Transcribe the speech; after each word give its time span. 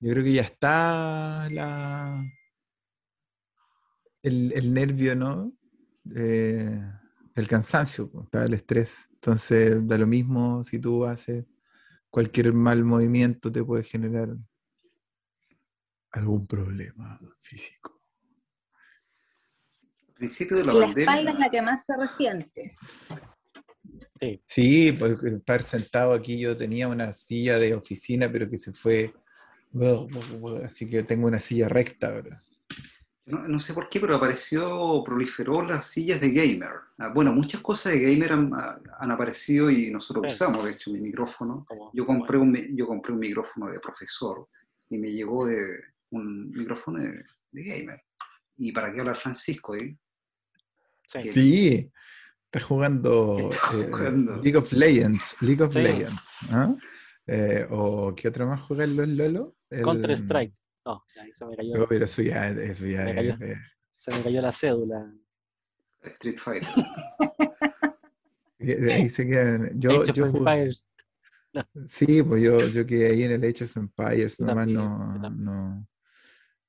Yo 0.00 0.12
creo 0.12 0.24
que 0.24 0.32
ya 0.32 0.42
está 0.42 1.48
la 1.50 2.24
el, 4.22 4.52
el 4.52 4.72
nervio, 4.72 5.14
¿no? 5.14 5.52
Eh, 6.14 6.80
el 7.34 7.48
cansancio, 7.48 8.10
pues, 8.10 8.24
está 8.24 8.44
el 8.44 8.54
estrés. 8.54 9.08
Entonces, 9.14 9.86
da 9.86 9.98
lo 9.98 10.06
mismo 10.06 10.62
si 10.64 10.78
tú 10.78 11.04
haces 11.04 11.44
cualquier 12.10 12.52
mal 12.52 12.84
movimiento, 12.84 13.50
te 13.50 13.62
puede 13.62 13.84
generar 13.84 14.28
algún 16.12 16.46
problema 16.46 17.20
físico. 17.42 18.00
Al 20.08 20.14
principio 20.14 20.56
de 20.56 20.64
la, 20.64 20.72
La 20.72 20.86
espalda 20.86 21.32
es 21.32 21.38
la 21.38 21.50
que 21.50 21.62
más 21.62 21.84
se 21.84 21.96
resiente. 21.96 22.72
Sí. 24.20 24.42
Sí, 24.46 24.92
porque 24.92 25.28
estar 25.28 25.62
sentado 25.62 26.12
aquí 26.12 26.38
yo 26.40 26.56
tenía 26.56 26.88
una 26.88 27.12
silla 27.12 27.58
de 27.58 27.74
oficina, 27.74 28.30
pero 28.30 28.48
que 28.50 28.58
se 28.58 28.72
fue. 28.72 29.12
Así 30.64 30.88
que 30.88 31.02
tengo 31.02 31.26
una 31.26 31.40
silla 31.40 31.68
recta 31.68 32.08
ahora. 32.14 32.42
No, 33.26 33.46
no 33.46 33.60
sé 33.60 33.74
por 33.74 33.90
qué, 33.90 34.00
pero 34.00 34.16
apareció, 34.16 35.02
proliferó 35.04 35.62
las 35.62 35.84
sillas 35.86 36.18
de 36.20 36.30
gamer. 36.30 36.70
Ah, 36.96 37.12
Bueno, 37.14 37.30
muchas 37.32 37.60
cosas 37.60 37.92
de 37.92 38.00
gamer 38.00 38.32
han, 38.32 38.54
ah, 38.54 38.80
han 39.00 39.10
aparecido 39.10 39.70
y 39.70 39.90
nosotros 39.90 40.24
Sí. 40.28 40.34
usamos, 40.34 40.64
de 40.64 40.70
hecho, 40.70 40.90
mi 40.90 41.00
micrófono. 41.00 41.66
Yo 41.92 42.04
compré, 42.06 42.38
un, 42.38 42.56
yo 42.74 42.86
compré 42.86 43.12
un 43.12 43.18
micrófono 43.18 43.70
de 43.70 43.80
profesor 43.80 44.48
y 44.88 44.96
me 44.96 45.12
llegó 45.12 45.44
de 45.46 45.68
un 46.10 46.50
micrófono 46.50 47.00
de, 47.00 47.22
de 47.52 47.62
gamer. 47.62 48.00
¿Y 48.56 48.72
para 48.72 48.92
qué 48.94 49.00
hablar 49.00 49.16
Francisco? 49.16 49.74
eh? 49.74 49.94
Sí. 51.06 51.22
Sí, 51.24 51.92
está 52.46 52.60
jugando, 52.66 53.50
Está 53.50 53.76
eh, 53.78 53.88
jugando. 53.90 54.36
League 54.42 54.56
of 54.56 54.72
Legends. 54.72 55.36
League 55.42 55.62
of 55.62 55.72
Sí. 55.72 55.80
Legends. 55.80 56.36
¿ah? 56.50 56.74
Eh, 57.26 57.66
¿O 57.70 58.14
qué 58.14 58.28
otro 58.28 58.46
más 58.46 58.62
juega 58.62 58.86
los 58.86 59.06
Lolo? 59.06 59.54
El- 59.70 59.82
Counter 59.82 60.10
Strike. 60.12 60.54
No, 60.84 61.04
se 61.32 61.44
me 61.46 61.56
cayó, 61.56 61.76
No, 61.76 61.86
pero 61.86 62.04
eso 62.06 62.22
ya, 62.22 62.48
eso 62.50 62.86
ya 62.86 63.04
Me 63.04 63.10
es. 63.10 63.16
cayó. 63.16 63.54
se 63.94 64.10
me 64.16 64.22
cayó 64.22 64.40
la 64.42 64.52
cédula. 64.52 65.14
Street 66.02 66.36
Fighter. 66.38 66.68
ahí 68.92 69.08
se 69.08 69.26
quedan. 69.26 69.78
Yo, 69.80 69.90
Age 70.02 70.10
of 70.10 70.16
yo 70.16 70.26
jugué- 70.32 70.38
Empires. 70.38 70.92
Sí, 71.86 72.22
pues 72.22 72.42
yo, 72.42 72.56
yo 72.58 72.86
quedé 72.86 73.10
ahí 73.10 73.22
en 73.24 73.32
el 73.32 73.44
Age 73.44 73.64
of 73.64 73.76
Empires, 73.76 74.36
Yo 74.38 74.46
nomás 74.46 74.66
también, 74.66 74.78
no, 74.78 75.30
no. 75.30 75.88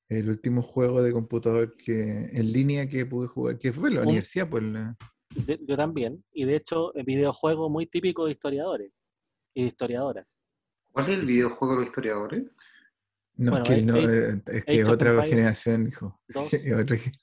El 0.08 0.28
último 0.28 0.62
juego 0.62 1.02
de 1.02 1.12
computador 1.12 1.76
que 1.76 2.28
en 2.32 2.52
línea 2.52 2.88
que 2.88 3.06
pude 3.06 3.28
jugar, 3.28 3.58
que 3.58 3.72
fue 3.72 3.90
en 3.90 3.94
la 3.96 4.00
Un- 4.00 4.08
universidad, 4.08 4.48
pues 4.48 4.62
la- 4.64 4.96
De- 5.46 5.60
yo 5.64 5.76
también. 5.76 6.24
Y 6.32 6.44
de 6.44 6.56
hecho, 6.56 6.92
el 6.94 7.04
videojuego 7.04 7.70
muy 7.70 7.86
típico 7.86 8.24
de 8.26 8.32
historiadores 8.32 8.92
y 9.54 9.62
de 9.62 9.68
historiadoras. 9.68 10.42
¿Cuál 10.90 11.08
es 11.10 11.18
el 11.20 11.26
videojuego 11.26 11.74
de 11.74 11.80
los 11.80 11.86
historiadores? 11.86 12.50
No, 13.40 13.52
Bueno, 13.52 13.64
es 13.64 13.68
que, 13.68 13.74
Age- 13.76 13.84
no, 13.86 13.94
Age- 13.94 14.32
eh, 14.34 14.42
es 14.46 14.64
que 14.64 14.84
otra 14.84 15.22
generación, 15.24 15.88
hijo. 15.88 16.20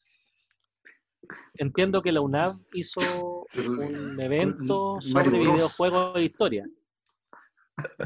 Entiendo 1.56 2.02
que 2.02 2.12
la 2.12 2.22
UNAV 2.22 2.60
hizo 2.74 3.46
El- 3.54 3.70
un 3.70 4.20
evento 4.22 4.98
Mario 5.14 5.32
sobre 5.32 5.40
Bros. 5.40 5.54
videojuegos 5.56 6.14
de 6.16 6.24
historia. 6.24 6.66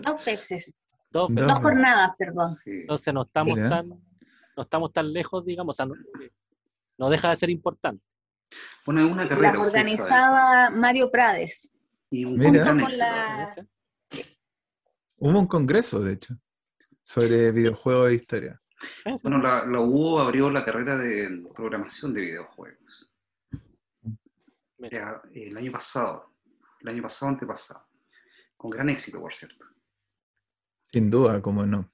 Dos 0.04 0.26
veces, 0.26 0.74
Dos 1.12 1.28
Dos. 1.30 1.36
veces. 1.36 1.48
dos 1.54 1.60
jornadas, 1.60 2.12
perdón. 2.18 2.50
Sí. 2.56 2.72
Entonces 2.82 3.14
no 3.14 3.22
estamos 3.24 3.56
tan, 3.56 3.90
no 3.90 4.64
estamos 4.64 4.92
tan 4.94 5.14
lejos, 5.14 5.46
digamos, 5.46 5.76
o 5.76 5.78
sea, 5.78 5.86
no, 5.86 5.94
no 6.98 7.10
deja 7.10 7.30
de 7.30 7.36
ser 7.36 7.50
importante. 7.50 8.04
Bueno, 8.86 9.02
es 9.02 9.08
una 9.12 9.28
carrera. 9.28 9.52
Saben. 9.54 9.62
organizaba 9.68 10.70
Mario 10.72 11.10
Prades. 11.12 11.70
Y 12.10 12.26
un 12.26 12.38
Mira. 12.38 12.66
Con 12.66 12.78
la- 12.98 13.56
Hubo 15.18 15.40
un 15.40 15.48
congreso, 15.48 16.02
de 16.02 16.14
hecho, 16.14 16.36
sobre 17.12 17.52
videojuegos 17.52 18.08
de 18.08 18.16
historia. 18.16 18.62
Sí. 18.80 19.12
Bueno, 19.24 19.38
la, 19.40 19.66
la 19.66 19.80
UO 19.82 20.20
abrió 20.20 20.50
la 20.50 20.64
carrera 20.64 20.98
de 20.98 21.44
programación 21.54 22.14
de 22.14 22.22
videojuegos. 22.22 23.14
El 25.34 25.58
año 25.58 25.72
pasado, 25.72 26.34
el 26.80 26.88
año 26.88 27.02
pasado, 27.04 27.32
antepasado. 27.32 27.86
Con 28.56 28.72
gran 28.72 28.90
éxito, 28.90 29.20
por 29.20 29.34
cierto. 29.34 29.66
Sin 30.92 31.10
duda, 31.12 31.42
como 31.42 31.66
no. 31.66 31.92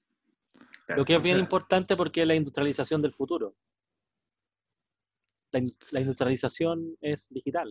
Claro, 0.86 1.02
Lo 1.02 1.06
que 1.06 1.14
es 1.14 1.20
o 1.20 1.22
bien 1.24 1.36
sea, 1.36 1.44
importante 1.44 1.98
porque 1.98 2.22
es 2.22 2.28
la 2.28 2.36
industrialización 2.36 3.02
del 3.02 3.14
futuro. 3.14 3.56
La, 5.52 5.60
in- 5.60 5.78
la 5.92 6.00
industrialización 6.02 6.96
es 7.02 7.28
digital. 7.30 7.70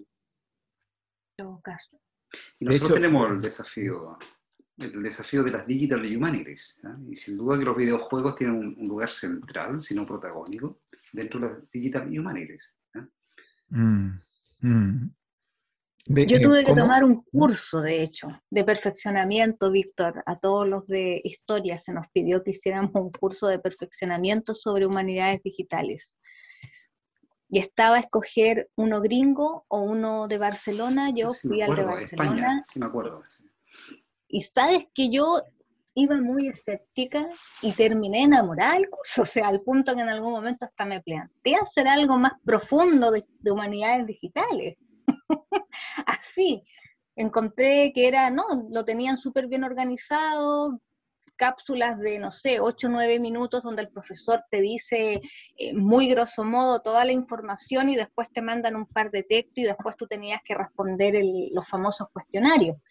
En 1.39 1.47
todo 1.47 1.61
caso. 1.63 1.99
Y 2.59 2.65
De 2.65 2.73
nosotros 2.73 2.91
hecho- 2.91 2.95
tenemos 2.95 3.31
el 3.31 3.41
desafío, 3.41 4.19
el 4.79 5.03
desafío 5.03 5.43
de 5.43 5.51
las 5.53 5.67
Digital 5.67 6.01
Humanities. 6.17 6.81
¿ah? 6.85 6.97
Y 7.09 7.15
sin 7.15 7.37
duda 7.39 7.59
que 7.59 7.65
los 7.65 7.77
videojuegos 7.77 8.37
tienen 8.37 8.57
un, 8.57 8.77
un 8.79 8.89
lugar 8.89 9.11
central, 9.11 9.81
si 9.81 9.95
no 9.95 10.05
protagónico, 10.07 10.81
dentro 11.13 11.41
de 11.41 11.49
las 11.49 11.71
Digital 11.71 12.07
Humanities. 12.09 12.77
¿ah? 12.95 13.07
Mm, 13.71 14.21
mm. 14.61 15.11
De- 16.09 16.27
Yo 16.27 16.37
eh, 16.37 16.41
tuve 16.41 16.59
que 16.61 16.71
¿cómo? 16.71 16.83
tomar 16.83 17.03
un 17.05 17.23
curso, 17.25 17.81
de 17.81 18.01
hecho, 18.03 18.29
de 18.51 18.63
perfeccionamiento, 18.65 19.73
Víctor. 19.73 20.23
A 20.27 20.37
todos 20.37 20.69
los 20.69 20.87
de 20.87 21.21
historia 21.25 21.79
se 21.79 21.93
nos 21.93 22.07
pidió 22.13 22.45
que 22.45 22.51
hiciéramos 22.51 22.93
un 22.95 23.11
curso 23.11 23.49
de 23.49 23.59
perfeccionamiento 23.59 24.55
sobre 24.55 24.87
humanidades 24.87 25.43
digitales. 25.43 26.15
Y 27.49 27.59
estaba 27.61 27.97
a 27.97 28.01
escoger 28.01 28.69
uno 28.77 29.01
gringo 29.01 29.65
o 29.69 29.81
uno 29.81 30.29
de 30.29 30.39
Barcelona. 30.39 31.11
Yo 31.15 31.29
Sí 31.31 31.49
fui 31.49 31.63
al 31.63 31.75
de 31.75 31.85
Barcelona. 31.85 32.03
España, 32.31 32.63
sí 32.67 32.79
me 32.79 32.87
acuerdo. 32.87 33.23
sí. 33.27 33.45
Y 34.29 34.41
sabes 34.41 34.87
que 34.95 35.11
yo 35.11 35.43
iba 35.95 36.17
muy 36.17 36.49
escéptica 36.49 37.27
y 37.63 37.73
terminé 37.73 38.25
enamorada 38.25 38.75
del 38.75 38.91
curso, 38.91 39.23
o 39.23 39.25
sea, 39.25 39.49
al 39.49 39.63
punto 39.63 39.95
que 39.95 40.03
en 40.03 40.09
algún 40.09 40.33
momento 40.33 40.65
hasta 40.65 40.85
me 40.85 41.01
planteé 41.01 41.57
hacer 41.57 41.89
algo 41.89 42.17
más 42.19 42.33
profundo 42.45 43.11
de, 43.11 43.25
de 43.41 43.51
humanidades 43.51 44.07
digitales. 44.07 44.77
Así, 46.07 46.63
encontré 47.17 47.93
que 47.95 48.07
era, 48.07 48.31
no, 48.31 48.45
lo 48.71 48.85
tenían 48.85 49.17
súper 49.17 49.47
bien 49.47 49.65
organizado, 49.65 50.81
cápsulas 51.37 51.99
de, 52.01 52.19
no 52.19 52.31
sé, 52.31 52.61
8 52.61 52.87
o 52.87 52.91
9 52.91 53.21
minutos 53.21 53.63
donde 53.63 53.83
el 53.83 53.89
profesor 53.89 54.43
te 54.51 54.61
dice 54.61 55.21
eh, 55.57 55.75
muy 55.75 56.09
grosso 56.09 56.45
modo 56.45 56.81
toda 56.81 57.05
la 57.05 57.13
información 57.13 57.89
y 57.89 57.97
después 57.97 58.31
te 58.33 58.43
mandan 58.43 58.75
un 58.75 58.87
par 58.87 59.11
de 59.11 59.23
textos 59.23 59.59
y 59.59 59.65
después 59.65 59.97
tú 59.97 60.07
tenías 60.07 60.41
que 60.43 60.55
responder 60.55 61.15
los 61.53 61.69
famosos 61.69 62.09
cuestionarios 62.13 62.83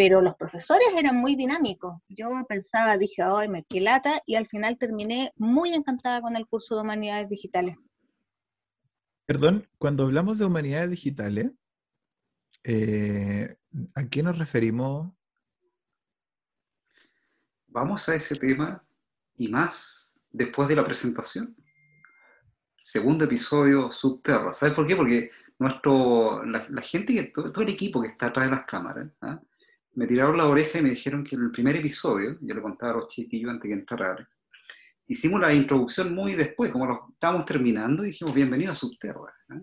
pero 0.00 0.22
los 0.22 0.34
profesores 0.34 0.88
eran 0.96 1.16
muy 1.16 1.36
dinámicos. 1.36 2.00
Yo 2.08 2.30
pensaba, 2.48 2.96
dije, 2.96 3.20
ay, 3.22 3.48
me 3.48 3.64
qué 3.64 3.82
lata, 3.82 4.22
y 4.24 4.34
al 4.34 4.46
final 4.46 4.78
terminé 4.78 5.30
muy 5.36 5.74
encantada 5.74 6.22
con 6.22 6.36
el 6.36 6.46
curso 6.46 6.74
de 6.74 6.80
Humanidades 6.80 7.28
Digitales. 7.28 7.76
Perdón, 9.26 9.68
cuando 9.76 10.04
hablamos 10.04 10.38
de 10.38 10.46
humanidades 10.46 10.88
digitales, 10.88 11.50
eh, 12.64 13.58
¿a 13.94 14.06
qué 14.06 14.22
nos 14.22 14.38
referimos? 14.38 15.12
Vamos 17.66 18.08
a 18.08 18.14
ese 18.14 18.36
tema 18.36 18.82
y 19.36 19.48
más 19.48 20.18
después 20.30 20.66
de 20.66 20.76
la 20.76 20.84
presentación. 20.86 21.54
Segundo 22.78 23.26
episodio 23.26 23.92
Subterra. 23.92 24.54
¿Sabes 24.54 24.72
por 24.72 24.86
qué? 24.86 24.96
Porque 24.96 25.30
nuestro, 25.58 26.42
la, 26.46 26.66
la 26.70 26.80
gente, 26.80 27.22
todo, 27.34 27.52
todo 27.52 27.64
el 27.64 27.70
equipo 27.70 28.00
que 28.00 28.08
está 28.08 28.28
atrás 28.28 28.46
de 28.46 28.56
las 28.56 28.64
cámaras, 28.64 29.10
¿ah? 29.20 29.38
Me 29.94 30.06
tiraron 30.06 30.36
la 30.36 30.46
oreja 30.46 30.78
y 30.78 30.82
me 30.82 30.90
dijeron 30.90 31.24
que 31.24 31.36
en 31.36 31.42
el 31.42 31.50
primer 31.50 31.76
episodio, 31.76 32.38
yo 32.40 32.54
le 32.54 32.62
contaba 32.62 32.92
a 32.92 32.96
los 32.96 33.08
chiquillos 33.08 33.50
antes 33.50 33.68
que 33.68 33.74
entrara 33.74 34.14
Alex, 34.14 34.28
hicimos 35.08 35.40
la 35.40 35.52
introducción 35.52 36.14
muy 36.14 36.34
después, 36.34 36.70
como 36.70 36.86
lo 36.86 37.08
estábamos 37.12 37.44
terminando, 37.44 38.02
dijimos 38.02 38.34
bienvenido 38.34 38.72
a 38.72 38.76
Subterra. 38.76 39.34
¿ah? 39.50 39.60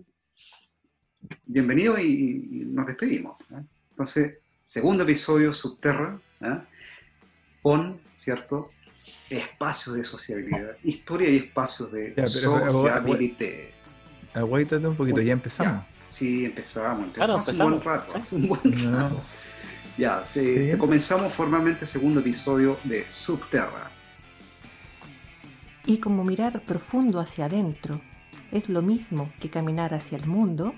Bienvenido 1.44 1.98
y, 1.98 2.04
y 2.04 2.64
nos 2.66 2.86
despedimos. 2.86 3.36
¿ah? 3.52 3.62
Entonces, 3.90 4.38
segundo 4.62 5.04
episodio 5.04 5.52
Subterra, 5.52 6.20
¿ah? 6.42 6.64
con, 7.62 8.00
¿cierto? 8.12 8.70
Espacios 9.30 9.96
de 9.96 10.02
sociabilidad, 10.02 10.76
historia 10.84 11.28
y 11.30 11.36
espacios 11.36 11.90
de 11.92 12.14
Ya, 12.16 12.26
sociabilité. 12.26 13.74
Aguántate 14.34 14.86
un 14.86 14.96
poquito, 14.96 15.20
ya 15.22 15.32
empezamos. 15.32 15.84
Sí, 16.06 16.46
empezamos, 16.46 17.10
Claro, 17.12 17.36
empezamos 17.36 17.48
hace 17.48 17.62
un 17.62 17.70
buen 17.70 17.74
empezamos, 17.74 17.84
rato, 17.84 18.12
sí. 18.12 18.18
hace 18.18 18.36
un 18.36 18.48
buen 18.48 18.92
No. 18.92 19.22
Ya, 19.98 20.22
sí, 20.24 20.70
Sí. 20.72 20.78
comenzamos 20.78 21.34
formalmente 21.34 21.80
el 21.80 21.86
segundo 21.88 22.20
episodio 22.20 22.78
de 22.84 23.04
Subterra. 23.10 23.90
Y 25.84 25.98
como 25.98 26.22
mirar 26.24 26.60
profundo 26.62 27.18
hacia 27.18 27.46
adentro 27.46 28.00
es 28.52 28.68
lo 28.68 28.80
mismo 28.80 29.30
que 29.40 29.50
caminar 29.50 29.94
hacia 29.94 30.16
el 30.18 30.26
mundo, 30.26 30.74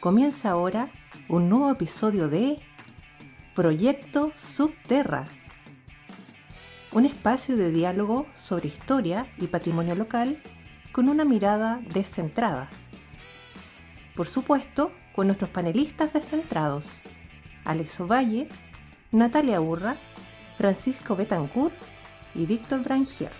comienza 0.00 0.50
ahora 0.50 0.90
un 1.28 1.48
nuevo 1.48 1.70
episodio 1.70 2.28
de 2.28 2.58
Proyecto 3.54 4.32
Subterra. 4.34 5.26
Un 6.92 7.04
espacio 7.04 7.56
de 7.56 7.70
diálogo 7.70 8.26
sobre 8.34 8.68
historia 8.68 9.26
y 9.38 9.48
patrimonio 9.48 9.94
local 9.94 10.40
con 10.92 11.08
una 11.08 11.24
mirada 11.24 11.80
descentrada. 11.92 12.70
Por 14.14 14.26
supuesto, 14.26 14.92
con 15.14 15.26
nuestros 15.26 15.50
panelistas 15.50 16.12
descentrados, 16.12 17.00
Alex 17.64 18.00
Ovalle, 18.00 18.48
Natalia 19.12 19.60
Urra, 19.60 19.96
Francisco 20.58 21.16
Betancourt 21.16 21.74
y 22.34 22.46
Víctor 22.46 22.82
Brangier. 22.82 23.30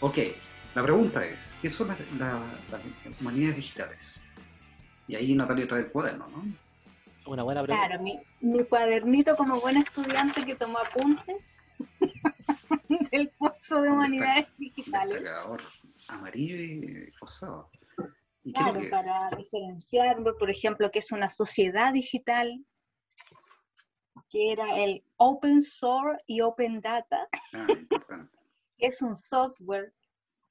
Ok, 0.00 0.18
la 0.74 0.82
pregunta 0.82 1.24
es, 1.24 1.58
¿qué 1.60 1.70
son 1.70 1.88
las, 1.88 1.98
humanidades 3.20 3.56
digitales? 3.56 4.28
Y 5.08 5.16
ahí 5.16 5.34
Natalia 5.34 5.66
trae 5.66 5.80
el 5.80 5.88
cuaderno, 5.88 6.28
¿no? 6.28 6.44
Una 7.30 7.42
buena 7.42 7.62
pregunta. 7.62 7.88
Claro, 7.88 8.02
mi 8.40 8.64
cuadernito 8.64 9.36
como 9.36 9.60
buen 9.60 9.76
estudiante 9.78 10.44
que 10.44 10.54
tomó 10.54 10.78
apuntes 10.78 11.58
del 13.10 13.30
curso 13.38 13.82
de 13.82 13.90
humanidades 13.90 14.46
digitales. 14.58 15.22
Amarillo 16.08 16.56
y 16.56 17.10
rosado. 17.20 17.70
¿Y 18.44 18.52
qué 18.52 18.60
es 18.60 18.66
lo 18.66 18.72
Claro, 18.72 18.80
que 18.80 18.86
es? 18.86 18.90
para 18.90 19.28
diferenciar, 19.36 20.16
por 20.38 20.50
ejemplo, 20.50 20.90
que 20.90 20.98
es 21.00 21.12
una 21.12 21.28
sociedad 21.28 21.92
digital, 21.92 22.64
que 24.30 24.52
era 24.52 24.76
el 24.82 25.04
Open 25.16 25.62
Source 25.62 26.22
y 26.26 26.40
Open 26.40 26.80
Data, 26.80 27.28
Ah, 27.54 27.66
que 28.76 28.86
es 28.86 29.00
un 29.02 29.16
software, 29.16 29.92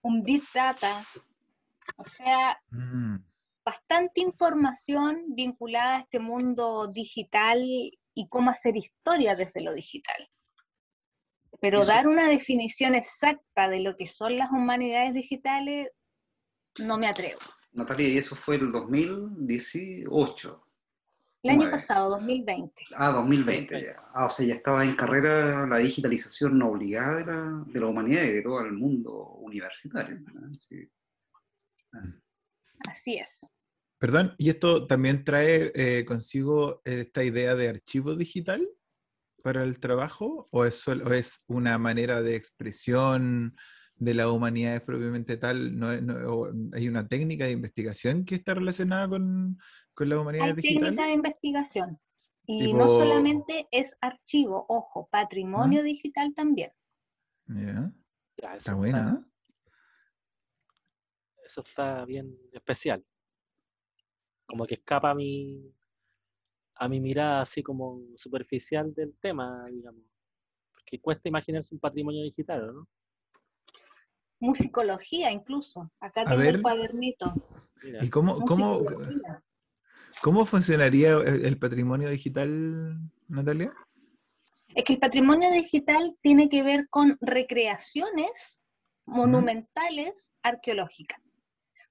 un 0.01 0.23
Big 0.23 0.43
Data, 0.53 1.03
o 1.97 2.03
sea, 2.05 2.59
Mm. 2.71 3.17
bastante 3.63 4.21
información 4.21 5.23
vinculada 5.29 5.97
a 5.97 5.99
este 6.01 6.19
mundo 6.19 6.87
digital 6.87 7.61
y 7.63 8.27
cómo 8.29 8.49
hacer 8.51 8.75
historia 8.77 9.35
desde 9.35 9.61
lo 9.61 9.73
digital. 9.73 10.29
Pero 11.59 11.79
Eso- 11.79 11.87
dar 11.87 12.07
una 12.07 12.27
definición 12.27 12.95
exacta 12.95 13.69
de 13.69 13.81
lo 13.81 13.95
que 13.95 14.05
son 14.05 14.37
las 14.37 14.51
humanidades 14.51 15.13
digitales, 15.13 15.89
no 16.79 16.97
me 16.97 17.07
atrevo. 17.07 17.39
Natalia, 17.71 18.07
y 18.09 18.17
eso 18.17 18.35
fue 18.35 18.55
el 18.55 18.71
2018. 18.71 20.63
El 21.43 21.51
año 21.51 21.71
pasado, 21.71 22.09
2020. 22.09 22.81
Ah, 22.95 23.11
2020 23.11 23.81
ya. 23.81 23.95
Ah, 24.13 24.25
o 24.25 24.29
sea, 24.29 24.45
ya 24.45 24.55
estaba 24.55 24.83
en 24.83 24.95
carrera 24.95 25.65
la 25.67 25.77
digitalización 25.77 26.57
no 26.57 26.71
obligada 26.71 27.17
de 27.17 27.25
la, 27.25 27.63
de 27.67 27.79
la 27.79 27.85
humanidad 27.87 28.23
y 28.23 28.31
de 28.33 28.41
todo 28.41 28.61
el 28.61 28.73
mundo 28.73 29.13
universitario. 29.39 30.19
Así 32.89 33.17
es. 33.17 33.39
Perdón, 33.99 34.35
¿y 34.37 34.49
esto 34.49 34.85
también 34.87 35.23
trae 35.23 35.71
eh, 35.73 36.05
consigo 36.05 36.81
esta 36.85 37.23
idea 37.23 37.55
de 37.55 37.69
archivo 37.69 38.15
digital 38.15 38.67
para 39.47 39.63
el 39.63 39.79
trabajo? 39.79 40.49
¿O 40.51 40.65
es, 40.65 40.75
sol- 40.75 41.03
o 41.07 41.13
es 41.13 41.39
una 41.47 41.77
manera 41.77 42.21
de 42.21 42.35
expresión 42.35 43.55
de 43.95 44.13
la 44.13 44.29
humanidad 44.29 44.83
propiamente 44.83 45.37
tal? 45.37 45.79
¿No, 45.79 45.89
es- 45.93 46.03
no- 46.03 46.15
o 46.33 46.51
¿Hay 46.73 46.89
una 46.89 47.07
técnica 47.07 47.45
de 47.45 47.51
investigación 47.51 48.25
que 48.25 48.35
está 48.35 48.53
relacionada 48.55 49.07
con, 49.07 49.57
con 49.93 50.09
las 50.09 50.17
Hay 50.17 50.21
humanidades 50.21 50.55
técnica 50.55 51.05
de 51.05 51.13
investigación. 51.13 51.97
Y 52.45 52.65
Tipo- 52.65 52.77
no 52.77 52.87
solamente 52.87 53.69
es 53.71 53.95
archivo, 54.01 54.65
ojo, 54.67 55.07
patrimonio 55.09 55.81
digital 55.81 56.33
también. 56.35 56.71
Ya, 57.47 57.93
Está 58.57 58.73
buena. 58.73 59.23
¿eh? 59.23 59.31
Eso 61.45 61.61
está 61.61 62.03
bien 62.03 62.37
especial. 62.51 63.01
Como 64.45 64.65
que 64.65 64.75
escapa 64.75 65.11
a 65.11 65.15
mi, 65.15 65.73
a 66.79 66.87
mi 66.87 66.99
mirada 66.99 67.41
así 67.41 67.63
como 67.63 68.01
superficial 68.15 68.93
del 68.93 69.15
tema, 69.19 69.65
digamos. 69.69 70.03
Porque 70.73 70.99
cuesta 70.99 71.27
imaginarse 71.29 71.73
un 71.73 71.79
patrimonio 71.79 72.23
digital, 72.23 72.73
¿no? 72.73 72.87
Musicología 74.39 75.31
incluso. 75.31 75.91
Acá 75.99 76.21
A 76.21 76.25
tengo 76.25 76.37
ver. 76.37 76.55
el 76.55 76.61
cuadernito. 76.61 77.33
Mira, 77.83 78.03
¿Y 78.03 78.09
cómo, 78.09 78.39
cómo, 78.41 78.81
cómo 80.21 80.45
funcionaría 80.45 81.13
el, 81.13 81.45
el 81.45 81.57
patrimonio 81.57 82.09
digital, 82.09 82.99
Natalia? 83.27 83.73
Es 84.75 84.83
que 84.83 84.93
el 84.93 84.99
patrimonio 84.99 85.51
digital 85.51 86.15
tiene 86.21 86.49
que 86.49 86.61
ver 86.61 86.87
con 86.89 87.17
recreaciones 87.21 88.61
monumentales 89.07 90.31
arqueológicas, 90.43 91.19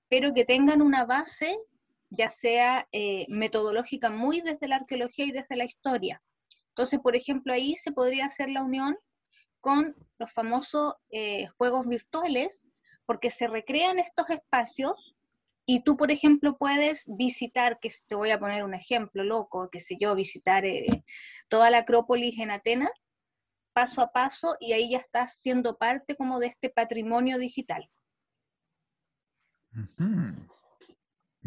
pero 0.09 0.33
que 0.35 0.45
tengan 0.45 0.83
una 0.83 1.05
base, 1.05 1.59
ya 2.11 2.29
sea 2.29 2.89
eh, 2.93 3.27
metodológica 3.29 4.11
muy 4.11 4.41
desde 4.41 4.69
la 4.69 4.77
arqueología 4.77 5.27
y 5.27 5.33
desde 5.33 5.57
la 5.57 5.65
historia. 5.65 6.23
Entonces, 6.69 7.01
por 7.01 7.17
ejemplo, 7.17 7.53
ahí 7.53 7.75
se 7.77 7.93
podría 7.93 8.27
hacer 8.27 8.51
la 8.51 8.63
unión 8.63 8.97
con 9.61 9.97
los 10.19 10.33
famosos 10.33 10.95
eh, 11.11 11.49
juegos 11.57 11.87
virtuales, 11.87 12.53
porque 13.07 13.31
se 13.31 13.47
recrean 13.47 13.99
estos 13.99 14.29
espacios 14.31 15.17
y 15.65 15.83
tú, 15.83 15.97
por 15.97 16.13
ejemplo, 16.13 16.57
puedes 16.57 17.05
visitar, 17.07 17.81
que 17.81 17.91
te 18.07 18.15
voy 18.15 18.31
a 18.31 18.39
poner 18.39 18.63
un 18.63 18.75
ejemplo 18.75 19.25
loco, 19.25 19.69
que 19.71 19.81
sé 19.81 19.97
yo, 19.99 20.15
visitar 20.15 20.65
eh, 20.65 20.87
toda 21.49 21.71
la 21.71 21.79
Acrópolis 21.79 22.39
en 22.39 22.53
Atenas, 22.53 22.93
paso 23.73 24.01
a 24.01 24.13
paso, 24.13 24.57
y 24.61 24.73
ahí 24.73 24.91
ya 24.91 24.99
estás 24.99 25.41
siendo 25.41 25.77
parte 25.77 26.15
como 26.15 26.39
de 26.39 26.47
este 26.47 26.71
patrimonio 26.71 27.37
digital. 27.39 27.91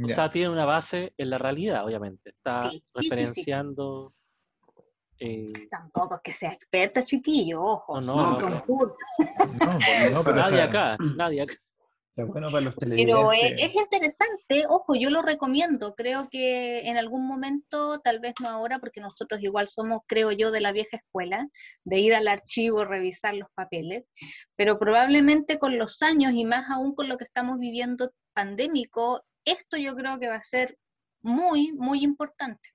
O 0.03 0.09
sea, 0.09 0.29
tiene 0.29 0.49
una 0.49 0.65
base 0.65 1.13
en 1.17 1.29
la 1.29 1.37
realidad, 1.37 1.85
obviamente. 1.85 2.29
Está 2.31 2.69
Sí, 2.69 2.77
sí, 2.77 2.79
sí, 2.79 2.83
sí. 3.03 3.09
referenciando. 3.09 4.13
eh, 5.19 5.47
Tampoco 5.69 6.15
es 6.15 6.21
que 6.23 6.33
sea 6.33 6.51
experta, 6.53 7.03
chiquillo, 7.03 7.61
ojo. 7.63 7.99
No, 8.01 8.15
no, 8.15 8.23
un 8.23 8.31
no, 8.33 8.37
claro. 8.39 8.65
concurso. 8.65 8.95
No, 9.59 9.65
no, 10.11 10.23
pero 10.23 10.35
nadie 10.37 10.63
está- 10.63 10.93
acá, 10.93 10.97
nadie 11.17 11.41
acá. 11.41 11.53
Está 12.15 12.31
bueno 12.33 12.49
para 12.51 12.61
los 12.61 12.75
Pero 12.75 13.31
es 13.31 13.75
interesante, 13.75 14.65
ojo, 14.67 14.93
yo 14.95 15.09
lo 15.09 15.21
recomiendo. 15.21 15.93
Creo 15.95 16.27
que 16.29 16.81
en 16.87 16.97
algún 16.97 17.25
momento, 17.25 17.99
tal 17.99 18.19
vez 18.19 18.33
no 18.41 18.49
ahora, 18.49 18.79
porque 18.79 18.99
nosotros 18.99 19.41
igual 19.41 19.69
somos, 19.69 20.01
creo 20.05 20.31
yo, 20.33 20.51
de 20.51 20.59
la 20.59 20.73
vieja 20.73 20.97
escuela, 20.97 21.47
de 21.85 21.99
ir 21.99 22.13
al 22.15 22.27
archivo, 22.27 22.83
revisar 22.83 23.35
los 23.35 23.47
papeles, 23.55 24.03
pero 24.57 24.77
probablemente 24.79 25.59
con 25.59 25.77
los 25.77 26.01
años 26.01 26.33
y 26.33 26.43
más 26.43 26.69
aún 26.69 26.93
con 26.93 27.07
lo 27.07 27.17
que 27.17 27.23
estamos 27.23 27.57
viviendo 27.57 28.11
pandémico, 28.33 29.21
esto 29.45 29.77
yo 29.77 29.95
creo 29.95 30.19
que 30.19 30.27
va 30.27 30.35
a 30.35 30.41
ser 30.41 30.77
muy, 31.21 31.71
muy 31.73 32.03
importante. 32.03 32.69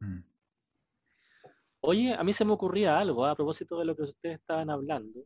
Mm. 0.00 0.20
Oye, 1.80 2.14
a 2.14 2.24
mí 2.24 2.32
se 2.32 2.44
me 2.44 2.52
ocurría 2.52 2.98
algo 2.98 3.24
¿ah? 3.24 3.30
a 3.32 3.36
propósito 3.36 3.78
de 3.78 3.84
lo 3.84 3.94
que 3.96 4.02
ustedes 4.02 4.40
estaban 4.40 4.70
hablando 4.70 5.24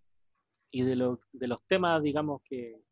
y 0.71 0.83
de, 0.83 0.95
lo- 0.97 1.21
de 1.33 1.49
los 1.49 1.63
temas, 1.67 2.03
digamos, 2.03 2.43
que 2.45 2.83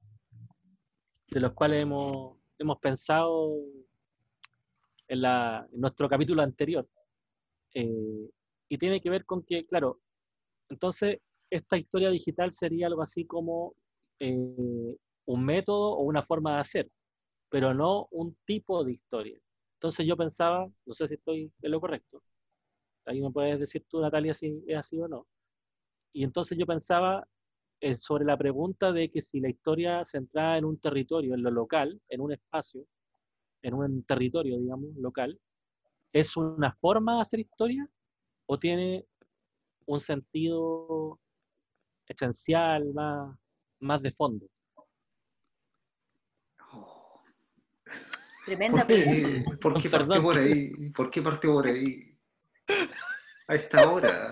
de 1.31 1.41
los 1.41 1.53
cuales 1.53 1.83
hemos, 1.83 2.39
hemos 2.59 2.79
pensado 2.79 3.55
en, 5.09 5.21
la, 5.23 5.69
en 5.71 5.81
nuestro 5.81 6.09
capítulo 6.09 6.43
anterior. 6.43 6.89
Eh, 7.75 8.31
y 8.71 8.79
tiene 8.79 9.01
que 9.01 9.11
ver 9.11 9.25
con 9.27 9.43
que, 9.43 9.67
claro, 9.67 10.01
entonces 10.71 11.19
esta 11.51 11.77
historia 11.77 12.11
digital 12.11 12.53
sería 12.53 12.87
algo 12.87 13.03
así 13.03 13.27
como 13.27 13.75
eh, 14.21 14.97
un 15.27 15.45
método 15.45 15.93
o 15.93 16.03
una 16.03 16.23
forma 16.23 16.55
de 16.55 16.61
hacer, 16.61 16.91
pero 17.49 17.75
no 17.75 18.09
un 18.11 18.37
tipo 18.45 18.85
de 18.85 18.93
historia. 18.93 19.41
Entonces 19.75 20.07
yo 20.07 20.17
pensaba, 20.17 20.69
no 20.87 20.95
sé 20.95 21.09
si 21.09 21.15
estoy 21.15 21.53
en 21.63 21.71
lo 21.71 21.81
correcto, 21.81 22.23
ahí 23.07 23.21
me 23.21 23.31
puedes 23.31 23.59
decir 23.59 23.87
tú, 23.89 24.01
Natalia, 24.01 24.35
si 24.35 24.63
es 24.67 24.77
así 24.77 25.01
o 25.01 25.09
no. 25.09 25.27
Y 26.13 26.25
entonces 26.25 26.59
yo 26.59 26.67
pensaba 26.67 27.27
eh, 27.81 27.95
sobre 27.95 28.25
la 28.25 28.37
pregunta 28.37 28.93
de 28.93 29.09
que 29.09 29.21
si 29.21 29.41
la 29.41 29.49
historia 29.49 30.05
centrada 30.05 30.59
en 30.59 30.65
un 30.65 30.79
territorio, 30.79 31.35
en 31.35 31.43
lo 31.43 31.51
local, 31.51 32.01
en 32.09 32.21
un 32.21 32.33
espacio, 32.33 32.87
en 33.63 33.75
un 33.75 34.03
territorio, 34.05 34.59
digamos, 34.59 34.95
local, 34.97 35.39
¿es 36.13 36.37
una 36.37 36.73
forma 36.73 37.17
de 37.17 37.21
hacer 37.21 37.41
historia 37.41 37.89
o 38.47 38.59
tiene 38.59 39.07
un 39.87 40.01
sentido 40.01 41.21
esencial, 42.07 42.93
más, 42.95 43.39
más 43.81 44.03
de 44.03 44.11
fondo? 44.11 44.47
Tremenda 48.49 48.87
¿Por 48.87 48.97
qué, 48.97 49.45
¿Por 49.61 49.83
qué 49.83 49.91
partió 49.91 50.23
por 50.23 50.39
ahí? 50.39 50.71
¿Por 50.95 51.11
qué 51.11 51.23
partió 51.23 51.53
por 51.53 51.67
ahí? 51.67 52.17
A 53.47 53.55
esta 53.55 53.91
hora. 53.91 54.31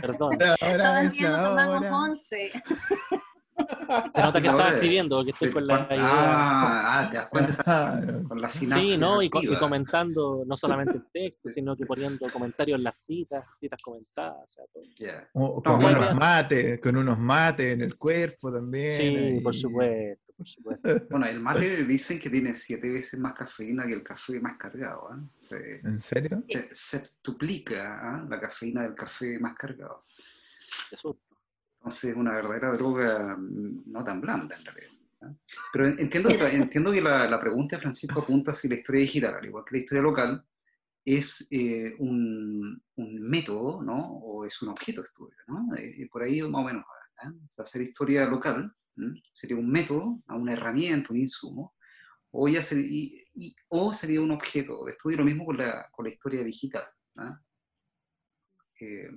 Perdón, 0.00 0.38
Ahora 0.60 1.10
tomamos 1.10 1.80
hora. 1.80 1.96
once. 1.96 2.50
se 4.14 4.20
nota 4.22 4.40
que 4.40 4.48
estaba 4.48 4.70
escribiendo 4.70 5.16
porque 5.16 5.30
estoy 5.30 5.50
con 5.50 5.66
la 5.66 5.86
idea. 5.90 5.98
Ah, 6.00 6.98
ah, 7.00 7.10
te 7.10 7.16
das 7.16 7.28
cuenta. 7.28 8.02
Con 8.28 8.40
la 8.40 8.50
sinapsis 8.50 8.92
Sí, 8.92 8.98
¿no? 8.98 9.22
Y, 9.22 9.30
y 9.32 9.58
comentando 9.58 10.42
no 10.46 10.56
solamente 10.56 10.92
el 10.98 11.04
texto, 11.12 11.48
sino 11.50 11.76
que 11.76 11.86
poniendo 11.86 12.28
comentarios 12.30 12.78
en 12.78 12.84
las 12.84 12.96
citas, 12.96 13.44
citas 13.60 13.80
comentadas. 13.82 14.42
O 14.42 14.46
sea, 14.46 14.64
todo. 14.72 14.82
Ya. 14.98 15.28
O- 15.34 15.62
con 15.62 15.84
unos 15.84 16.16
mates, 16.16 16.80
con 16.80 16.96
unos 16.96 17.18
mates 17.18 17.66
en 17.74 17.82
el 17.82 17.96
cuerpo 17.96 18.52
también. 18.52 18.96
Sí, 18.96 19.40
por 19.40 19.54
supuesto, 19.54 20.23
por 20.36 20.46
supuesto. 20.48 21.06
Bueno, 21.10 21.26
el 21.26 21.40
mate 21.40 21.84
dicen 21.84 22.18
que 22.18 22.30
tiene 22.30 22.54
siete 22.54 22.90
veces 22.90 23.18
más 23.20 23.32
cafeína 23.34 23.86
que 23.86 23.92
el 23.94 24.02
café 24.02 24.40
más 24.40 24.56
cargado. 24.56 25.08
¿ah? 25.10 25.20
Se, 25.38 25.80
¿En 25.80 26.00
serio? 26.00 26.42
se 26.48 26.68
septuplica 26.74 28.00
¿ah? 28.00 28.26
la 28.28 28.40
cafeína 28.40 28.82
del 28.82 28.94
café 28.94 29.38
más 29.38 29.54
cargado. 29.56 30.02
Entonces 30.90 32.10
es 32.10 32.16
una 32.16 32.32
verdadera 32.32 32.72
droga 32.72 33.36
mm, 33.36 33.82
no 33.86 34.04
tan 34.04 34.20
blanda 34.20 34.56
en 34.56 34.64
realidad. 34.64 34.90
¿ah? 35.22 35.32
Pero 35.72 35.86
entiendo, 35.86 36.28
que- 36.30 36.36
entiendo 36.56 36.92
que 36.92 37.00
la, 37.02 37.28
la 37.28 37.38
pregunta 37.38 37.76
de 37.76 37.82
Francisco 37.82 38.20
apunta 38.20 38.52
si 38.52 38.68
la 38.68 38.76
historia 38.76 39.02
digital, 39.02 39.34
al 39.34 39.44
igual 39.44 39.64
que 39.64 39.76
la 39.76 39.82
historia 39.82 40.02
local, 40.02 40.44
es 41.04 41.46
eh, 41.50 41.94
un, 41.98 42.82
un 42.96 43.20
método, 43.28 43.82
¿no? 43.82 44.16
O 44.22 44.46
es 44.46 44.62
un 44.62 44.70
objeto 44.70 45.02
de 45.02 45.06
estudio, 45.08 45.36
¿no? 45.46 45.68
Eh, 45.76 46.08
por 46.10 46.22
ahí 46.22 46.40
más 46.42 46.62
o 46.62 46.64
menos. 46.64 46.84
O 46.86 47.50
sea, 47.50 47.62
hacer 47.62 47.82
historia 47.82 48.24
local 48.26 48.74
sería 49.32 49.56
un 49.56 49.70
método, 49.70 50.22
una 50.28 50.52
herramienta, 50.52 51.12
un 51.12 51.20
insumo, 51.20 51.74
o, 52.30 52.48
ya 52.48 52.62
sería, 52.62 53.22
o 53.68 53.92
sería 53.92 54.20
un 54.20 54.32
objeto 54.32 54.84
de 54.84 54.92
estudio, 54.92 55.18
lo 55.18 55.24
mismo 55.24 55.44
con 55.44 55.56
la, 55.56 55.88
con 55.92 56.04
la 56.04 56.10
historia 56.10 56.42
digital. 56.42 56.84
¿ah? 57.18 57.40
Eh, 58.80 59.08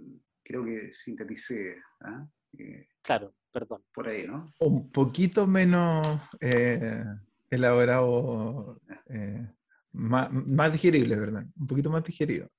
creo 0.44 0.64
que 0.64 0.92
sinteticé. 0.92 1.82
¿ah? 2.02 2.28
Eh, 2.58 2.88
claro, 3.02 3.36
perdón. 3.52 3.84
Por 3.94 4.08
ahí, 4.08 4.28
¿no? 4.28 4.54
Un 4.60 4.92
poquito 4.92 5.48
menos 5.48 6.22
eh, 6.40 7.04
elaborado, 7.50 8.80
más, 9.94 10.32
más, 10.32 10.72
digerible, 10.72 11.16
¿verdad? 11.16 11.46
Un 11.56 11.68
poquito 11.68 11.90
más 11.90 12.04
digerido. 12.04 12.50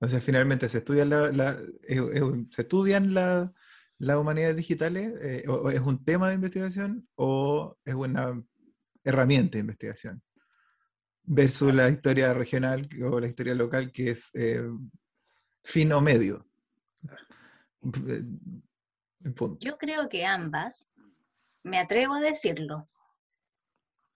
O 0.00 0.06
sea, 0.06 0.20
finalmente 0.20 0.68
se 0.68 0.78
estudian, 0.78 1.10
la, 1.10 1.58
se 2.50 2.62
estudian 2.62 3.14
la, 3.14 3.52
las 3.98 4.16
humanidades 4.16 4.56
digitales, 4.56 5.12
o, 5.48 5.70
es 5.70 5.80
un 5.80 6.04
tema 6.04 6.28
de 6.28 6.34
investigación 6.34 7.08
o 7.16 7.76
es 7.84 7.94
una 7.94 8.40
herramienta 9.04 9.52
de 9.52 9.60
investigación. 9.60 10.22
Versus 11.22 11.74
la 11.74 11.88
historia 11.88 12.32
regional 12.32 12.88
o 13.02 13.20
la 13.20 13.26
historia 13.26 13.54
local 13.54 13.92
que 13.92 14.12
es 14.12 14.32
fin 15.64 15.92
o 15.92 16.00
medio. 16.00 16.46
Eh, 18.06 18.22
Yo 19.60 19.76
creo 19.78 20.08
que 20.08 20.24
ambas, 20.24 20.86
me 21.62 21.78
atrevo 21.78 22.14
a 22.14 22.20
decirlo, 22.20 22.88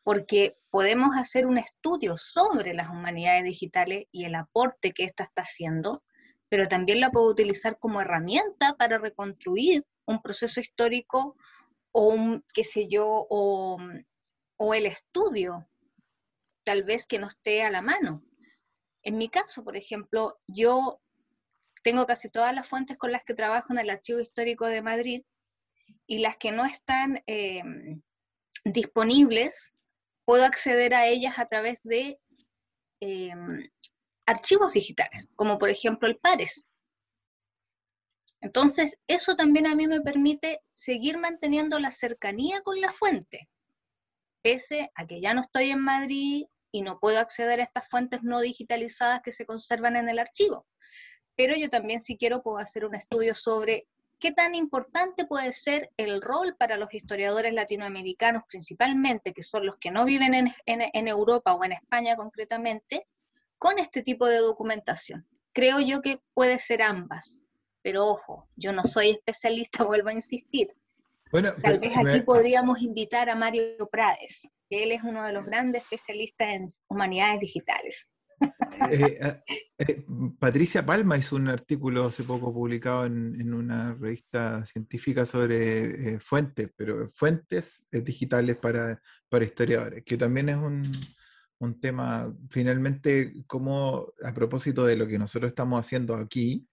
porque 0.03 0.57
podemos 0.71 1.17
hacer 1.17 1.47
un 1.47 1.59
estudio 1.59 2.17
sobre 2.17 2.75
las 2.75 2.89
humanidades 2.89 3.45
digitales 3.45 4.07
y 4.11 4.25
el 4.25 4.35
aporte 4.35 4.93
que 4.93 5.05
ésta 5.05 5.25
está 5.25 5.43
haciendo, 5.43 6.03
pero 6.53 6.69
también 6.69 7.01
la 7.01 7.11
puedo 7.11 7.31
utilizar 7.31 7.79
como 7.79 8.03
herramienta 8.03 8.75
para 8.75 8.99
reconstruir 8.99 9.87
un 10.05 10.21
proceso 10.21 10.61
histórico 10.61 11.35
o 11.93 12.09
un, 12.09 12.45
qué 12.53 12.63
sé 12.63 12.89
yo, 12.91 13.07
o, 13.31 13.79
el 14.75 14.85
estudio, 14.85 15.67
tal 16.63 16.83
vez 16.83 17.07
que 17.07 17.19
no 17.19 17.29
esté 17.29 17.63
a 17.63 17.71
la 17.71 17.81
mano. 17.81 18.21
En 19.03 19.17
mi 19.17 19.31
caso, 19.31 19.65
por 19.65 19.79
ejemplo, 19.79 20.39
yo 20.47 21.01
tengo 21.83 22.05
casi 22.05 22.29
todas 22.29 22.55
las 22.55 22.69
fuentes 22.69 22.99
con 22.99 23.13
las 23.13 23.25
que 23.25 23.33
trabajo 23.33 23.69
en 23.73 23.79
el 23.79 23.89
Archivo 23.89 24.21
Histórico 24.21 24.67
de 24.67 24.83
Madrid 24.83 25.23
y 26.07 26.19
las 26.19 26.37
que 26.37 26.53
no 26.53 26.67
están 26.67 27.23
eh, 27.27 27.63
disponibles, 28.63 29.73
puedo 30.27 30.45
acceder 30.45 30.93
a 30.93 31.07
ellas 31.07 31.39
a 31.39 31.47
través 31.47 31.79
de 31.83 32.21
eh, 33.01 33.33
archivos 34.27 34.73
digitales, 34.73 35.29
como 35.37 35.59
por 35.59 35.71
ejemplo 35.71 36.09
el 36.09 36.19
PARES. 36.19 36.65
Entonces, 38.41 38.99
eso 39.07 39.37
también 39.37 39.67
a 39.67 39.75
mí 39.75 39.87
me 39.87 40.01
permite 40.01 40.61
seguir 40.69 41.19
manteniendo 41.19 41.79
la 41.79 41.93
cercanía 41.93 42.61
con 42.63 42.81
la 42.81 42.91
fuente, 42.91 43.49
pese 44.43 44.91
a 44.95 45.07
que 45.07 45.21
ya 45.21 45.33
no 45.33 45.43
estoy 45.43 45.71
en 45.71 45.81
Madrid 45.81 46.47
y 46.73 46.83
no 46.83 46.99
puedo 46.99 47.19
acceder 47.19 47.61
a 47.61 47.65
estas 47.65 47.89
fuentes 47.89 48.23
no 48.23 48.41
digitalizadas 48.41 49.23
que 49.23 49.31
se 49.31 49.47
conservan 49.47 49.97
en 49.97 50.09
el 50.09 50.19
archivo 50.19 50.67
pero 51.37 51.55
yo 51.57 51.69
también 51.71 52.03
si 52.03 52.17
quiero 52.17 52.43
puedo 52.43 52.59
hacer 52.59 52.85
un 52.85 52.95
estudio 52.95 53.35
sobre 53.35 53.87
qué 54.19 54.33
tan 54.33 54.55
importante 54.55 55.27
puede 55.27 55.53
ser 55.53 55.91
el 55.97 56.23
rol 56.23 56.55
para 56.57 56.77
los 56.77 56.93
historiadores 56.95 57.53
latinoamericanos 57.53 58.45
principalmente, 58.49 59.33
que 59.33 59.43
son 59.43 59.67
los 59.67 59.77
que 59.79 59.91
no 59.91 60.05
viven 60.05 60.55
en, 60.65 61.09
Europa 61.09 61.55
o 61.55 61.65
en 61.65 61.73
España 61.73 62.17
concretamente, 62.17 63.05
con 63.63 63.79
este 63.79 64.03
tipo 64.03 64.27
de 64.27 64.39
documentación. 64.39 65.25
Creo 65.53 65.79
yo 65.79 66.03
que 66.03 66.21
puede 66.35 66.59
ser 66.59 66.83
ambas, 66.83 67.45
pero 67.81 68.09
ojo, 68.09 68.49
yo 68.57 68.73
no 68.73 68.83
soy 68.83 69.11
especialista, 69.11 69.85
vuelvo 69.85 70.09
a 70.09 70.15
insistir. 70.15 70.73
Bueno, 71.31 71.55
Tal 71.63 71.79
vez 71.79 71.97
aquí 71.97 72.23
podríamos 72.23 72.83
invitar 72.83 73.31
a 73.31 73.37
Mario 73.37 73.89
Prades, 73.89 74.43
que 74.69 74.83
él 74.83 74.91
es 74.91 75.05
uno 75.05 75.25
de 75.25 75.33
los 75.33 75.47
grandes 75.47 75.85
especialistas 75.85 76.49
en 76.49 76.69
humanidades 76.89 77.39
digitales. 77.39 78.09
Eh, 78.91 79.21
ah, 79.23 79.41
eh, 79.79 80.05
Patricia 80.41 80.85
Palma 80.85 81.17
hizo 81.17 81.37
un 81.37 81.47
artículo 81.47 82.07
hace 82.07 82.25
poco 82.25 82.53
publicado 82.53 83.07
en, 83.07 83.55
una 83.55 83.95
revista 83.95 84.67
científica 84.67 85.25
sobre 85.25 86.15
eh, 86.15 86.19
fuentes, 86.19 86.69
pero 86.75 87.09
fuentes 87.11 87.87
digitales 87.93 88.57
para, 88.57 89.01
para, 89.29 89.45
historiadores, 89.45 90.03
que 90.05 90.17
también 90.17 90.49
es 90.49 90.57
un, 90.57 90.83
un, 91.63 91.81
tema, 91.81 92.35
finalmente, 92.51 93.45
como 93.47 94.13
a 94.23 94.33
propósito 94.35 94.85
de 94.85 94.97
lo 94.97 95.07
que 95.07 95.19
nosotros 95.19 95.51
estamos 95.51 95.81
haciendo 95.81 96.15
aquí, 96.15 96.67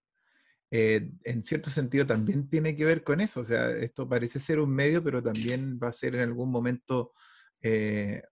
en 0.71 1.43
cierto 1.43 1.71
sentido 1.71 2.05
también 2.05 2.47
tiene 2.47 2.75
que 2.75 2.85
ver 2.85 3.03
con 3.03 3.21
eso, 3.21 3.39
o 3.41 3.45
sea, 3.45 3.71
esto 3.71 4.07
parece 4.07 4.39
ser 4.39 4.59
un 4.59 4.69
medio, 4.69 5.03
pero 5.03 5.23
también 5.23 5.79
va 5.81 5.87
a 5.87 5.93
ser 5.93 6.13
en 6.13 6.21
algún 6.21 6.51
momento 6.51 7.13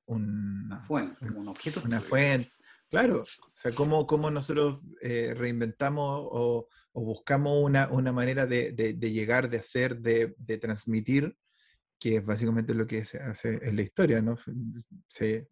una 0.06 0.82
fuente, 0.82 1.26
un 1.26 1.48
objeto. 1.48 1.82
Una 1.84 2.00
fuente 2.00 2.52
Claro, 2.90 3.22
o 3.22 3.26
sea, 3.54 3.72
cómo, 3.74 4.08
cómo 4.08 4.32
nosotros 4.32 4.80
eh, 5.02 5.34
reinventamos 5.36 6.28
o, 6.32 6.70
buscamos 6.94 7.62
una, 7.62 7.90
una 7.90 8.12
manera 8.12 8.48
de, 8.48 8.72
de, 8.72 9.12
llegar, 9.12 9.50
de 9.50 9.58
hacer, 9.58 9.98
de, 9.98 10.34
de, 10.38 10.58
transmitir, 10.58 11.38
que 12.00 12.18
es 12.18 12.26
básicamente 12.26 12.74
lo 12.74 12.88
que 12.88 13.06
se 13.06 13.20
hace 13.20 13.60
en 13.62 13.76
la 13.76 13.84
historia, 13.84 14.20
¿no? 14.20 14.36
Se, 15.08 15.48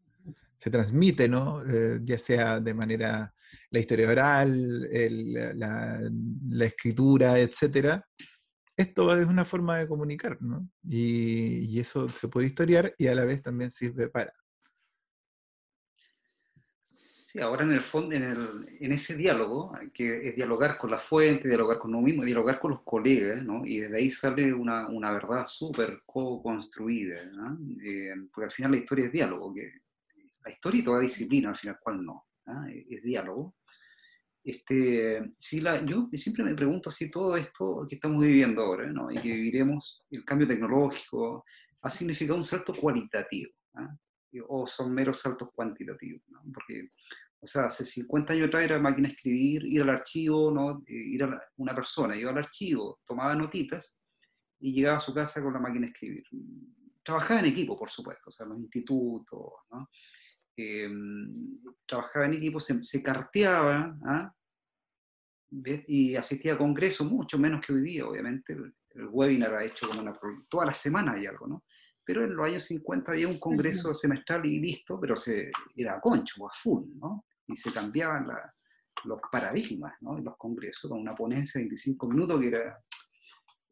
se 0.57 0.69
transmite, 0.69 1.27
¿no? 1.27 1.63
Eh, 1.65 2.00
ya 2.03 2.19
sea 2.19 2.59
de 2.59 2.74
manera 2.74 3.33
la 3.71 3.79
historia 3.79 4.09
oral, 4.09 4.89
la, 5.55 6.65
escritura, 6.65 7.39
etcétera. 7.39 8.05
Esto 8.75 9.17
es 9.17 9.27
una 9.27 9.45
forma 9.45 9.77
de 9.77 9.88
comunicar, 9.88 10.41
¿no? 10.41 10.67
Y, 10.83 11.79
eso 11.79 12.09
se 12.09 12.27
puede 12.27 12.47
historiar 12.47 12.93
y 12.97 13.07
a 13.07 13.15
la 13.15 13.25
vez 13.25 13.41
también 13.41 13.71
sirve 13.71 14.09
para 14.09 14.33
ahora 17.41 17.63
en 17.63 17.71
el 17.71 17.81
fondo, 17.81 18.15
en, 18.15 18.24
el, 18.24 18.77
en, 18.79 18.91
ese 18.91 19.15
diálogo, 19.15 19.74
que 19.93 20.29
es 20.29 20.35
dialogar 20.35 20.77
con 20.77 20.91
la 20.91 21.00
fuente, 21.00 21.47
dialogar 21.47 21.79
con 21.79 21.93
uno 21.93 22.01
mismo, 22.01 22.24
dialogar 22.24 22.59
con 22.59 22.71
los 22.71 22.81
colegas, 22.83 23.43
¿no? 23.43 23.65
Y 23.65 23.79
desde 23.79 23.97
ahí 23.97 24.09
sale 24.09 24.53
una, 24.53 24.88
una 24.88 25.12
verdad 25.12 25.45
súper 25.47 26.01
co-construida, 26.05 27.25
¿no? 27.33 27.57
Eh, 27.83 28.13
porque 28.31 28.45
al 28.45 28.51
final 28.51 28.71
la 28.71 28.77
historia 28.77 29.05
es 29.05 29.12
diálogo, 29.12 29.53
que 29.53 29.84
la 30.45 30.51
historia 30.51 30.81
y 30.81 30.83
toda 30.83 30.99
disciplina, 30.99 31.49
al 31.49 31.57
final, 31.57 31.77
¿cuál 31.81 32.05
no? 32.05 32.25
Es, 32.69 33.03
diálogo. 33.03 33.55
Este, 34.43 35.33
si 35.39 35.59
la, 35.59 35.83
yo 35.83 36.07
siempre 36.13 36.43
me 36.43 36.53
pregunto 36.53 36.91
si 36.91 37.09
todo 37.09 37.35
esto 37.35 37.83
que 37.89 37.95
estamos 37.95 38.23
viviendo 38.23 38.61
ahora, 38.61 38.85
¿no? 38.85 39.11
Y 39.11 39.15
que 39.15 39.33
viviremos, 39.33 40.05
el 40.11 40.23
cambio 40.23 40.47
tecnológico, 40.47 41.43
ha 41.81 41.89
significado 41.89 42.37
un 42.37 42.43
salto 42.43 42.73
cualitativo, 42.73 43.51
o 44.47 44.67
son 44.67 44.93
meros 44.93 45.19
saltos 45.19 45.49
cuantitativos, 45.51 46.21
¿no? 46.27 46.43
Porque 46.53 46.91
o 47.45 47.47
sea, 47.47 47.65
hace 47.65 47.85
50 47.85 48.33
años 48.33 48.47
atrás 48.47 48.63
era 48.63 48.79
máquina 48.79 49.07
escribir, 49.07 49.63
ir 49.65 49.83
al 49.83 49.91
archivo, 49.91 50.49
¿no? 50.49 50.83
Eh, 50.87 50.93
ir 50.93 51.23
a 51.23 51.39
una 51.57 51.75
persona, 51.75 52.15
iba 52.15 52.31
al 52.31 52.39
archivo, 52.39 52.99
tomaba 53.05 53.35
notitas 53.35 54.01
y 54.59 54.73
llegaba 54.73 54.97
a 54.97 54.99
su 54.99 55.13
casa 55.13 55.43
con 55.43 55.53
la 55.53 55.59
máquina 55.59 55.85
escribir. 55.85 56.23
Trabajaba 57.03 57.41
en 57.41 57.45
equipo, 57.45 57.77
por 57.77 57.87
supuesto, 57.87 58.29
o 58.29 58.31
sea, 58.31 58.47
los 58.47 58.57
institutos, 58.57 59.53
¿no? 59.69 59.87
Eh, 60.57 60.89
trabajaba 61.85 62.25
en 62.25 62.35
equipo, 62.35 62.59
se, 62.59 63.03
carteaba, 63.03 63.97
¿ah? 64.05 64.33
y 65.88 66.15
asistía 66.15 66.53
a 66.53 66.57
congresos, 66.57 67.09
mucho 67.09 67.38
menos 67.38 67.62
que 67.65 67.74
hoy 67.74 67.81
día, 67.81 68.07
obviamente. 68.07 68.53
El, 68.53 68.74
webinar 69.09 69.53
ha 69.53 69.65
hecho 69.65 69.89
como 69.89 70.00
una, 70.00 70.17
toda 70.47 70.67
la 70.67 70.74
semana 70.74 71.13
hay 71.13 71.25
algo, 71.25 71.47
¿no? 71.47 71.65
Pero 72.05 72.24
en 72.24 72.33
los 72.33 72.47
años 72.47 72.63
50 72.63 73.12
había 73.12 73.27
un 73.27 73.39
congreso 73.39 73.93
semestral 73.93 74.45
y 74.45 74.59
listo, 74.59 74.97
pero 75.01 75.17
se, 75.17 75.51
era 75.75 76.00
concho, 76.00 76.47
a 76.47 76.51
full, 76.53 76.85
¿no? 76.97 77.25
y 77.47 77.55
se 77.55 77.71
cambiaban 77.71 78.27
los 79.03 79.19
paradigmas 79.31 79.93
¿no? 80.01 80.17
en 80.17 80.24
los 80.24 80.38
congresos, 80.38 80.89
con 80.89 81.00
una 81.00 81.15
ponencia 81.15 81.59
de 81.59 81.65
25 81.65 82.07
minutos 82.07 82.39
que 82.39 82.47
era 82.47 82.79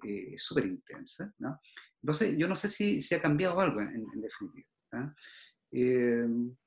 eh, 0.03 0.33
súper 0.37 0.65
intensa. 0.65 1.33
¿no? 1.39 1.59
Entonces, 2.01 2.35
yo 2.37 2.47
no 2.47 2.55
sé 2.55 2.69
si, 2.69 3.01
si 3.01 3.15
ha 3.15 3.21
cambiado 3.21 3.59
algo 3.59 3.81
en, 3.81 4.05
definitiva. 4.15 4.67
Eh, 4.93 5.11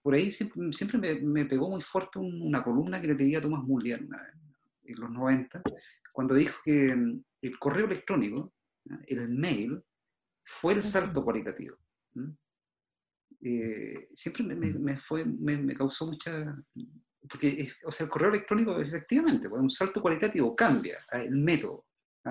por 0.02 0.14
ahí 0.14 0.30
siempre, 0.30 0.72
siempre 0.72 0.98
me, 0.98 1.20
me, 1.20 1.44
pegó 1.44 1.70
muy 1.70 1.80
fuerte 1.80 2.18
una 2.18 2.62
columna 2.62 3.00
que 3.00 3.08
le 3.08 3.14
leía 3.14 3.38
a 3.38 3.42
Tomás 3.42 3.62
Mullier 3.62 4.00
en 4.00 5.00
los 5.00 5.10
90, 5.10 5.62
cuando 6.12 6.34
dijo 6.34 6.58
que 6.64 6.94
mm, 6.94 7.24
el 7.42 7.58
correo 7.58 7.86
electrónico, 7.86 8.52
el 9.06 9.28
mail, 9.28 9.82
fue 10.44 10.74
el 10.74 10.82
salto 10.82 11.22
cualitativo. 11.22 11.76
Eh, 13.42 14.08
siempre 14.12 14.44
me, 14.44 14.54
me, 14.54 14.96
fue, 14.96 15.24
me, 15.24 15.74
causó 15.74 16.06
mucha... 16.06 16.56
Porque, 17.28 17.68
o 17.84 17.92
sea, 17.92 18.04
el 18.04 18.10
correo 18.10 18.30
electrónico 18.30 18.78
efectivamente, 18.80 19.48
pues, 19.48 19.60
un 19.60 19.68
salto 19.68 20.00
cualitativo 20.00 20.54
cambia 20.54 20.98
ah, 21.10 21.20
el 21.20 21.36
método. 21.36 21.84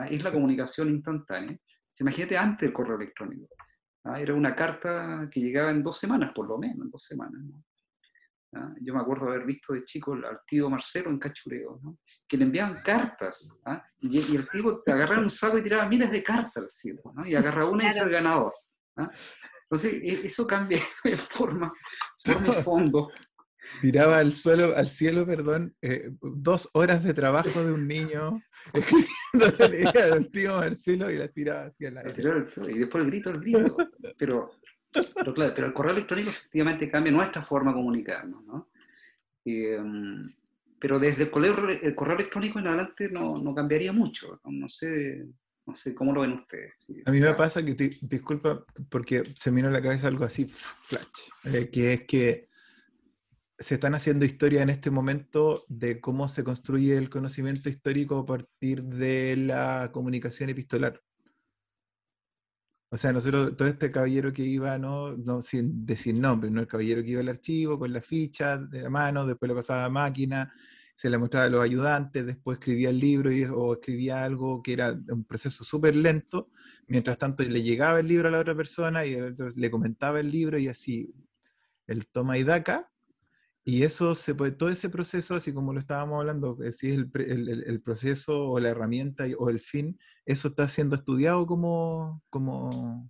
Es 0.09 0.23
la 0.23 0.31
comunicación 0.31 0.89
instantánea. 0.89 1.57
Se 1.89 2.03
imagínate 2.03 2.37
antes 2.37 2.61
del 2.61 2.73
correo 2.73 2.97
electrónico. 2.97 3.47
¿Ah? 4.05 4.19
Era 4.19 4.33
una 4.33 4.55
carta 4.55 5.27
que 5.29 5.39
llegaba 5.39 5.71
en 5.71 5.83
dos 5.83 5.99
semanas, 5.99 6.31
por 6.33 6.47
lo 6.47 6.57
menos, 6.57 6.85
en 6.85 6.89
dos 6.89 7.03
semanas. 7.03 7.41
¿ah? 8.53 8.73
Yo 8.81 8.93
me 8.93 9.01
acuerdo 9.01 9.27
haber 9.27 9.45
visto 9.45 9.73
de 9.73 9.83
chico 9.83 10.13
al 10.13 10.39
tío 10.47 10.69
Marcelo 10.69 11.09
en 11.09 11.19
Cachureo, 11.19 11.79
¿no? 11.83 11.97
que 12.27 12.37
le 12.37 12.45
enviaban 12.45 12.81
cartas, 12.81 13.59
¿ah? 13.65 13.83
y, 13.99 14.17
y, 14.17 14.35
el 14.35 14.47
tipo 14.47 14.81
te 14.81 14.91
agarraba 14.91 15.21
un 15.21 15.29
saco 15.29 15.57
y 15.57 15.63
tiraba 15.63 15.87
miles 15.87 16.11
de 16.11 16.23
cartas 16.23 16.81
¿no? 17.13 17.25
y 17.25 17.35
agarraba 17.35 17.69
una 17.69 17.85
y 17.85 17.87
es 17.87 17.97
el 17.97 18.09
ganador. 18.09 18.53
¿ah? 18.97 19.09
Entonces, 19.63 19.93
e, 19.93 20.25
eso 20.25 20.45
cambia 20.45 20.77
eso 20.77 21.09
de 21.09 21.17
forma, 21.17 21.71
forma 22.23 22.47
y 22.47 22.63
fondo. 22.63 23.11
Tiraba 23.81 24.19
al 24.19 24.33
suelo, 24.33 24.75
al 24.75 24.89
cielo, 24.89 25.25
perdón, 25.25 25.75
eh, 25.81 26.11
dos 26.21 26.69
horas 26.73 27.03
de 27.03 27.13
trabajo 27.13 27.63
de 27.63 27.71
un 27.71 27.87
niño 27.87 28.41
escribiendo 28.73 29.57
la 29.57 29.91
idea 29.91 30.05
del 30.13 30.31
tío 30.31 30.57
Marcelo 30.57 31.11
y 31.11 31.17
la 31.17 31.27
tiraba 31.27 31.65
hacia 31.65 31.91
la 31.91 32.01
aire. 32.01 32.23
Y 32.69 32.79
después 32.79 33.03
el 33.03 33.09
grito, 33.09 33.29
el 33.29 33.39
grito. 33.39 33.77
Pero, 34.17 34.51
pero 34.91 35.33
claro, 35.33 35.53
pero 35.55 35.67
el 35.67 35.73
correo 35.73 35.93
electrónico 35.93 36.29
efectivamente 36.29 36.89
cambia 36.89 37.11
nuestra 37.11 37.41
forma 37.41 37.71
de 37.71 37.75
comunicarnos, 37.75 38.43
¿no? 38.45 38.67
Eh, 39.45 39.79
pero 40.79 40.99
desde 40.99 41.23
el 41.23 41.31
correo, 41.31 41.69
el 41.69 41.95
correo, 41.95 42.15
electrónico 42.15 42.59
en 42.59 42.67
adelante 42.67 43.09
no, 43.09 43.35
no 43.35 43.55
cambiaría 43.55 43.91
mucho. 43.91 44.39
No, 44.43 44.51
no, 44.51 44.69
sé, 44.69 45.25
no 45.65 45.73
sé 45.73 45.95
cómo 45.95 46.13
lo 46.13 46.21
ven 46.21 46.33
ustedes. 46.33 46.73
Sí, 46.75 47.01
a 47.05 47.11
mí 47.11 47.19
me 47.19 47.33
pasa 47.33 47.63
que, 47.63 47.73
te, 47.73 47.97
disculpa, 48.01 48.63
porque 48.89 49.23
se 49.35 49.51
me 49.51 49.57
vino 49.57 49.69
a 49.69 49.71
la 49.71 49.81
cabeza 49.81 50.07
algo 50.07 50.25
así, 50.25 50.45
flash, 50.45 51.05
eh, 51.45 51.69
que 51.71 51.93
es 51.93 52.01
que 52.05 52.49
se 53.57 53.75
están 53.75 53.95
haciendo 53.95 54.25
historia 54.25 54.61
en 54.61 54.69
este 54.69 54.91
momento 54.91 55.65
de 55.69 56.01
cómo 56.01 56.27
se 56.27 56.43
construye 56.43 56.97
el 56.97 57.09
conocimiento 57.09 57.69
histórico 57.69 58.19
a 58.19 58.25
partir 58.25 58.83
de 58.83 59.37
la 59.37 59.89
comunicación 59.93 60.49
epistolar. 60.49 61.01
O 62.89 62.97
sea, 62.97 63.11
nosotros, 63.11 63.57
todo 63.57 63.67
este 63.67 63.91
caballero 63.91 64.31
que 64.31 64.43
iba, 64.43 64.77
no, 64.77 65.17
no 65.17 65.41
sin 65.41 65.85
nombre, 66.21 66.49
¿no? 66.49 66.61
El 66.61 66.67
caballero 66.67 67.01
que 67.03 67.09
iba 67.11 67.21
al 67.21 67.29
archivo 67.29 67.79
con 67.79 67.91
la 67.91 68.01
ficha 68.01 68.57
de 68.57 68.83
la 68.83 68.89
mano, 68.89 69.25
después 69.25 69.49
lo 69.49 69.55
pasaba 69.55 69.85
a 69.85 69.89
máquina, 69.89 70.53
se 70.95 71.09
le 71.09 71.17
mostraba 71.17 71.47
a 71.47 71.49
los 71.49 71.61
ayudantes, 71.61 72.25
después 72.25 72.57
escribía 72.57 72.89
el 72.89 72.99
libro 72.99 73.31
y, 73.31 73.43
o 73.45 73.73
escribía 73.73 74.23
algo 74.23 74.61
que 74.61 74.73
era 74.73 74.97
un 75.09 75.25
proceso 75.25 75.63
súper 75.63 75.95
lento, 75.95 76.49
mientras 76.87 77.17
tanto 77.17 77.43
le 77.43 77.63
llegaba 77.63 77.99
el 77.99 78.07
libro 78.07 78.29
a 78.29 78.31
la 78.31 78.39
otra 78.39 78.55
persona 78.55 79.05
y 79.05 79.17
le 79.55 79.71
comentaba 79.71 80.19
el 80.19 80.29
libro 80.29 80.57
y 80.57 80.67
así, 80.67 81.13
el 81.87 82.07
toma 82.07 82.37
y 82.37 82.43
daca, 82.43 82.89
y 83.67 83.81
eso, 83.81 84.13
se 84.13 84.35
puede, 84.35 84.51
todo 84.51 84.69
ese 84.69 84.89
proceso, 84.89 85.33
así 85.33 85.51
como 85.51 85.73
lo 85.73 85.79
estábamos 85.79 86.19
hablando, 86.19 86.55
si 86.71 86.91
es 86.91 86.97
el, 86.99 87.09
el, 87.15 87.63
el, 87.65 87.81
proceso 87.81 88.51
o 88.51 88.59
la 88.59 88.69
herramienta 88.69 89.25
o 89.39 89.49
el 89.49 89.59
fin, 89.59 89.99
eso 90.23 90.49
está 90.49 90.67
siendo 90.67 90.95
estudiado 90.95 91.47
como, 91.47 92.23
como, 92.29 93.09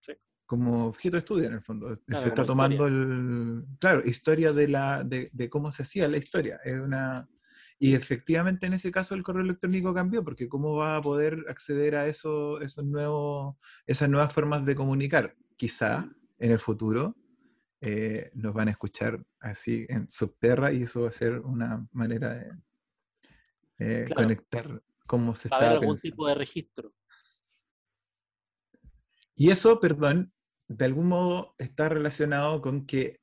sí. 0.00 0.14
como 0.46 0.86
objeto 0.86 1.16
de 1.16 1.18
estudio 1.18 1.48
en 1.48 1.52
el 1.52 1.60
fondo. 1.60 1.94
Claro, 2.06 2.22
se 2.22 2.28
está 2.28 2.46
tomando 2.46 2.88
historia. 2.88 3.14
el, 3.14 3.64
claro, 3.78 4.02
historia 4.06 4.52
de, 4.54 4.68
la, 4.68 5.04
de, 5.04 5.28
de, 5.34 5.50
cómo 5.50 5.70
se 5.70 5.82
hacía 5.82 6.08
la 6.08 6.16
historia. 6.16 6.58
Es 6.64 6.80
una, 6.80 7.28
y 7.78 7.94
efectivamente 7.94 8.64
en 8.64 8.72
ese 8.72 8.90
caso 8.90 9.14
el 9.14 9.22
correo 9.22 9.42
electrónico 9.42 9.92
cambió, 9.92 10.24
porque 10.24 10.48
cómo 10.48 10.76
va 10.76 10.96
a 10.96 11.02
poder 11.02 11.44
acceder 11.50 11.96
a 11.96 12.06
eso, 12.06 12.58
esos 12.62 12.86
nuevos, 12.86 13.56
esas 13.86 14.08
nuevas 14.08 14.32
formas 14.32 14.64
de 14.64 14.74
comunicar. 14.74 15.36
Quizá 15.58 16.08
en 16.38 16.52
el 16.52 16.58
futuro 16.58 17.16
eh, 17.84 18.30
nos 18.34 18.54
van 18.54 18.68
a 18.68 18.70
escuchar 18.70 19.20
así 19.40 19.84
en 19.88 20.08
subterra 20.08 20.72
y 20.72 20.84
eso 20.84 21.02
va 21.02 21.08
a 21.08 21.12
ser 21.12 21.40
una 21.40 21.84
manera 21.90 22.32
de 22.34 22.52
eh, 23.78 24.04
claro. 24.06 24.22
conectar 24.22 24.82
cómo 25.04 25.34
se 25.34 25.48
está. 25.48 25.56
haber 25.56 25.68
algún 25.70 25.98
tipo 25.98 26.28
de 26.28 26.36
registro. 26.36 26.94
Y 29.34 29.50
eso, 29.50 29.80
perdón, 29.80 30.32
de 30.68 30.84
algún 30.84 31.08
modo 31.08 31.56
está 31.58 31.88
relacionado 31.88 32.62
con 32.62 32.86
que 32.86 33.20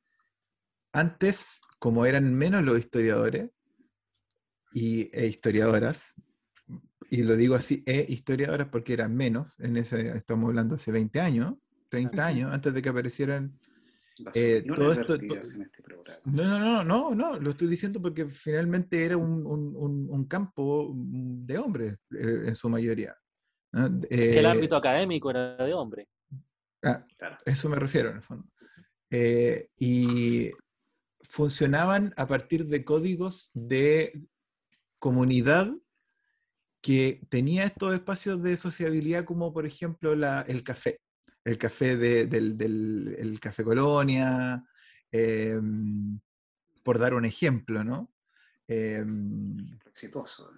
antes, 0.91 1.61
como 1.79 2.05
eran 2.05 2.33
menos 2.33 2.61
los 2.61 2.79
historiadores 2.79 3.51
y, 4.73 5.09
e 5.17 5.27
historiadoras, 5.27 6.15
y 7.09 7.23
lo 7.23 7.37
digo 7.37 7.55
así, 7.55 7.81
e 7.85 8.05
historiadoras 8.09 8.67
porque 8.67 8.91
eran 8.91 9.15
menos, 9.15 9.57
en 9.59 9.77
ese, 9.77 10.17
estamos 10.17 10.49
hablando 10.49 10.75
hace 10.75 10.91
20 10.91 11.21
años, 11.21 11.55
30 11.87 12.11
uh 12.11 12.19
-huh. 12.19 12.23
años, 12.25 12.51
antes 12.51 12.73
de 12.73 12.81
que 12.81 12.89
aparecieran 12.89 13.57
eh, 14.33 14.63
todo 14.67 14.93
esto, 14.93 15.15
en 15.15 15.31
este 15.61 15.83
programa. 15.83 16.19
No, 16.25 16.43
no, 16.43 16.59
no, 16.59 16.83
no, 16.83 17.15
no, 17.15 17.39
lo 17.39 17.51
estoy 17.51 17.67
diciendo 17.67 18.01
porque 18.01 18.27
finalmente 18.27 19.03
era 19.03 19.17
un, 19.17 19.45
un, 19.45 20.09
un 20.09 20.25
campo 20.25 20.91
de 20.95 21.57
hombres 21.57 21.97
eh, 22.11 22.43
en 22.47 22.55
su 22.55 22.69
mayoría. 22.69 23.15
¿no? 23.71 23.87
Eh, 24.09 24.31
que 24.31 24.39
el 24.39 24.45
ámbito 24.45 24.75
académico 24.75 25.29
era 25.29 25.55
de 25.57 25.73
hombres. 25.73 26.07
Ah, 26.83 27.05
claro. 27.17 27.37
Eso 27.45 27.69
me 27.69 27.77
refiero 27.77 28.09
en 28.09 28.17
el 28.17 28.23
fondo. 28.23 28.47
Eh, 29.11 29.69
y 29.77 30.51
funcionaban 31.21 32.13
a 32.15 32.27
partir 32.27 32.65
de 32.67 32.83
códigos 32.83 33.51
de 33.53 34.21
comunidad 34.99 35.71
que 36.81 37.21
tenía 37.29 37.65
estos 37.65 37.93
espacios 37.93 38.41
de 38.41 38.55
sociabilidad 38.57 39.25
como 39.25 39.53
por 39.53 39.65
ejemplo 39.65 40.15
la, 40.15 40.41
el 40.47 40.63
café 40.63 40.99
el 41.49 41.57
café 41.57 41.97
de, 41.97 42.27
del, 42.27 42.57
del 42.57 43.15
el 43.17 43.39
Café 43.39 43.63
Colonia, 43.63 44.63
eh, 45.11 45.59
por 46.83 46.99
dar 46.99 47.15
un 47.15 47.25
ejemplo, 47.25 47.83
¿no? 47.83 48.13
Eh, 48.67 49.03
Exitoso. 49.87 50.51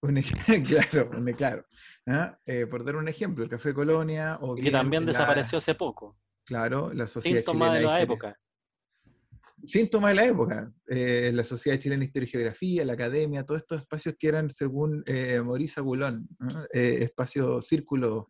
Un, 0.00 0.20
claro, 0.66 1.10
un, 1.16 1.32
claro. 1.32 1.64
¿ah? 2.08 2.36
Eh, 2.44 2.66
por 2.66 2.84
dar 2.84 2.96
un 2.96 3.08
ejemplo, 3.08 3.44
el 3.44 3.50
Café 3.50 3.72
Colonia. 3.72 4.38
O 4.40 4.58
y 4.58 4.62
que 4.62 4.70
también 4.72 5.04
la, 5.04 5.12
desapareció 5.12 5.58
hace 5.58 5.76
poco. 5.76 6.18
Claro, 6.44 6.92
la 6.92 7.06
sociedad 7.06 7.38
Síntoma 7.38 7.66
chilena 7.66 7.78
de 7.78 7.86
la 7.86 8.02
época. 8.02 8.40
Síntoma 9.64 10.08
de 10.08 10.14
la 10.16 10.24
época. 10.24 10.72
Eh, 10.88 11.30
la 11.32 11.44
Sociedad 11.44 11.78
Chilena 11.78 12.00
de 12.00 12.06
Historia 12.06 12.26
y 12.26 12.30
Geografía, 12.30 12.84
la 12.84 12.94
Academia, 12.94 13.46
todos 13.46 13.60
estos 13.60 13.82
espacios 13.82 14.16
que 14.18 14.26
eran, 14.26 14.50
según 14.50 15.04
eh, 15.06 15.40
Maurice 15.40 15.78
Agulón, 15.78 16.28
eh, 16.72 16.98
espacios, 17.02 17.64
círculos 17.64 18.26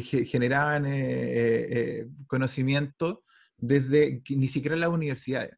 que 0.00 0.24
generaban 0.24 0.86
eh, 0.86 0.90
eh, 0.94 2.08
conocimiento 2.26 3.24
desde 3.56 4.22
ni 4.30 4.48
siquiera 4.48 4.76
las 4.76 4.88
universidades. 4.88 5.56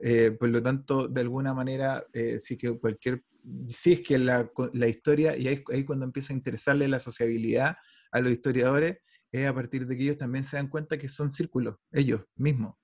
Eh, 0.00 0.30
por 0.38 0.48
lo 0.50 0.62
tanto, 0.62 1.08
de 1.08 1.20
alguna 1.20 1.52
manera, 1.52 2.06
sí 2.38 2.56
que 2.56 2.78
cualquier, 2.78 3.24
sí 3.66 3.94
es 3.94 4.00
que 4.02 4.18
la, 4.18 4.48
la 4.72 4.88
historia, 4.88 5.36
y 5.36 5.48
ahí, 5.48 5.64
ahí, 5.72 5.84
cuando 5.84 6.04
empieza 6.04 6.32
a 6.32 6.36
interesarle 6.36 6.86
la 6.86 7.00
sociabilidad 7.00 7.76
a 8.12 8.20
los 8.20 8.30
historiadores, 8.30 8.98
es 9.32 9.48
a 9.48 9.54
partir 9.54 9.86
de 9.86 9.96
que 9.96 10.04
ellos 10.04 10.18
también 10.18 10.44
se 10.44 10.56
dan 10.56 10.68
cuenta 10.68 10.96
que 10.96 11.08
son 11.08 11.30
círculos, 11.30 11.76
ellos 11.90 12.22
mismos. 12.36 12.76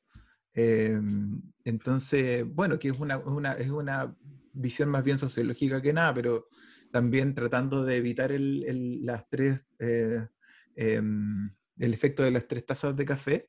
entonces, 0.52 2.44
bueno, 2.44 2.76
que 2.78 2.88
es 2.88 2.98
una, 2.98 3.18
una, 3.18 3.52
es 3.52 3.70
una 3.70 4.12
visión 4.52 4.88
más 4.88 5.04
bien 5.04 5.16
sociológica 5.16 5.80
que 5.80 5.92
nada, 5.92 6.12
pero 6.12 6.48
también 6.90 7.34
tratando 7.34 7.84
de 7.84 7.96
evitar 7.96 8.32
el, 8.32 8.64
el, 8.64 9.06
las 9.06 9.28
tres, 9.28 9.64
eh, 9.78 10.26
eh, 10.76 11.02
el 11.78 11.94
efecto 11.94 12.22
de 12.22 12.30
las 12.30 12.46
tres 12.46 12.64
tazas 12.66 12.96
de 12.96 13.04
café 13.04 13.48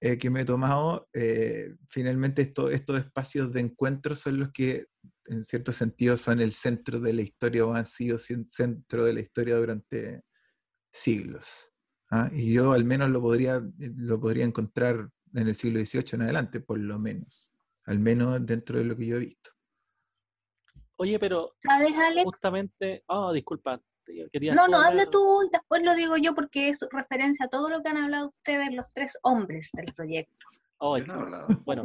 eh, 0.00 0.16
que 0.16 0.30
me 0.30 0.42
he 0.42 0.44
tomado, 0.44 1.08
eh, 1.12 1.74
finalmente 1.88 2.42
esto, 2.42 2.70
estos 2.70 3.00
espacios 3.00 3.52
de 3.52 3.60
encuentro 3.60 4.14
son 4.14 4.38
los 4.38 4.52
que 4.52 4.86
en 5.26 5.42
cierto 5.42 5.72
sentido 5.72 6.16
son 6.16 6.40
el 6.40 6.52
centro 6.52 7.00
de 7.00 7.12
la 7.12 7.22
historia 7.22 7.66
o 7.66 7.74
han 7.74 7.84
sido 7.84 8.16
centro 8.16 9.04
de 9.04 9.12
la 9.12 9.20
historia 9.20 9.56
durante 9.56 10.22
siglos. 10.92 11.72
¿ah? 12.10 12.30
Y 12.32 12.52
yo 12.52 12.72
al 12.72 12.84
menos 12.84 13.10
lo 13.10 13.20
podría, 13.20 13.60
lo 13.78 14.20
podría 14.20 14.44
encontrar 14.44 15.10
en 15.34 15.48
el 15.48 15.56
siglo 15.56 15.80
XVIII 15.80 16.04
en 16.12 16.22
adelante, 16.22 16.60
por 16.60 16.78
lo 16.78 16.98
menos, 16.98 17.52
al 17.84 17.98
menos 17.98 18.44
dentro 18.46 18.78
de 18.78 18.84
lo 18.84 18.96
que 18.96 19.06
yo 19.06 19.16
he 19.16 19.20
visto. 19.20 19.50
Oye, 20.96 21.18
pero 21.18 21.56
¿Sabes, 21.60 21.92
Alex? 21.96 22.24
justamente, 22.24 23.02
oh, 23.06 23.32
disculpa, 23.32 23.80
quería 24.32 24.54
No, 24.54 24.66
no, 24.68 24.80
habla 24.80 25.06
tú 25.06 25.42
y 25.42 25.50
después 25.50 25.82
lo 25.82 25.94
digo 25.94 26.16
yo 26.16 26.34
porque 26.34 26.68
es 26.68 26.80
referencia 26.90 27.46
a 27.46 27.48
todo 27.48 27.68
lo 27.68 27.82
que 27.82 27.88
han 27.88 27.96
hablado 27.96 28.28
ustedes, 28.28 28.72
los 28.72 28.86
tres 28.92 29.18
hombres 29.22 29.70
del 29.72 29.92
proyecto. 29.94 30.46
Oh, 30.80 30.96
Yo 30.96 31.06
no 31.06 31.46
bueno, 31.64 31.84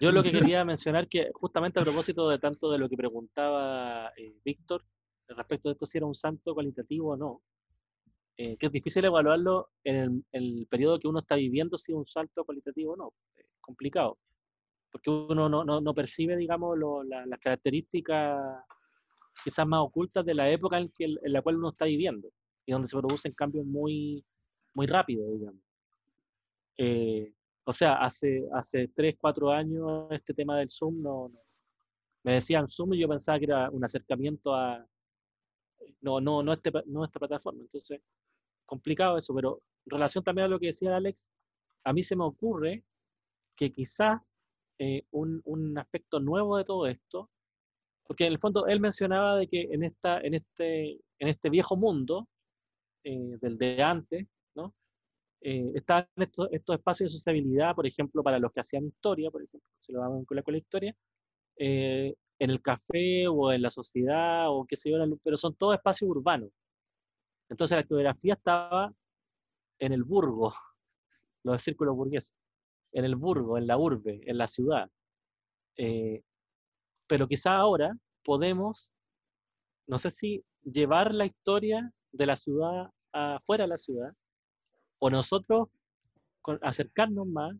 yo 0.00 0.12
lo 0.12 0.22
que 0.22 0.30
quería 0.30 0.64
mencionar 0.64 1.08
que 1.08 1.28
justamente 1.34 1.80
a 1.80 1.82
propósito 1.82 2.28
de 2.28 2.38
tanto 2.38 2.70
de 2.70 2.78
lo 2.78 2.88
que 2.88 2.96
preguntaba 2.96 4.12
eh, 4.16 4.36
Víctor 4.44 4.84
respecto 5.28 5.68
de 5.68 5.72
esto 5.72 5.86
si 5.86 5.98
era 5.98 6.06
un 6.06 6.14
salto 6.14 6.54
cualitativo 6.54 7.10
o 7.10 7.16
no, 7.16 7.42
eh, 8.36 8.56
que 8.56 8.66
es 8.66 8.72
difícil 8.72 9.04
evaluarlo 9.04 9.70
en 9.84 9.96
el, 9.96 10.24
el, 10.32 10.66
periodo 10.70 10.98
que 10.98 11.08
uno 11.08 11.20
está 11.20 11.34
viviendo 11.34 11.76
si 11.76 11.92
es 11.92 11.98
un 11.98 12.06
salto 12.06 12.44
cualitativo 12.44 12.92
o 12.92 12.96
no, 12.96 13.12
es 13.36 13.46
complicado, 13.60 14.18
porque 14.90 15.10
uno 15.10 15.48
no, 15.48 15.64
no, 15.64 15.80
no 15.80 15.94
percibe, 15.94 16.36
digamos, 16.36 16.78
lo, 16.78 17.02
la, 17.02 17.26
las 17.26 17.40
características 17.40 18.64
quizás 19.42 19.66
más 19.66 19.80
ocultas 19.80 20.24
de 20.24 20.34
la 20.34 20.50
época 20.50 20.78
en, 20.78 20.90
que, 20.90 21.04
en, 21.04 21.32
la 21.32 21.42
cual 21.42 21.56
uno 21.56 21.70
está 21.70 21.84
viviendo 21.84 22.28
y 22.66 22.72
donde 22.72 22.88
se 22.88 22.96
producen 22.96 23.32
cambios 23.32 23.64
muy, 23.64 24.24
muy 24.74 24.86
rápidos, 24.86 25.30
digamos. 25.30 25.62
Eh, 26.76 27.32
o 27.64 27.72
sea, 27.72 27.96
hace, 27.96 28.46
hace 28.52 28.88
3, 28.88 29.16
4 29.18 29.50
años 29.50 30.08
este 30.10 30.32
tema 30.32 30.58
del 30.58 30.70
Zoom 30.70 31.02
no, 31.02 31.28
no, 31.28 31.40
me 32.24 32.34
decían 32.34 32.68
Zoom 32.68 32.94
y 32.94 33.00
yo 33.00 33.08
pensaba 33.08 33.38
que 33.38 33.46
era 33.46 33.70
un 33.70 33.84
acercamiento 33.84 34.54
a 34.54 34.86
no, 36.00 36.20
no, 36.20 36.42
no, 36.42 36.52
este, 36.52 36.70
no 36.86 37.04
esta 37.04 37.18
plataforma. 37.18 37.62
Entonces, 37.62 38.00
complicado 38.66 39.16
eso, 39.18 39.34
pero 39.34 39.62
en 39.86 39.90
relación 39.90 40.22
también 40.24 40.46
a 40.46 40.48
lo 40.48 40.58
que 40.58 40.66
decía 40.66 40.96
Alex, 40.96 41.26
a 41.84 41.92
mí 41.92 42.02
se 42.02 42.16
me 42.16 42.24
ocurre 42.24 42.84
que 43.56 43.72
quizás 43.72 44.20
eh, 44.78 45.04
un, 45.10 45.40
un, 45.44 45.76
aspecto 45.78 46.20
nuevo 46.20 46.56
de 46.56 46.64
todo 46.64 46.86
esto, 46.86 47.30
porque 48.08 48.26
en 48.26 48.32
el 48.32 48.38
fondo 48.40 48.66
él 48.66 48.80
mencionaba 48.80 49.36
de 49.36 49.46
que 49.46 49.68
en, 49.70 49.84
esta, 49.84 50.20
en, 50.20 50.34
este, 50.34 51.00
en 51.18 51.28
este 51.28 51.50
viejo 51.50 51.76
mundo, 51.76 52.28
eh, 53.04 53.36
del 53.40 53.56
de 53.58 53.82
antes, 53.82 54.26
¿no? 54.56 54.74
Eh, 55.42 55.70
estaban 55.74 56.08
estos, 56.16 56.48
estos, 56.50 56.76
espacios 56.76 57.12
de 57.12 57.18
sociabilidad, 57.18 57.74
por 57.76 57.86
ejemplo, 57.86 58.22
para 58.22 58.40
los 58.40 58.52
que 58.52 58.60
hacían 58.60 58.86
historia, 58.86 59.30
por 59.30 59.42
ejemplo, 59.42 59.68
se 59.80 59.92
lo 59.92 60.00
vamos 60.00 60.24
a 60.24 60.42
con 60.42 60.52
la 60.52 60.58
historia, 60.58 60.96
en 61.56 62.50
el 62.50 62.62
café 62.62 63.28
o 63.28 63.52
en 63.52 63.62
la 63.62 63.70
sociedad 63.70 64.46
o 64.48 64.64
qué 64.66 64.76
sé 64.76 64.90
yo, 64.90 64.98
pero 65.22 65.36
son 65.36 65.54
todos 65.54 65.76
espacios 65.76 66.10
urbanos. 66.10 66.50
Entonces 67.48 67.76
la 67.76 67.82
etnografía 67.82 68.34
estaba 68.34 68.92
en 69.80 69.92
el 69.92 70.04
burgo, 70.04 70.54
los 71.44 71.62
círculos 71.62 71.96
burgueses 71.96 72.34
en 72.92 73.04
el 73.04 73.16
burgo, 73.16 73.58
en 73.58 73.66
la 73.66 73.76
urbe, 73.78 74.20
en 74.24 74.38
la 74.38 74.46
ciudad. 74.46 74.90
Eh, 75.76 76.22
pero 77.08 77.26
quizá 77.26 77.56
ahora 77.56 77.96
podemos, 78.24 78.90
no 79.86 79.98
sé 79.98 80.10
si 80.10 80.44
llevar 80.62 81.14
la 81.14 81.26
historia 81.26 81.92
de 82.12 82.26
la 82.26 82.36
ciudad 82.36 82.90
afuera 83.12 83.64
de 83.64 83.68
la 83.68 83.78
ciudad, 83.78 84.12
o 85.00 85.10
nosotros 85.10 85.68
acercarnos 86.62 87.26
más 87.26 87.56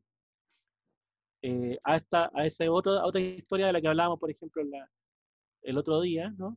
eh, 1.42 1.78
a, 1.84 1.96
esta, 1.96 2.30
a, 2.34 2.44
ese 2.44 2.68
otro, 2.68 3.04
otra 3.04 3.20
historia 3.20 3.66
de 3.66 3.72
la 3.72 3.80
que 3.80 3.88
hablábamos, 3.88 4.18
por 4.18 4.30
ejemplo, 4.30 4.62
el 5.62 5.78
otro 5.78 6.00
día, 6.00 6.32
¿no? 6.36 6.56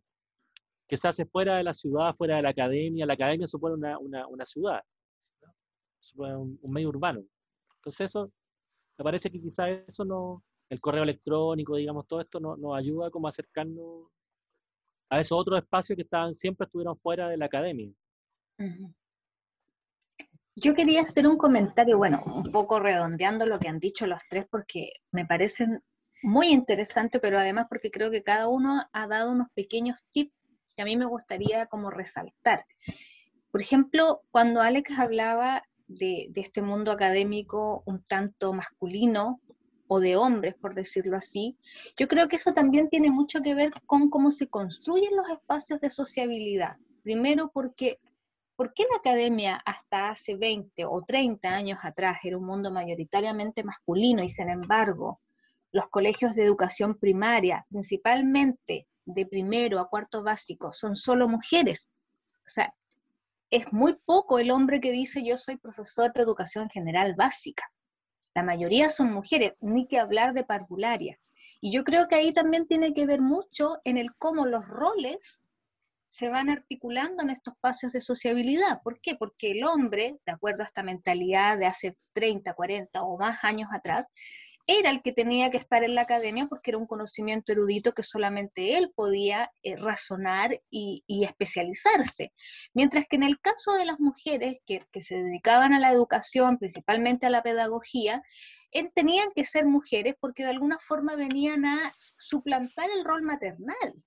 que 0.92 0.98
se 0.98 1.08
hace 1.08 1.26
fuera 1.26 1.56
de 1.56 1.64
la 1.64 1.72
ciudad, 1.72 2.14
fuera 2.16 2.36
de 2.36 2.42
la 2.42 2.50
academia. 2.50 3.06
La 3.06 3.14
academia 3.14 3.48
supone 3.48 3.76
una, 3.76 3.98
una, 3.98 4.28
una 4.28 4.46
ciudad, 4.46 4.82
supone 6.02 6.36
un, 6.36 6.60
un, 6.62 6.72
medio 6.72 6.90
urbano. 6.90 7.24
Entonces 7.78 8.08
eso 8.08 8.30
me 8.98 9.04
parece 9.06 9.32
que 9.32 9.40
quizás 9.40 9.70
eso 9.88 10.04
no, 10.04 10.44
el 10.72 10.80
correo 10.80 11.04
electrónico, 11.04 11.76
digamos, 11.76 12.08
todo 12.08 12.22
esto 12.22 12.40
nos 12.40 12.58
no 12.58 12.74
ayuda 12.74 13.12
como 13.12 13.28
a 13.28 13.30
acercarnos 13.30 14.08
a 15.10 15.20
esos 15.20 15.38
otros 15.38 15.62
espacios 15.62 15.98
que 15.98 16.04
estaban, 16.04 16.34
siempre 16.34 16.64
estuvieron 16.64 16.98
fuera 16.98 17.28
de 17.28 17.36
la 17.36 17.48
academia. 17.48 17.92
Yo 20.56 20.74
quería 20.74 21.02
hacer 21.02 21.28
un 21.28 21.38
comentario, 21.38 21.98
bueno, 21.98 22.24
un 22.26 22.54
poco 22.54 22.80
redondeando 22.80 23.46
lo 23.46 23.60
que 23.60 23.68
han 23.68 23.80
dicho 23.80 24.08
los 24.08 24.22
tres, 24.30 24.46
porque 24.50 24.94
me 25.12 25.26
parecen 25.26 25.84
muy 26.24 26.48
interesantes, 26.48 27.20
pero 27.20 27.38
además 27.38 27.66
porque 27.68 27.92
creo 27.92 28.10
que 28.10 28.24
cada 28.24 28.48
uno 28.48 28.82
ha 28.94 29.08
dado 29.08 29.32
unos 29.32 29.50
pequeños 29.54 29.98
tips 30.12 30.34
que 30.78 30.84
a 30.84 30.86
mí 30.86 30.96
me 30.96 31.06
gustaría 31.06 31.66
como 31.66 31.90
resaltar. 31.90 32.66
Por 33.52 33.62
ejemplo, 33.62 34.22
cuando 34.32 34.62
Alex 34.62 34.98
hablaba 34.98 35.64
de, 35.88 36.32
este 36.36 36.62
mundo 36.62 36.92
académico 36.92 37.84
un 37.86 38.04
tanto 38.04 38.54
masculino 38.54 39.42
o 39.94 40.00
de 40.00 40.16
hombres, 40.16 40.56
por 40.56 40.74
decirlo 40.74 41.18
así, 41.18 41.58
yo 41.98 42.08
creo 42.08 42.30
que 42.30 42.38
eso 42.38 42.54
también 42.54 42.88
tiene 42.88 43.12
mucho 43.12 43.42
que 43.42 43.54
ver 43.54 43.74
con 43.86 44.10
cómo 44.10 44.32
se 44.32 44.48
construyen 44.48 45.14
los 45.18 45.30
espacios 45.30 45.82
de 45.82 45.90
sociabilidad. 45.90 46.78
Primero 47.04 47.52
porque, 47.54 48.00
¿por 48.56 48.74
qué 48.74 48.86
la 48.90 49.00
academia 49.00 49.62
hasta 49.66 50.10
hace 50.10 50.38
20 50.38 50.86
o 50.86 51.04
30 51.06 51.50
años 51.50 51.80
atrás 51.84 52.20
era 52.24 52.38
un 52.38 52.46
mundo 52.46 52.72
mayoritariamente 52.72 53.66
masculino 53.66 54.24
y 54.24 54.30
sin 54.30 54.48
embargo 54.48 55.20
los 55.74 55.90
colegios 55.90 56.36
de 56.36 56.46
educación 56.46 56.98
primaria, 56.98 57.66
principalmente 57.68 58.88
de 59.04 59.26
primero 59.26 59.78
a 59.78 59.90
cuarto 59.90 60.24
básico, 60.24 60.72
son 60.72 60.96
solo 60.96 61.28
mujeres? 61.28 61.86
O 62.46 62.50
sea, 62.50 62.74
es 63.50 63.74
muy 63.74 63.98
poco 64.06 64.40
el 64.40 64.52
hombre 64.52 64.80
que 64.80 64.94
dice 64.94 65.22
yo 65.22 65.38
soy 65.38 65.58
profesor 65.58 66.14
de 66.14 66.22
educación 66.22 66.70
general 66.70 67.14
básica. 67.14 67.66
La 68.34 68.44
mayoría 68.44 68.90
son 68.90 69.12
mujeres, 69.14 69.54
ni 69.60 69.88
que 69.88 70.00
hablar 70.00 70.34
de 70.34 70.44
parvularia. 70.44 71.20
Y 71.60 71.72
yo 71.72 71.84
creo 71.84 72.08
que 72.08 72.16
ahí 72.16 72.34
también 72.34 72.68
tiene 72.68 72.94
que 72.94 73.06
ver 73.06 73.22
mucho 73.22 73.78
en 73.84 73.98
el 73.98 74.16
cómo 74.16 74.46
los 74.46 74.68
roles 74.68 75.42
se 76.08 76.28
van 76.28 76.50
articulando 76.50 77.24
en 77.24 77.30
estos 77.30 77.54
espacios 77.54 77.94
de 77.94 78.02
sociabilidad. 78.02 78.82
¿Por 78.84 79.00
qué? 79.00 79.16
Porque 79.16 79.52
el 79.52 79.64
hombre, 79.64 80.18
de 80.26 80.32
acuerdo 80.32 80.64
a 80.64 80.66
esta 80.66 80.84
mentalidad 80.84 81.58
de 81.58 81.68
hace 81.68 81.96
30, 82.14 82.54
40 82.54 83.02
o 83.04 83.18
más 83.18 83.44
años 83.44 83.70
atrás, 83.72 84.08
era 84.68 84.90
el 84.90 85.02
que 85.02 85.12
tenía 85.12 85.52
que 85.52 85.58
estar 85.58 85.84
en 85.84 85.96
la 85.96 86.02
academia 86.02 86.48
porque 86.48 86.72
era 86.72 86.78
un 86.78 86.88
conocimiento 86.88 87.52
erudito 87.52 87.94
que 87.94 88.04
solamente 88.04 88.78
él 88.78 88.92
podía 88.96 89.52
eh, 89.64 89.76
razonar 89.76 90.62
y, 90.70 91.04
especializarse. 91.08 92.34
Mientras 92.74 93.06
que 93.10 93.16
en 93.16 93.24
el 93.24 93.40
caso 93.40 93.74
de 93.74 93.86
las 93.86 94.00
mujeres 94.00 94.58
que, 94.66 94.86
se 95.02 95.16
dedicaban 95.16 95.74
a 95.74 95.80
la 95.80 95.92
educación, 95.92 96.58
principalmente 96.58 97.26
a 97.26 97.30
la 97.30 97.44
pedagogía, 97.44 98.22
tenían 98.94 99.30
que 99.36 99.44
ser 99.44 99.66
mujeres 99.66 100.16
porque 100.20 100.44
de 100.44 100.52
alguna 100.52 100.80
forma 100.80 101.16
venían 101.16 101.66
a 101.66 101.94
suplantar 102.18 102.90
el 102.90 103.04
rol 103.04 103.22
maternal. 103.24 104.04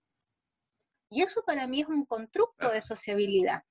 Y 1.10 1.22
eso 1.22 1.42
para 1.46 1.66
mí 1.66 1.82
es 1.82 1.88
un 1.88 2.06
constructo 2.06 2.70
de 2.70 2.80
sociabilidad. 2.80 3.62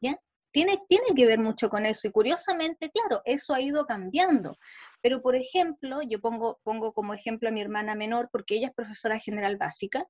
¿Ya? 0.00 0.18
Tiene, 0.50 0.78
tiene 0.88 1.14
que 1.14 1.26
ver 1.26 1.38
mucho 1.38 1.68
con 1.68 1.86
eso. 1.86 2.08
Y 2.08 2.10
curiosamente, 2.10 2.90
claro, 2.90 3.22
eso 3.24 3.54
ha 3.54 3.60
ido 3.60 3.86
cambiando. 3.86 4.56
Pero, 5.02 5.20
por 5.20 5.34
ejemplo, 5.36 6.00
yo 6.02 6.20
pongo, 6.20 6.60
como 6.94 7.12
ejemplo 7.12 7.48
a 7.48 7.52
mi 7.52 7.60
hermana 7.60 7.94
menor, 7.94 8.28
porque 8.30 8.54
ella 8.54 8.68
es 8.68 8.74
profesora 8.74 9.18
general 9.18 9.56
básica, 9.56 10.06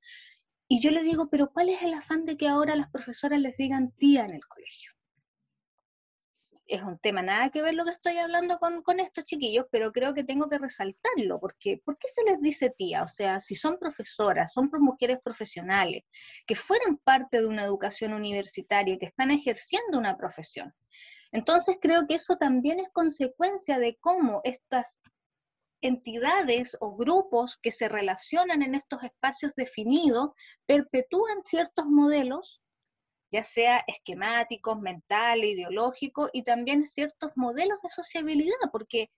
y 0.68 0.81
yo 0.81 0.90
le 0.90 1.02
digo, 1.02 1.28
pero 1.31 1.50
¿cuál 1.50 1.70
es 1.70 1.83
el 1.83 1.94
afán 1.94 2.24
de 2.24 2.37
que 2.37 2.46
ahora 2.46 2.76
las 2.76 2.90
profesoras 2.90 3.40
les 3.40 3.57
digan 3.57 3.92
tía 3.92 4.24
en 4.24 4.35
el 4.35 4.46
colegio? 4.46 4.92
Es 6.66 6.83
un 6.83 6.98
tema 6.98 7.20
nada 7.20 7.50
que 7.50 7.61
ver 7.61 7.74
lo 7.74 7.85
que 7.85 7.90
estoy 7.90 8.16
hablando 8.18 8.59
con, 8.59 8.83
con 8.83 9.00
estos 9.00 9.24
chiquillos, 9.24 9.66
pero 9.70 9.92
creo 9.92 10.14
que 10.14 10.24
tengo 10.24 10.48
que 10.48 10.59
resaltarlo, 10.59 11.40
porque 11.40 11.83
¿por 11.85 11.98
qué 11.98 12.09
se 12.14 12.22
les 12.24 12.40
dice 12.40 12.70
tía? 12.70 13.02
O 13.02 13.09
sea, 13.09 13.40
si 13.40 13.55
son 13.55 13.78
profesoras, 13.78 14.52
son 14.52 14.70
mujeres 14.81 15.18
profesionales, 15.22 16.05
que 16.46 16.55
fueran 16.55 16.98
parte 16.98 17.38
de 17.38 17.46
una 17.46 17.64
educación 17.64 18.12
universitaria, 18.14 18.98
que 18.98 19.07
están 19.07 19.31
ejerciendo 19.31 19.98
una 19.98 20.16
profesión, 20.16 20.72
entonces 21.33 21.79
creo 21.81 22.07
que 22.07 22.16
eso 22.16 22.37
también 22.37 22.79
es 22.79 22.90
consecuencia 22.92 23.79
de 23.79 23.97
cómo 23.97 24.42
estas 24.45 24.99
entidades 25.81 26.77
o 26.81 26.95
grupos 26.95 27.59
que 27.61 27.73
se 27.73 27.88
relacionan 27.88 28.62
en 28.62 28.75
estos 28.75 29.03
espacios 29.03 29.55
definidos 29.57 30.31
perpetúan 30.66 31.42
ciertos 31.45 31.87
modelos, 31.87 32.61
ya 33.33 33.42
sea 33.42 33.83
esquemáticos, 33.87 34.81
mentales, 34.81 35.51
ideológicos, 35.51 36.31
y 36.33 36.45
también 36.45 36.87
ciertos 36.87 37.33
modelos 37.35 37.79
de 37.83 37.90
sociabilidad, 37.90 38.55
porque 38.71 39.11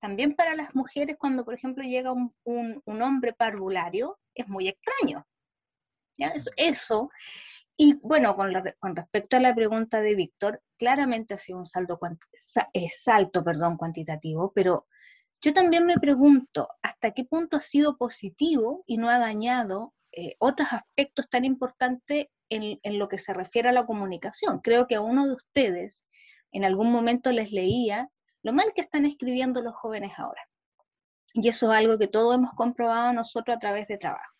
también 0.00 0.34
para 0.34 0.54
las 0.54 0.74
mujeres 0.74 1.16
cuando, 1.18 1.44
por 1.44 1.54
ejemplo, 1.54 1.84
llega 1.84 2.12
un, 2.12 2.82
hombre 2.86 3.32
parvulario, 3.34 4.18
es 4.34 4.48
muy 4.48 4.68
extraño. 4.68 5.26
eso 6.56 7.10
y 7.84 7.94
bueno, 7.94 8.36
con, 8.36 8.54
respecto 8.94 9.36
a 9.36 9.40
la 9.40 9.52
pregunta 9.56 10.00
de 10.00 10.14
Víctor, 10.14 10.62
claramente 10.78 11.34
ha 11.34 11.36
sido 11.36 11.58
un 11.58 11.66
salto, 11.66 11.98
eh, 12.72 12.88
salto 12.96 13.42
perdón, 13.42 13.76
cuantitativo, 13.76 14.52
pero 14.54 14.86
yo 15.40 15.52
también 15.52 15.84
me 15.84 15.96
pregunto 15.96 16.68
hasta 16.80 17.10
qué 17.10 17.24
punto 17.24 17.56
ha 17.56 17.60
sido 17.60 17.96
positivo 17.96 18.84
y 18.86 18.98
no 18.98 19.08
ha 19.08 19.18
dañado 19.18 19.94
eh, 20.12 20.36
otros 20.38 20.68
aspectos 20.70 21.28
tan 21.28 21.44
importantes 21.44 22.28
en, 22.48 22.78
lo 22.84 23.08
que 23.08 23.18
se 23.18 23.34
refiere 23.34 23.70
a 23.70 23.72
la 23.72 23.84
comunicación. 23.84 24.60
Creo 24.60 24.86
que 24.86 24.94
a 24.94 25.00
uno 25.00 25.26
de 25.26 25.32
ustedes 25.32 26.04
en 26.52 26.64
algún 26.64 26.92
momento 26.92 27.32
les 27.32 27.50
leía 27.50 28.08
lo 28.44 28.52
mal 28.52 28.72
que 28.76 28.82
están 28.82 29.06
escribiendo 29.06 29.60
los 29.60 29.74
jóvenes 29.74 30.12
ahora. 30.18 30.42
Y 31.34 31.48
eso 31.48 31.72
es 31.72 31.78
algo 31.78 31.98
que 31.98 32.06
todos 32.06 32.36
hemos 32.36 32.52
comprobado 32.52 33.12
nosotros 33.12 33.56
a 33.56 33.58
través 33.58 33.88
de 33.88 33.98
trabajo. 33.98 34.36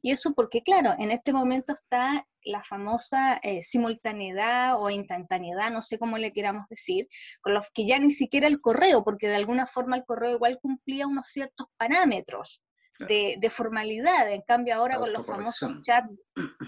Y 0.00 0.12
eso 0.12 0.32
porque, 0.32 0.62
claro, 0.62 0.94
en 0.96 1.10
este 1.10 1.32
momento 1.32 1.72
está 1.72 2.24
la 2.44 2.62
famosa 2.62 3.36
eh, 3.42 3.62
simultaneidad 3.62 4.80
o 4.80 4.90
instantaneidad, 4.90 5.70
no 5.70 5.82
sé 5.82 5.98
cómo 5.98 6.18
le 6.18 6.32
queramos 6.32 6.68
decir, 6.68 7.08
con 7.40 7.54
los 7.54 7.70
que 7.72 7.86
ya 7.86 7.98
ni 7.98 8.12
siquiera 8.12 8.46
el 8.46 8.60
correo, 8.60 9.04
porque 9.04 9.28
de 9.28 9.36
alguna 9.36 9.66
forma 9.66 9.96
el 9.96 10.04
correo 10.04 10.34
igual 10.34 10.58
cumplía 10.60 11.06
unos 11.06 11.28
ciertos 11.28 11.66
parámetros. 11.76 12.62
De, 12.96 13.34
de, 13.40 13.50
formalidad, 13.50 14.30
en 14.30 14.42
cambio 14.42 14.76
ahora 14.76 14.98
con 14.98 15.12
los 15.12 15.26
famosos 15.26 15.80
chats, 15.80 16.08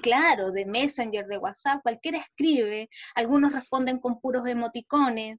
claro, 0.03 0.51
de 0.51 0.67
Messenger, 0.67 1.25
de 1.25 1.39
WhatsApp, 1.39 1.83
cualquiera 1.85 2.19
escribe, 2.19 2.91
algunos 3.15 3.53
responden 3.53 4.01
con 4.01 4.21
puros 4.21 4.45
emoticones, 4.45 5.39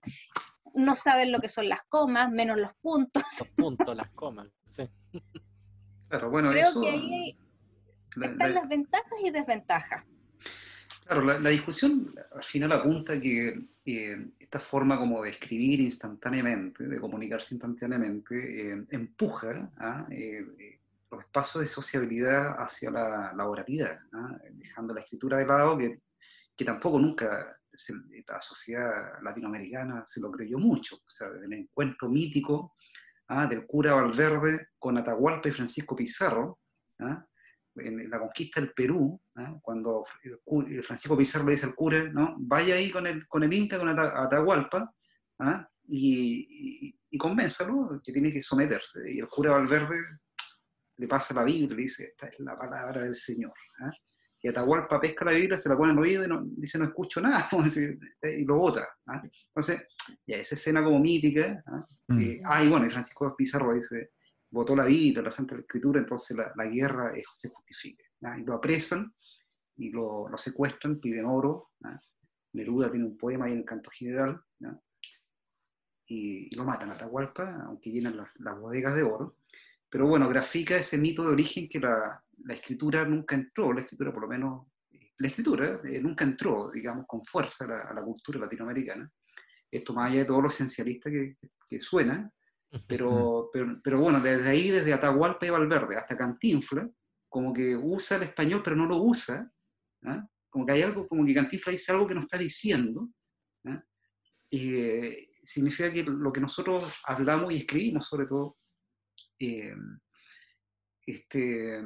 no 0.74 0.96
saben 0.96 1.34
lo 1.34 1.40
que 1.40 1.50
son 1.50 1.68
las 1.68 1.82
comas, 1.90 2.32
menos 2.32 2.58
los 2.58 2.72
puntos. 2.82 3.22
Los 3.40 3.50
puntos, 3.50 3.98
las 3.98 4.10
comas, 4.12 4.48
sí. 4.64 4.90
Claro, 6.08 6.30
bueno, 6.30 6.52
Creo 6.52 6.82
que 6.82 6.90
ahí 6.90 7.38
están 8.22 8.54
las 8.54 8.68
ventajas 8.68 9.20
y 9.24 9.30
desventajas. 9.30 10.06
Claro, 11.08 11.24
la, 11.24 11.50
discusión 11.50 12.14
al 12.36 12.44
final 12.44 12.74
apunta 12.74 13.18
que 13.22 13.58
esta 14.38 14.60
forma 14.60 14.98
como 14.98 15.24
de 15.24 15.30
escribir 15.30 15.80
instantáneamente, 15.80 16.86
de 16.86 17.00
comunicarse 17.00 17.56
instantáneamente, 17.56 18.74
eh, 18.74 18.86
empuja 18.90 19.72
a 19.78 20.06
eh, 20.12 20.46
eh, 20.60 20.80
los 21.10 21.22
espacios 21.22 21.62
de 21.62 21.68
sociabilidad 21.68 22.62
hacia 22.62 22.92
la, 22.92 23.34
la 23.34 23.46
oralidad, 23.48 24.02
¿ah? 24.12 24.38
dejando 24.52 24.94
la 24.94 25.00
escritura 25.00 25.38
de 25.38 25.46
lado, 25.46 25.78
que, 25.78 26.02
que 26.58 26.66
tampoco 26.66 27.00
nunca 27.00 27.58
la 28.28 28.42
sociedad 28.42 29.22
latinoamericana 29.22 30.04
se 30.06 30.20
lo 30.20 30.30
creyó 30.30 30.58
mucho, 30.58 30.98
o 30.98 31.10
sea, 31.10 31.30
desde 31.30 31.46
el 31.46 31.54
encuentro 31.54 32.10
mítico 32.10 32.74
¿ah? 33.30 33.48
del 33.48 33.66
cura 33.66 33.94
Valverde 33.94 34.70
con 34.78 34.98
Atahualpa 34.98 35.48
y 35.48 35.54
Francisco 35.54 35.96
Pizarro, 35.96 36.60
¿ah? 37.00 37.26
En 37.80 38.10
la 38.10 38.20
conquista 38.20 38.62
del 38.62 38.72
Perú, 38.74 39.20
¿ah? 39.36 39.58
cuando 39.62 40.04
Francisco 40.84 41.18
Pizarro 41.18 41.46
le 41.46 41.52
dice 41.52 41.66
al 41.66 41.76
cura, 41.76 42.04
¿no? 42.04 42.36
vaya 42.40 42.76
ahí 42.76 42.92
con 42.92 43.08
el, 43.08 43.28
con 43.28 43.44
el 43.44 43.54
Inca, 43.54 43.78
con 43.78 43.90
Atahualpa, 43.90 44.94
y, 45.90 46.96
y, 47.10 47.18
convénzalo 47.18 48.02
que 48.04 48.12
tiene 48.12 48.32
que 48.32 48.42
someterse. 48.42 49.12
Y 49.12 49.20
el 49.20 49.28
cura 49.28 49.52
Valverde 49.52 49.98
le 50.98 51.08
pasa 51.08 51.34
la 51.34 51.44
Biblia 51.44 51.66
y 51.66 51.70
le 51.70 51.82
dice, 51.84 52.06
esta 52.06 52.28
es 52.28 52.40
la 52.40 52.58
palabra 52.58 53.04
del 53.04 53.16
Señor. 53.16 53.54
Y 54.42 54.48
Atahualpa 54.48 55.00
pesca 55.00 55.26
la 55.26 55.32
Biblia, 55.32 55.58
se 55.58 55.70
la 55.70 55.78
pone 55.78 55.94
en 55.94 55.98
el 55.98 56.04
oído 56.04 56.26
y 56.26 56.28
no, 56.28 56.44
dice, 56.46 56.78
no 56.78 56.86
escucho 56.86 57.22
nada, 57.22 57.48
y 58.24 58.46
lo 58.46 58.56
bota. 58.56 58.88
Entonces, 59.48 59.88
ya 60.26 60.38
esa 60.38 60.56
escena 60.56 60.84
como 60.84 61.00
mítica. 61.00 61.64
Mm. 62.08 62.22
ah, 62.46 62.64
y 62.64 62.68
bueno, 62.68 62.86
y 62.86 62.90
Francisco 62.90 63.36
Pizarro 63.36 63.74
dice, 63.74 64.12
votó 64.58 64.76
la 64.76 64.86
Biblia, 64.86 65.22
la 65.22 65.32
Santa 65.32 65.56
Escritura, 65.56 66.00
entonces 66.00 66.36
la, 66.36 66.66
guerra 66.66 67.14
se 67.36 67.50
justifica. 67.50 68.04
Y 68.38 68.44
lo 68.44 68.56
apresan 68.56 69.14
y 69.76 69.92
lo, 69.92 70.28
lo 70.28 70.38
secuestran, 70.38 71.00
piden 71.00 71.26
oro. 71.26 71.72
Neruda 72.54 72.90
tiene 72.90 73.06
un 73.06 73.18
poema 73.18 73.46
ahí 73.46 73.54
en 73.54 73.60
el 73.60 73.66
canto 73.66 73.92
general. 73.92 74.42
Y, 76.08 76.56
lo 76.56 76.64
matan 76.64 76.90
a 76.90 76.96
Atahualpa, 76.96 77.66
aunque 77.68 77.92
llenan 77.92 78.18
las, 78.18 78.60
bodegas 78.60 78.96
de 78.96 79.04
oro. 79.04 79.38
Pero 79.90 80.08
bueno, 80.08 80.28
grafica 80.28 80.76
ese 80.76 80.98
mito 80.98 81.24
de 81.24 81.30
origen 81.30 81.70
que 81.70 81.80
la, 81.80 82.22
la 82.46 82.54
escritura 82.54 83.06
nunca 83.06 83.36
entró, 83.36 83.72
la 83.72 83.82
escritura 83.82 84.12
por 84.12 84.24
lo 84.24 84.28
menos, 84.28 84.68
la 85.20 85.28
escritura 85.28 85.82
eh, 85.84 86.02
nunca 86.02 86.26
entró, 86.26 86.72
digamos, 86.72 87.06
con 87.08 87.24
fuerza 87.24 87.66
a 87.66 87.94
la, 87.94 88.02
cultura 88.02 88.40
latinoamericana. 88.40 89.10
Esto 89.70 89.94
más 89.94 90.10
allá 90.10 90.22
de 90.22 90.26
todo 90.26 90.42
lo 90.42 90.50
esencialista 90.50 91.10
que, 91.10 91.38
que 91.70 91.80
suena, 91.80 92.32
pero, 92.88 93.50
pero, 93.52 93.80
pero, 93.84 94.00
bueno, 94.00 94.20
desde 94.20 94.50
ahí, 94.50 94.70
desde 94.70 94.94
Atahualpa 94.94 95.46
y 95.46 95.50
Valverde 95.50 95.98
hasta 95.98 96.18
Cantinfla, 96.18 96.90
como 97.30 97.54
que 97.54 97.76
usa 97.76 98.18
el 98.18 98.24
español, 98.24 98.62
pero 98.64 98.76
no 98.76 98.86
lo 98.86 98.98
usa, 98.98 99.50
¿ah? 100.06 100.28
como 100.50 100.66
que 100.66 100.74
hay 100.74 100.82
algo, 100.82 101.08
como 101.08 101.26
que 101.26 101.34
Cantinfla 101.34 101.72
dice 101.72 101.92
algo 101.92 102.08
que 102.08 102.14
no 102.14 102.22
está 102.22 102.38
diciendo, 102.38 103.10
¿ah? 103.66 103.84
y 104.50 105.30
significa 105.44 105.92
que 105.92 106.04
lo 106.04 106.32
que 106.32 106.42
nosotros 106.42 107.02
hablamos 107.06 107.54
y 107.54 107.58
escribimos, 107.58 108.08
sobre 108.08 108.28
todo, 108.28 108.58
eh, 109.40 109.76
este, 111.06 111.82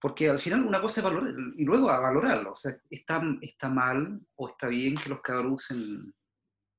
porque 0.00 0.28
al 0.28 0.38
final 0.38 0.64
una 0.64 0.80
cosa 0.80 1.00
es 1.00 1.04
valorar, 1.04 1.34
y 1.56 1.64
luego 1.64 1.90
a 1.90 2.00
valorarlo, 2.00 2.52
o 2.52 2.56
sea, 2.56 2.72
está, 2.88 3.22
está 3.40 3.68
mal 3.68 4.20
o 4.36 4.48
está 4.48 4.68
bien 4.68 4.96
que 4.96 5.10
los 5.10 5.20
cabros 5.20 5.52
usen 5.70 6.12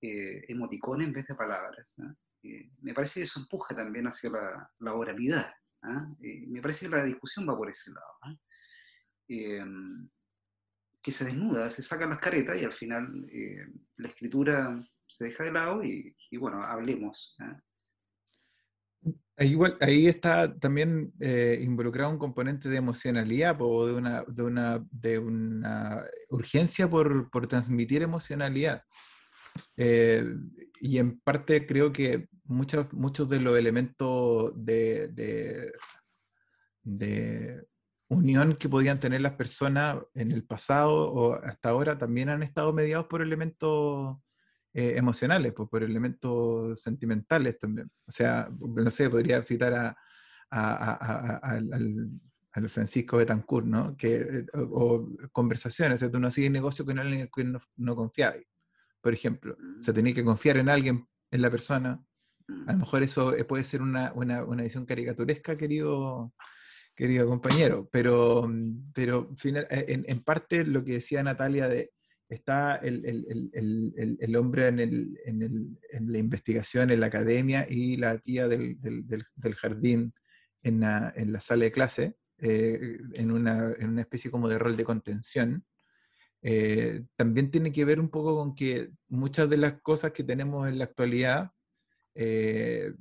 eh, 0.01 0.43
emoticones 0.47 1.07
en 1.07 1.13
vez 1.13 1.27
de 1.27 1.35
palabras. 1.35 1.95
Eh, 2.43 2.71
me 2.81 2.93
parece 2.93 3.19
que 3.19 3.23
eso 3.25 3.39
empuja 3.39 3.75
también 3.75 4.07
hacia 4.07 4.29
la, 4.79 4.93
oralidad. 4.93 5.51
¿ah? 5.83 6.07
Eh, 6.21 6.45
me 6.47 6.61
parece 6.61 6.85
que 6.85 6.95
la 6.95 7.03
discusión 7.03 7.47
va 7.47 7.57
por 7.57 7.69
ese 7.69 7.91
lado. 7.91 8.13
¿ah? 8.23 8.35
que 11.01 11.11
se 11.11 11.23
desnuda, 11.23 11.69
se 11.69 11.81
sacan 11.81 12.09
las 12.09 12.19
caretas 12.19 12.57
y 12.61 12.65
al 12.65 12.73
final 12.73 13.25
la 13.95 14.07
escritura 14.09 14.77
se 15.07 15.25
deja 15.25 15.45
de 15.45 15.51
lado 15.53 15.83
y, 15.83 16.13
bueno, 16.37 16.61
hablemos. 16.61 17.35
¿ah? 17.39 17.61
Ahí, 19.79 20.07
está 20.07 20.55
también 20.59 21.13
eh, 21.19 21.59
involucrado 21.63 22.11
un 22.11 22.19
componente 22.19 22.69
de 22.69 22.77
emocionalidad 22.77 23.57
o 23.59 23.87
de 23.87 23.93
una, 23.93 24.23
de 24.27 24.43
una, 24.43 24.85
de 24.91 25.17
una 25.17 26.05
urgencia 26.29 26.87
por, 26.87 27.29
por 27.31 27.47
transmitir 27.47 28.03
emocionalidad. 28.03 28.83
Eh, 29.77 30.25
y 30.79 30.97
en 30.97 31.19
parte 31.19 31.65
creo 31.67 31.91
que 31.91 32.27
muchos, 32.45 32.91
muchos 32.93 33.29
de 33.29 33.39
los 33.39 33.57
elementos 33.57 34.53
de, 34.55 35.07
de, 35.09 35.71
de, 36.83 37.65
unión 38.09 38.55
que 38.57 38.67
podían 38.67 38.99
tener 38.99 39.21
las 39.21 39.33
personas 39.33 39.97
en 40.13 40.31
el 40.31 40.43
pasado 40.43 41.11
o 41.11 41.33
hasta 41.35 41.69
ahora 41.69 41.97
también 41.97 42.27
han 42.27 42.43
estado 42.43 42.73
mediados 42.73 43.07
por 43.07 43.21
elementos 43.21 44.17
eh, 44.73 44.95
emocionales, 44.97 45.53
pues, 45.53 45.69
por 45.69 45.83
elementos 45.83 46.81
sentimentales 46.81 47.57
también. 47.57 47.89
O 48.05 48.11
sea, 48.11 48.49
no 48.59 48.89
sé, 48.89 49.09
podría 49.09 49.41
citar 49.43 49.73
a, 49.73 49.97
al, 51.41 52.69
Francisco 52.69 53.17
Betancourt, 53.17 53.65
¿no? 53.65 53.95
Que, 53.95 54.15
eh, 54.15 54.45
o, 54.53 55.07
conversaciones, 55.31 55.95
o 55.95 55.97
sea, 55.99 56.11
tú 56.11 56.19
no 56.19 56.27
hacías 56.27 56.51
negocio 56.51 56.85
con 56.85 56.99
alguien 56.99 57.19
en 57.19 57.23
el 57.23 57.31
que 57.33 57.43
no, 57.43 57.59
no 57.77 57.95
confiabas, 57.95 58.37
por 59.01 59.13
ejemplo. 59.13 59.57
O 59.79 59.83
sea, 59.83 59.93
tenías 59.93 60.15
que 60.15 60.23
confiar 60.23 60.57
en 60.57 60.69
alguien, 60.69 61.07
en 61.31 61.41
la 61.41 61.49
persona. 61.49 62.03
A 62.67 62.73
lo 62.73 62.79
mejor 62.79 63.03
eso 63.03 63.35
eh, 63.35 63.45
puede 63.45 63.63
ser 63.63 63.81
una, 63.81 64.11
una, 64.13 64.43
una 64.43 64.63
edición 64.63 64.85
caricaturesca, 64.85 65.57
querido, 65.57 66.33
querido 66.95 67.27
compañero, 67.27 67.89
pero, 67.91 68.49
pero 68.93 69.29
en, 69.43 70.05
en 70.07 70.23
parte 70.23 70.65
lo 70.65 70.83
que 70.83 70.93
decía 70.93 71.23
Natalia 71.23 71.67
de 71.67 71.91
está 72.31 72.77
el, 72.77 73.05
el, 73.05 74.17
el, 74.19 74.35
hombre 74.37 74.69
en, 74.69 74.79
en, 74.79 76.11
la 76.11 76.17
investigación, 76.17 76.89
en 76.89 77.01
la 77.01 77.07
academia, 77.07 77.67
y 77.69 77.97
la 77.97 78.17
tía 78.19 78.47
del, 78.47 78.77
del 78.79 79.55
jardín 79.55 80.13
en 80.63 80.79
la, 80.79 81.13
la, 81.15 81.41
sala 81.41 81.65
de 81.65 81.71
clase, 81.71 82.15
eh, 82.37 82.99
en, 83.13 83.31
una, 83.31 83.73
en, 83.77 83.89
una, 83.89 84.01
especie 84.01 84.31
como 84.31 84.47
de 84.47 84.57
rol 84.57 84.77
de 84.77 84.85
contención. 84.85 85.65
Eh, 86.41 87.03
también 87.15 87.51
tiene 87.51 87.71
que 87.71 87.85
ver 87.85 87.99
un 87.99 88.09
poco 88.09 88.35
con 88.35 88.55
que 88.55 88.89
muchas 89.09 89.49
de 89.49 89.57
las 89.57 89.81
cosas 89.81 90.11
que 90.11 90.23
tenemos 90.23 90.67
en 90.67 90.79
la 90.79 90.85
actualidad 90.85 91.51
eh, 92.15 92.93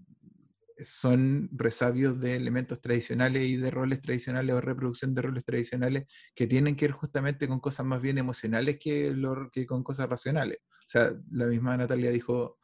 son 0.83 1.48
resabios 1.53 2.20
de 2.20 2.37
elementos 2.37 2.81
tradicionales 2.81 3.46
y 3.48 3.57
de 3.57 3.70
roles 3.70 4.00
tradicionales 4.00 4.55
o 4.55 4.61
reproducción 4.61 5.14
de 5.14 5.22
roles 5.22 5.44
tradicionales 5.44 6.07
que 6.35 6.46
tienen 6.46 6.76
que 6.76 6.87
ver 6.87 6.92
justamente 6.92 7.48
con 7.48 7.61
cosas 7.61 7.87
más 7.87 8.00
bien 8.00 8.18
emocionales 8.18 8.79
que, 8.79 9.14
que 9.53 9.66
con 9.66 9.83
cosas 9.83 10.09
racionales. 10.09 10.59
O 10.70 10.90
sea, 10.90 11.12
la 11.31 11.46
misma 11.46 11.76
Natalia 11.76 12.11
dijo 12.11 12.59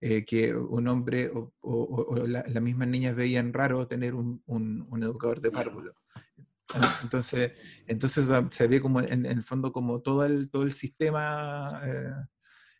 eh, 0.00 0.24
que 0.24 0.54
un 0.54 0.88
hombre 0.88 1.30
o, 1.32 1.52
o, 1.60 2.26
las 2.26 2.62
mismas 2.62 2.88
niñas 2.88 3.14
veían 3.14 3.52
raro 3.52 3.86
tener 3.86 4.14
un, 4.14 4.42
un, 4.46 5.02
educador 5.02 5.40
de 5.40 5.50
párvulo. 5.50 5.94
Entonces, 7.02 7.52
entonces 7.86 8.28
se 8.50 8.66
ve 8.66 8.80
como 8.80 9.00
en, 9.00 9.26
el 9.26 9.42
fondo 9.44 9.72
como 9.72 10.00
todo 10.00 10.24
el, 10.24 10.50
todo 10.50 10.62
el 10.62 10.72
sistema 10.72 11.80
eh, 11.84 12.12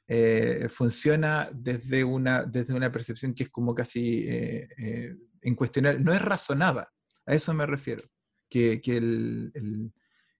eh, 0.08 0.68
funciona 0.68 1.48
desde 1.54 2.04
una, 2.04 2.44
desde 2.44 2.74
una 2.74 2.90
percepción 2.90 3.32
que 3.32 3.44
es 3.44 3.50
como 3.50 3.74
casi 3.74 4.28
eh, 4.28 4.68
eh, 4.76 5.16
incuestionable, 5.42 6.00
no 6.00 6.12
es 6.12 6.20
razonada, 6.20 6.92
a 7.24 7.34
eso 7.34 7.54
me 7.54 7.64
refiero, 7.66 8.02
que, 8.50 8.82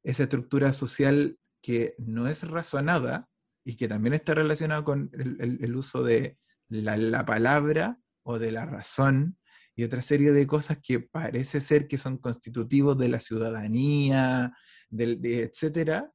esa 0.03 0.23
estructura 0.25 0.73
social 0.73 1.39
que 1.63 1.95
no 1.97 2.27
es 2.29 2.47
razonada 2.47 3.29
y 3.65 3.77
que 3.77 3.89
también 3.89 4.15
está 4.15 4.35
relacionada 4.35 4.85
con 4.85 5.11
el, 5.15 5.75
uso 5.77 6.03
de 6.03 6.39
la, 6.69 7.25
palabra 7.25 7.99
o 8.25 8.39
de 8.39 8.53
la 8.53 8.67
razón 8.67 9.39
y 9.75 9.85
otra 9.85 10.03
serie 10.03 10.33
de 10.33 10.47
cosas 10.47 10.79
que 10.83 11.01
parece 11.01 11.61
ser 11.61 11.89
que 11.89 11.99
son 11.99 12.19
constitutivos 12.19 12.99
de 12.99 13.09
la 13.09 13.21
ciudadanía, 13.21 14.53
del, 14.91 15.21
de, 15.21 15.45
etcétera, 15.45 16.13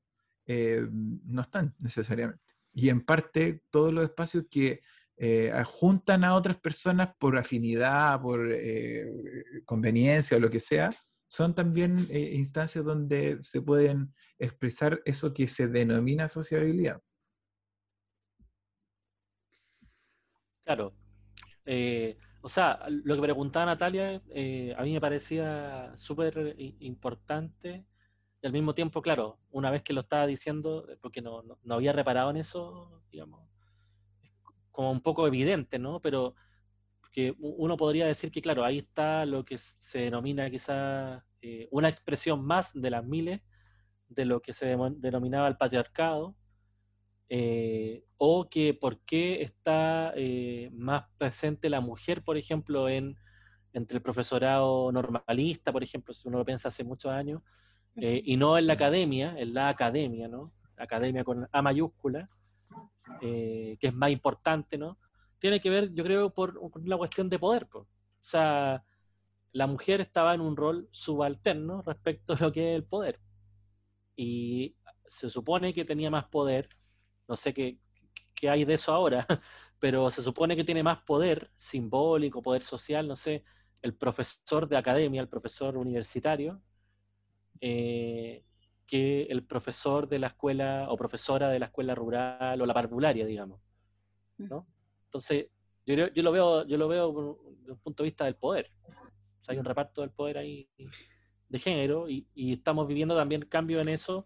no 0.48 1.42
están 1.42 1.76
necesariamente 1.80 2.48
y 2.78 2.90
en 2.90 3.02
parte 3.02 3.64
todos 3.72 3.92
los 3.92 4.04
espacios 4.04 4.46
que 4.52 4.82
eh, 5.18 5.52
juntan 5.66 6.24
a 6.24 6.36
otras 6.36 6.60
personas 6.60 7.10
por 7.18 7.36
afinidad, 7.36 8.22
por 8.22 8.52
eh, 8.54 9.04
conveniencia 9.66 10.38
o 10.38 10.40
lo 10.40 10.52
que 10.52 10.60
sea, 10.60 10.92
son 11.28 11.56
también 11.56 12.08
eh, 12.12 12.36
instancias 12.36 12.86
donde 12.86 13.40
se 13.42 13.64
pueden 13.64 14.14
expresar 14.38 15.02
eso 15.06 15.34
que 15.34 15.48
se 15.48 15.68
denomina 15.68 16.30
sociabilidad. 16.30 17.02
Claro. 20.64 20.94
O 22.48 22.50
sea, 22.50 22.80
lo 22.88 23.16
que 23.16 23.22
preguntaba 23.22 23.66
Natalia, 23.66 24.22
a 24.78 24.84
mí 24.84 24.94
me 24.94 25.02
parecía 25.02 25.92
súper 25.98 26.56
importante 26.80 27.86
y 28.42 28.48
al 28.48 28.54
mismo 28.54 28.74
tiempo, 28.74 29.02
claro, 29.02 29.38
una 29.50 29.70
vez 29.70 29.82
que 29.84 29.92
lo 29.92 30.00
estaba 30.00 30.26
diciendo, 30.26 30.88
eh, 30.90 30.98
porque 31.02 31.22
no, 31.22 31.44
no, 31.44 31.76
había 31.76 31.92
reparado 31.92 32.30
en 32.30 32.38
eso, 32.38 33.04
digamos, 33.12 33.50
como 34.72 34.92
un 34.92 35.02
poco 35.02 35.28
evidente, 35.28 35.80
¿no? 35.80 36.00
Pero 36.02 36.36
que 37.12 37.36
uno 37.40 37.76
podría 37.76 38.06
decir 38.06 38.32
que, 38.32 38.42
claro, 38.42 38.64
ahí 38.64 38.78
está 38.80 39.26
lo 39.26 39.44
que 39.44 39.58
se 39.58 40.00
denomina 40.00 40.50
quizás 40.50 41.24
eh, 41.42 41.68
una 41.72 41.90
expresión 41.90 42.46
más 42.46 42.72
de 42.74 42.92
las 42.92 43.04
miles 43.04 43.42
de 44.08 44.26
lo 44.26 44.42
que 44.42 44.54
se 44.54 44.78
denominaba 44.98 45.50
el 45.50 45.58
patriarcado, 45.58 46.36
eh, 47.30 48.04
o 48.18 48.50
que 48.50 48.74
por 48.74 49.00
qué 49.00 49.42
está 49.42 50.14
más 50.72 51.06
presente 51.18 51.70
la 51.70 51.82
mujer, 51.82 52.24
por 52.24 52.38
ejemplo, 52.38 52.90
en, 52.90 53.18
entre 53.74 53.98
el 53.98 54.04
profesorado 54.04 54.92
normalista, 54.92 55.72
por 55.72 55.84
ejemplo, 55.84 56.14
si 56.14 56.28
uno 56.28 56.40
lo 56.40 56.46
piensa 56.46 56.70
hace 56.70 56.84
muchos 56.84 57.12
años, 57.12 57.42
eh, 57.96 58.22
y 58.24 58.38
no 58.38 58.58
en 58.58 58.68
la 58.68 58.74
academia, 58.74 59.36
en 59.38 59.54
la 59.54 59.70
academia, 59.70 60.28
¿no? 60.28 60.54
Academia 60.78 61.24
con 61.24 61.48
A 61.52 61.62
mayúscula, 61.62 62.30
eh, 63.22 63.78
que 63.80 63.88
es 63.88 63.94
más 63.94 64.12
importante, 64.12 64.78
¿no? 64.78 65.00
Tiene 65.40 65.60
que 65.60 65.70
ver, 65.70 65.94
yo 65.94 66.04
creo, 66.04 66.30
por 66.32 66.58
una 66.58 66.98
cuestión 66.98 67.30
de 67.30 67.40
poder, 67.40 67.68
sea, 68.22 68.84
la 69.52 69.68
mujer 69.68 70.02
estaba 70.02 70.34
en 70.34 70.42
un 70.42 70.56
rol 70.56 70.88
subalterno 70.92 71.82
respecto 71.82 72.34
a 72.34 72.38
lo 72.40 72.52
que 72.52 72.72
es 72.72 72.76
el 72.76 72.84
poder. 72.84 73.20
Y 74.16 74.76
se 75.08 75.30
supone 75.30 75.74
que 75.74 75.86
tenía 75.86 76.12
más 76.12 76.26
poder, 76.26 76.70
no 77.28 77.36
sé 77.36 77.54
qué, 77.54 77.78
qué 78.34 78.50
hay 78.50 78.66
de 78.66 78.76
eso 78.76 78.94
ahora, 78.94 79.26
pero 79.80 80.10
se 80.12 80.22
supone 80.22 80.56
que 80.56 80.64
tiene 80.64 80.84
más 80.84 81.00
poder 81.00 81.52
simbólico, 81.58 82.42
poder 82.42 82.62
social, 82.62 83.08
no 83.08 83.16
sé, 83.16 83.44
el 83.82 83.94
profesor 83.96 84.68
de 84.68 84.78
academia, 84.78 85.22
el 85.22 85.28
profesor 85.28 85.78
universitario, 85.78 86.62
eh, 87.60 88.44
que 88.86 89.24
el 89.24 89.44
profesor 89.44 90.08
de 90.08 90.20
la 90.20 90.28
escuela 90.28 90.88
o 90.90 90.98
profesora 90.98 91.50
de 91.50 91.60
la 91.60 91.66
escuela 91.66 91.94
rural 91.94 92.62
o 92.62 92.66
la 92.66 92.74
parvularia, 92.74 93.26
digamos. 93.26 93.60
¿no? 94.38 94.66
Entonces, 95.06 95.48
yo, 95.86 95.96
yo, 95.96 96.24
lo 96.24 96.32
veo, 96.32 96.66
yo 96.66 96.78
lo 96.78 96.88
veo 96.88 97.40
desde 97.60 97.72
un 97.74 97.80
punto 97.80 98.04
de 98.04 98.10
vista 98.10 98.26
del 98.26 98.36
poder. 98.36 98.72
hay 99.48 99.58
un 99.58 99.66
reparto 99.66 100.02
del 100.02 100.12
poder 100.12 100.38
ahí 100.38 100.70
de 101.50 101.60
género 101.60 102.10
y, 102.10 102.28
y 102.34 102.54
estamos 102.54 102.88
viviendo 102.88 103.16
también 103.16 103.42
cambios 103.44 103.82
en 103.82 103.94
eso 103.94 104.26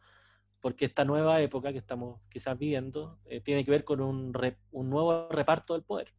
porque 0.61 0.85
esta 0.85 1.03
nueva 1.03 1.41
época 1.41 1.71
que 1.71 1.79
estamos 1.79 2.21
quizás 2.29 2.57
viviendo 2.57 3.19
eh, 3.25 3.41
tiene 3.41 3.65
que 3.65 3.71
ver 3.71 3.83
con 3.83 3.99
un, 3.99 4.31
un, 4.71 4.89
nuevo 4.89 5.27
reparto 5.29 5.73
del 5.73 5.83
poder, 5.83 6.13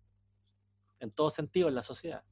en 0.99 1.13
todo 1.13 1.31
sentido 1.31 1.69
en 1.69 1.77
la 1.77 1.83
sociedad. 1.83 2.25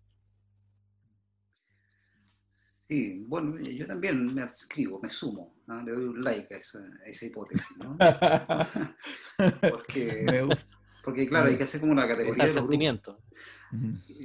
Sí, 2.49 3.25
bueno, 3.29 3.57
yo 3.61 3.87
también 3.87 4.35
me 4.35 4.43
adscribo, 4.43 4.99
me 5.01 5.09
sumo, 5.09 5.55
le 5.85 5.93
doy 5.93 6.05
un 6.07 6.25
like 6.25 6.53
a 6.53 6.59
esa, 6.59 6.81
hipótesis, 7.23 7.79
¿no? 7.79 7.97
porque, 9.71 10.25
me 10.25 10.43
gusta. 10.43 10.80
Porque, 11.03 11.29
claro, 11.29 11.49
hay 11.49 11.57
que 11.57 11.63
hacer 11.63 11.81
como 11.81 11.93
una 11.93 12.07
categoría 12.07 12.45
de 12.45 12.53
sentimiento. 12.53 13.21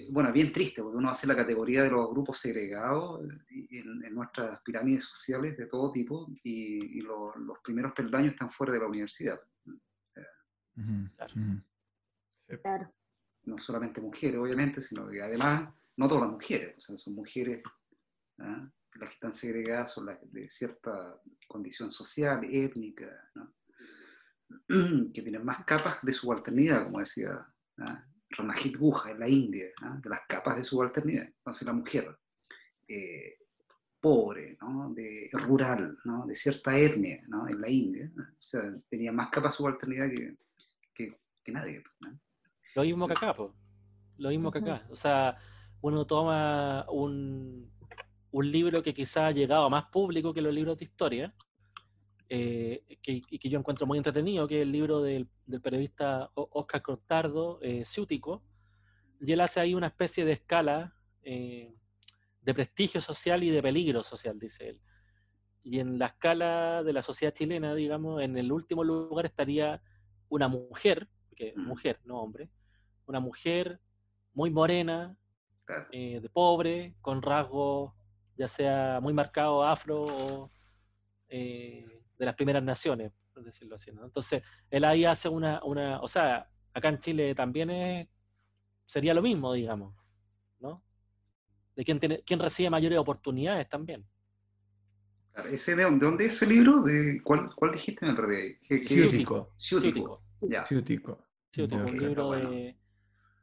Bueno, 0.09 0.31
bien 0.31 0.51
triste, 0.51 0.81
porque 0.81 0.97
uno 0.97 1.09
hace 1.09 1.27
la 1.27 1.35
categoría 1.35 1.83
de 1.83 1.91
los 1.91 2.09
grupos 2.09 2.39
segregados 2.39 3.21
en, 3.49 4.13
nuestras 4.13 4.61
pirámides 4.61 5.03
sociales 5.03 5.57
de 5.57 5.67
todo 5.67 5.91
tipo 5.91 6.27
y, 6.43 7.01
los 7.01 7.59
primeros 7.63 7.93
peldaños 7.93 8.33
están 8.33 8.49
fuera 8.49 8.73
de 8.73 8.79
la 8.79 8.87
universidad. 8.87 9.39
claro. 12.61 12.93
No 13.43 13.57
solamente 13.59 14.01
mujeres, 14.01 14.39
obviamente, 14.39 14.81
sino 14.81 15.07
que 15.07 15.21
además, 15.21 15.69
no 15.97 16.07
todas 16.07 16.23
las 16.23 16.31
mujeres, 16.31 16.75
o 16.77 16.81
sea, 16.81 16.97
son 16.97 17.13
mujeres 17.13 17.61
¿ah? 18.39 18.67
las 18.95 19.09
que 19.09 19.13
están 19.15 19.33
segregadas 19.33 19.93
son 19.93 20.07
las 20.07 20.17
de 20.31 20.49
cierta 20.49 21.21
condición 21.47 21.91
social, 21.91 22.43
étnica, 22.49 23.29
que 25.13 25.21
tienen 25.21 25.43
más 25.43 25.63
capas 25.65 25.97
de 26.01 26.13
subalternidad, 26.13 26.83
como 26.83 26.99
decía 26.99 27.45
¿ah? 27.79 28.05
Ranajit 28.29 28.77
Guha 28.77 29.11
en 29.11 29.19
la 29.19 29.29
India, 29.29 29.67
de 30.01 30.09
las 30.09 30.21
capas 30.27 30.57
de 30.57 30.63
subalternidad. 30.63 31.25
Entonces 31.25 31.65
la 31.65 31.73
mujer 31.73 32.17
eh, 32.87 33.37
pobre, 33.99 34.57
de, 34.93 35.29
rural, 35.33 35.97
de 36.27 36.35
cierta 36.35 36.77
etnia 36.77 37.23
en 37.49 37.61
la 37.61 37.69
India, 37.69 38.11
o 38.15 38.43
sea, 38.43 38.61
tenía 38.89 39.11
más 39.11 39.29
capas 39.29 39.53
de 39.53 39.57
subalternidad 39.57 40.09
que, 40.93 41.17
que, 41.43 41.51
nadie. 41.51 41.83
Lo 42.75 42.83
mismo 42.83 43.07
que 43.07 43.13
acá, 43.13 43.35
lo 44.17 44.29
mismo 44.29 44.51
que 44.51 44.59
acá. 44.59 44.85
O 44.89 44.95
sea, 44.95 45.37
uno 45.81 46.05
toma 46.05 46.85
un, 46.89 47.71
un 48.31 48.51
libro 48.51 48.83
que 48.83 48.93
quizá 48.93 49.27
ha 49.27 49.31
llegado 49.31 49.65
a 49.65 49.69
más 49.69 49.85
público 49.85 50.33
que 50.33 50.41
los 50.41 50.53
libros 50.53 50.77
de 50.77 50.85
historia, 50.85 51.33
eh, 52.29 52.83
que, 53.01 53.21
y 53.29 53.39
que 53.39 53.49
yo 53.49 53.59
encuentro 53.59 53.85
muy 53.85 53.97
entretenido, 53.97 54.47
que 54.47 54.57
es 54.57 54.61
el 54.63 54.71
libro 54.71 55.01
del, 55.01 55.27
periodista 55.61 56.29
Oscar 56.33 56.81
Cortardo, 56.81 57.59
eh, 57.61 57.85
Ciútico, 57.85 58.43
y 59.21 59.31
él 59.31 59.41
hace 59.41 59.59
ahí 59.59 59.73
una 59.73 59.87
especie 59.87 60.25
de 60.25 60.33
escala 60.33 60.95
eh, 61.23 61.73
de 62.41 62.53
prestigio 62.53 63.01
social 63.01 63.43
y 63.43 63.49
de 63.49 63.61
peligro 63.61 64.03
social, 64.03 64.39
dice 64.39 64.69
él. 64.69 64.81
Y 65.63 65.79
en 65.79 65.97
la 65.97 66.07
escala 66.07 66.83
de 66.83 66.93
la 66.93 67.01
sociedad 67.01 67.33
chilena, 67.33 67.73
digamos, 67.73 68.21
en 68.21 68.37
el 68.37 68.51
último 68.51 68.83
lugar 68.83 69.25
estaría 69.25 69.81
una 70.29 70.47
mujer, 70.47 71.09
que 71.35 71.53
mujer, 71.55 71.99
no 72.03 72.21
hombre, 72.21 72.49
una 73.07 73.19
mujer 73.19 73.79
muy 74.33 74.49
morena, 74.51 75.17
de 75.91 76.29
pobre, 76.31 76.95
con 77.01 77.23
rasgos 77.23 77.93
ya 78.37 78.47
sea 78.47 78.99
muy 79.01 79.13
marcado 79.13 79.63
afro 79.63 80.01
o 80.01 80.51
eh, 81.29 82.01
de 82.17 82.25
las 82.25 82.35
primeras 82.35 82.63
naciones, 82.63 83.11
por 83.33 83.43
decirlo 83.43 83.75
así. 83.75 83.91
¿no? 83.91 84.05
Entonces, 84.05 84.43
él 84.69 84.83
ahí 84.83 85.05
hace 85.05 85.29
una, 85.29 85.63
una, 85.63 86.01
o 86.01 86.07
sea, 86.07 86.49
acá 86.73 86.89
en 86.89 86.99
Chile 86.99 87.35
también 87.35 87.69
es, 87.69 88.07
sería 88.85 89.13
lo 89.13 89.21
mismo, 89.21 89.53
digamos, 89.53 89.93
¿no? 90.59 90.83
De 91.75 91.83
quién, 91.83 91.99
tiene, 91.99 92.23
quién 92.25 92.39
recibe 92.39 92.69
mayores 92.69 92.99
oportunidades 92.99 93.67
también. 93.67 94.05
¿Ese 95.51 95.75
de, 95.75 95.83
dónde 95.83 96.25
es 96.25 96.35
ese 96.41 96.47
libro? 96.47 96.81
¿De 96.81 97.21
cuál, 97.21 97.53
cuál 97.55 97.71
dijiste? 97.73 98.05
Me 98.05 98.13
perdí. 98.13 98.55
Ciútico. 98.83 99.51
Ciútico. 99.57 100.23
Ciútico. 100.65 101.19
un 101.57 101.97
libro 101.97 102.31
de, 102.31 102.77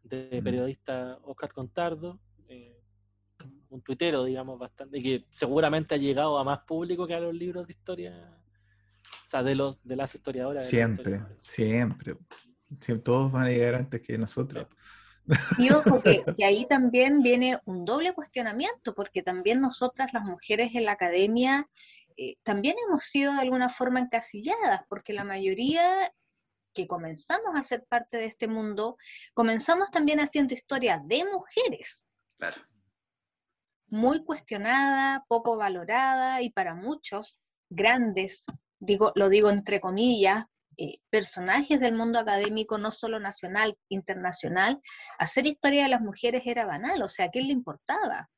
de, 0.04 0.42
periodista 0.42 1.18
Oscar 1.24 1.52
Contardo. 1.52 2.18
Eh, 2.48 2.82
un 3.70 3.82
tuitero, 3.82 4.24
digamos, 4.24 4.58
bastante, 4.58 5.02
que 5.02 5.26
seguramente 5.30 5.94
ha 5.94 5.98
llegado 5.98 6.38
a 6.38 6.44
más 6.44 6.61
público 6.61 7.06
que 7.06 7.14
a 7.14 7.20
los 7.20 7.35
libros 7.35 7.66
de 7.66 7.72
historia, 7.72 8.41
sea, 9.33 9.42
de, 9.42 9.55
los, 9.55 9.83
de 9.83 9.97
las 9.97 10.14
historiadoras. 10.14 10.68
siempre, 10.68 11.23
siempre, 11.40 12.16
siempre. 12.81 13.03
Todos 13.03 13.33
van 13.33 13.47
a 13.47 13.51
llegar 13.51 13.75
antes 13.75 14.01
que 14.01 14.16
nosotros. 14.18 14.66
Y 15.59 15.73
ojo 15.73 16.03
que, 16.03 16.25
ahí 16.45 16.66
también 16.66 17.23
viene 17.23 17.59
un 17.64 17.85
doble 17.85 18.12
cuestionamiento, 18.12 18.95
porque 18.95 19.23
también 19.23 19.61
nosotras 19.61 20.12
las 20.12 20.25
mujeres 20.25 20.75
en 20.75 20.85
la 20.85 20.92
academia 20.92 21.68
eh, 22.16 22.37
también 22.42 22.77
hemos 22.87 23.05
sido 23.05 23.33
de 23.33 23.40
alguna 23.40 23.68
forma 23.68 24.01
encasilladas, 24.01 24.83
porque 24.88 25.12
la 25.12 25.25
mayoría 25.25 26.12
que 26.75 26.87
comenzamos 26.87 27.55
a 27.55 27.62
ser 27.62 27.85
parte 27.87 28.16
de 28.16 28.27
este 28.27 28.49
mundo, 28.49 28.97
comenzamos 29.35 29.90
también 29.90 30.21
haciendo 30.21 30.55
historias 30.55 31.07
de 31.07 31.25
mujeres. 31.25 32.03
Claro 32.38 32.62
muy 33.92 34.25
cuestionada, 34.25 35.23
poco 35.29 35.59
valorada 35.59 36.40
y 36.40 36.49
para 36.49 36.75
muchos 36.75 37.38
grandes, 37.68 38.47
digo, 38.83 39.12
lo 39.14 39.29
digo 39.29 39.51
entre 39.51 39.81
comillas, 39.81 40.45
eh, 40.77 40.95
personajes 41.11 41.79
del 41.81 41.95
mundo 41.95 42.18
académico, 42.18 42.79
no 42.79 42.90
solo 42.90 43.21
nacional, 43.21 43.77
internacional, 43.88 44.81
hacer 45.18 45.47
historia 45.47 45.85
de 45.85 45.90
las 45.90 46.01
mujeres 46.01 46.42
era 46.47 46.66
banal, 46.66 47.03
o 47.03 47.09
sea, 47.09 47.31
¿qué 47.31 47.42
le 47.42 47.53
importaba? 47.53 48.29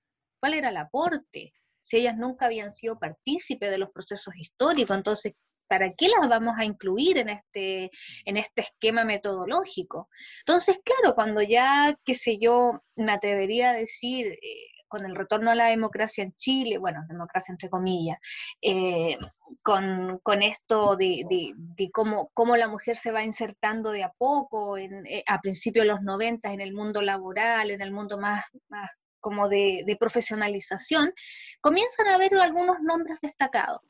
¿Cuál 0.40 0.54
era 0.54 0.68
el 0.68 0.76
aporte? 0.76 1.52
Si 1.83 1.96
ellas 1.96 2.16
nunca 2.16 2.46
habían 2.46 2.70
sido 2.70 2.98
partícipes 2.98 3.70
de 3.70 3.78
los 3.78 3.90
procesos 3.90 4.35
históricos, 4.37 4.96
entonces, 4.96 5.33
¿para 5.68 5.94
qué 5.94 6.09
las 6.09 6.28
vamos 6.28 6.54
a 6.59 6.64
incluir 6.64 7.18
en 7.18 7.30
este, 7.30 7.90
en 8.24 8.37
este 8.37 8.62
esquema 8.62 9.04
metodológico? 9.04 10.09
Entonces, 10.40 10.78
claro, 10.85 11.14
cuando 11.14 11.40
ya, 11.40 11.96
qué 12.04 12.14
sé 12.14 12.38
yo, 12.38 12.83
me 12.96 13.12
atrevería 13.12 13.70
a 13.70 13.74
decir, 13.74 14.26
eh, 14.33 14.73
con 14.94 15.04
el 15.04 15.16
retorno 15.16 15.50
a 15.50 15.57
la 15.57 15.66
democracia 15.66 16.22
en 16.22 16.33
Chile, 16.35 16.78
bueno, 16.78 17.00
democracia 17.09 17.50
entre 17.50 17.68
comillas, 17.68 18.16
eh, 18.62 19.18
con, 19.61 20.20
esto 20.40 20.94
de, 20.94 21.52
cómo, 21.92 22.57
la 22.57 22.68
mujer 22.68 22.96
se 22.96 23.11
va 23.11 23.24
insertando 23.24 23.90
de 23.90 24.04
a 24.04 24.12
poco, 24.16 24.78
en, 24.78 25.04
eh, 25.07 25.24
a 25.26 25.40
principios 25.40 25.85
de 25.85 25.92
los 25.92 26.02
90 26.02 26.52
en 26.52 26.61
el 26.61 26.72
mundo 26.72 27.02
laboral, 27.02 27.72
en 27.72 27.80
el 27.80 27.90
mundo 27.90 28.18
más, 28.18 28.44
más 28.68 28.88
como 29.18 29.48
de, 29.48 29.96
profesionalización, 29.98 31.12
comienzan 31.61 32.07
a 32.07 32.14
haber 32.14 32.37
algunos 32.37 32.80
nombres 32.80 33.18
destacados 33.20 33.80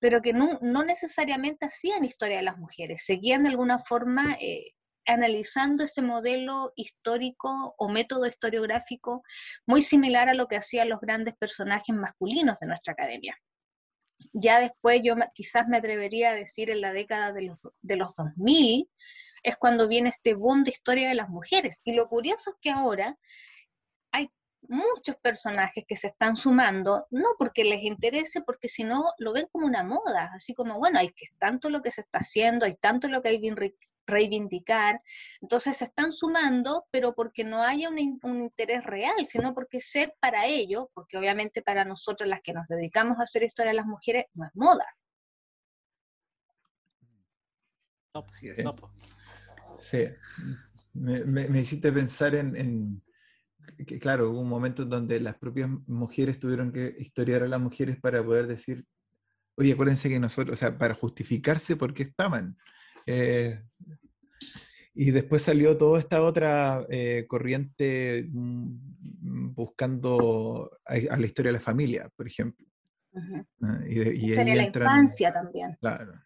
pero 0.00 0.22
que 0.22 0.32
no, 0.32 0.60
necesariamente 0.84 1.66
hacían 1.66 2.04
historia 2.04 2.36
de 2.36 2.44
las 2.44 2.56
mujeres, 2.56 3.02
seguían 3.04 3.42
de 3.42 3.48
alguna 3.48 3.80
forma 3.80 4.36
eh, 4.40 4.74
analizando 5.08 5.84
ese 5.84 6.02
modelo 6.02 6.72
histórico 6.76 7.74
o 7.78 7.88
método 7.88 8.26
historiográfico 8.26 9.22
muy 9.66 9.82
similar 9.82 10.28
a 10.28 10.34
lo 10.34 10.46
que 10.46 10.56
hacían 10.56 10.90
los 10.90 11.00
grandes 11.00 11.34
personajes 11.36 11.96
masculinos 11.96 12.58
de 12.60 12.66
nuestra 12.66 12.92
academia. 12.92 13.36
Ya 14.32 14.60
después 14.60 15.00
yo 15.02 15.14
quizás 15.34 15.66
me 15.66 15.78
atrevería 15.78 16.30
a 16.30 16.34
decir 16.34 16.70
en 16.70 16.82
la 16.82 16.92
década 16.92 17.32
de 17.32 17.42
los, 17.42 17.58
de 17.80 17.96
los 17.96 18.14
2000 18.16 18.88
es 19.42 19.56
cuando 19.56 19.88
viene 19.88 20.10
este 20.10 20.34
boom 20.34 20.62
de 20.62 20.70
historia 20.72 21.08
de 21.08 21.14
las 21.14 21.30
mujeres. 21.30 21.80
Y 21.84 21.94
lo 21.94 22.08
curioso 22.08 22.50
es 22.50 22.56
que 22.60 22.70
ahora 22.70 23.16
hay 24.12 24.30
muchos 24.62 25.16
personajes 25.16 25.84
que 25.86 25.96
se 25.96 26.08
están 26.08 26.36
sumando, 26.36 27.06
no 27.10 27.30
porque 27.38 27.64
les 27.64 27.82
interese, 27.82 28.42
porque 28.42 28.68
si 28.68 28.84
no 28.84 29.12
lo 29.18 29.32
ven 29.32 29.46
como 29.50 29.66
una 29.66 29.84
moda, 29.84 30.32
así 30.34 30.52
como, 30.52 30.78
bueno, 30.78 30.98
hay 30.98 31.12
que 31.12 31.26
tanto 31.38 31.70
lo 31.70 31.80
que 31.80 31.92
se 31.92 32.02
está 32.02 32.18
haciendo, 32.18 32.66
hay 32.66 32.76
tanto 32.76 33.08
lo 33.08 33.22
que 33.22 33.28
hay 33.28 33.38
reivindicar. 34.08 35.00
Entonces 35.40 35.76
se 35.76 35.84
están 35.84 36.12
sumando, 36.12 36.86
pero 36.90 37.14
porque 37.14 37.44
no 37.44 37.62
haya 37.62 37.88
un, 37.88 37.98
interés 37.98 38.84
real, 38.84 39.26
sino 39.26 39.54
porque 39.54 39.80
ser 39.80 40.14
para 40.20 40.46
ellos, 40.46 40.86
porque 40.94 41.16
obviamente 41.16 41.62
para 41.62 41.84
nosotros 41.84 42.28
las 42.28 42.40
que 42.42 42.52
nos 42.52 42.66
dedicamos 42.66 43.18
a 43.18 43.22
hacer 43.22 43.44
historia 43.44 43.70
de 43.70 43.76
las 43.76 43.86
mujeres 43.86 44.24
no 44.34 44.46
es 44.46 44.50
moda. 44.54 44.86
sí, 49.78 50.04
Me, 50.94 51.60
hiciste 51.60 51.92
pensar 51.92 52.34
en, 52.34 53.00
que, 53.86 53.98
claro, 54.00 54.30
hubo 54.30 54.40
un 54.40 54.48
momento 54.48 54.84
donde 54.84 55.20
las 55.20 55.36
propias 55.36 55.70
mujeres 55.86 56.40
tuvieron 56.40 56.72
que 56.72 56.96
historiar 56.98 57.42
a 57.44 57.48
las 57.48 57.60
mujeres 57.60 58.00
para 58.00 58.24
poder 58.24 58.48
decir, 58.48 58.84
oye, 59.56 59.72
acuérdense 59.72 60.08
que 60.08 60.18
nosotros, 60.18 60.54
o 60.54 60.58
sea, 60.58 60.76
para 60.76 60.94
justificarse 60.94 61.76
por 61.76 61.94
qué 61.94 62.04
estaban. 62.04 62.56
Eh, 63.10 63.58
y 64.92 65.12
después 65.12 65.40
salió 65.42 65.78
toda 65.78 65.98
esta 65.98 66.22
otra 66.22 66.84
eh, 66.90 67.24
corriente 67.26 68.26
mm, 68.30 69.54
buscando 69.54 70.78
a, 70.84 71.16
la 71.16 71.26
historia 71.26 71.50
de 71.50 71.58
la 71.58 71.64
familia, 71.64 72.10
por 72.14 72.26
ejemplo. 72.26 72.66
Ah, 73.62 73.80
y, 73.88 74.30
de, 74.30 74.44
la 74.44 74.64
infancia 74.64 75.32
también. 75.32 75.78
Claro, 75.80 76.20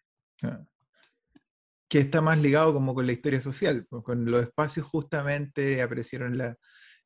Que 1.87 1.99
está 1.99 2.19
más 2.19 2.37
ligado 2.37 2.73
como 2.73 2.93
con 2.93 3.05
la 3.05 3.13
historia 3.13 3.41
social, 3.41 3.85
pues, 3.89 4.03
con 4.03 4.25
los 4.25 4.41
espacios 4.41 4.85
justamente 4.85 5.81
aparecieron 5.81 6.37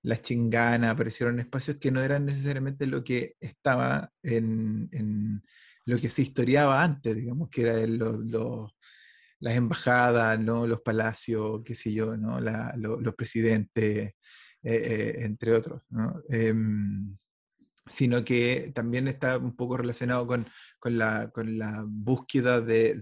las 0.02 0.22
chinganas, 0.24 0.92
aparecieron 0.92 1.40
espacios 1.40 1.78
que 1.78 1.92
no 1.92 2.02
eran 2.02 2.26
necesariamente 2.26 2.88
lo 2.88 3.04
que 3.04 3.36
estaba 3.40 4.12
en, 4.24 5.44
lo 5.86 5.98
que 5.98 6.10
se 6.10 6.24
historiaba 6.24 6.84
antes, 6.84 7.16
digamos, 7.16 7.50
que 7.50 7.62
eran 7.62 7.98
los, 7.98 8.74
las 9.40 9.56
embajadas, 9.56 10.40
¿no? 10.40 10.68
los 10.68 10.82
palacios, 10.82 11.62
qué 11.64 11.76
sé 11.76 11.94
yo, 11.94 12.18
¿no? 12.18 12.40
los 12.42 13.16
presidentes, 13.16 14.08
eh, 14.08 14.14
eh, 14.64 15.16
entre 15.20 15.54
otros. 15.54 15.86
¿no? 15.90 16.22
Em, 16.30 17.18
sino 17.90 18.24
que 18.24 18.72
también 18.76 19.08
está 19.08 19.38
un 19.38 19.56
poco 19.56 19.78
relacionado 19.78 20.28
con, 20.28 20.46
con, 20.80 20.98
la, 20.98 21.30
con 21.32 21.58
la, 21.58 21.84
búsqueda 21.88 22.62
de, 22.62 22.96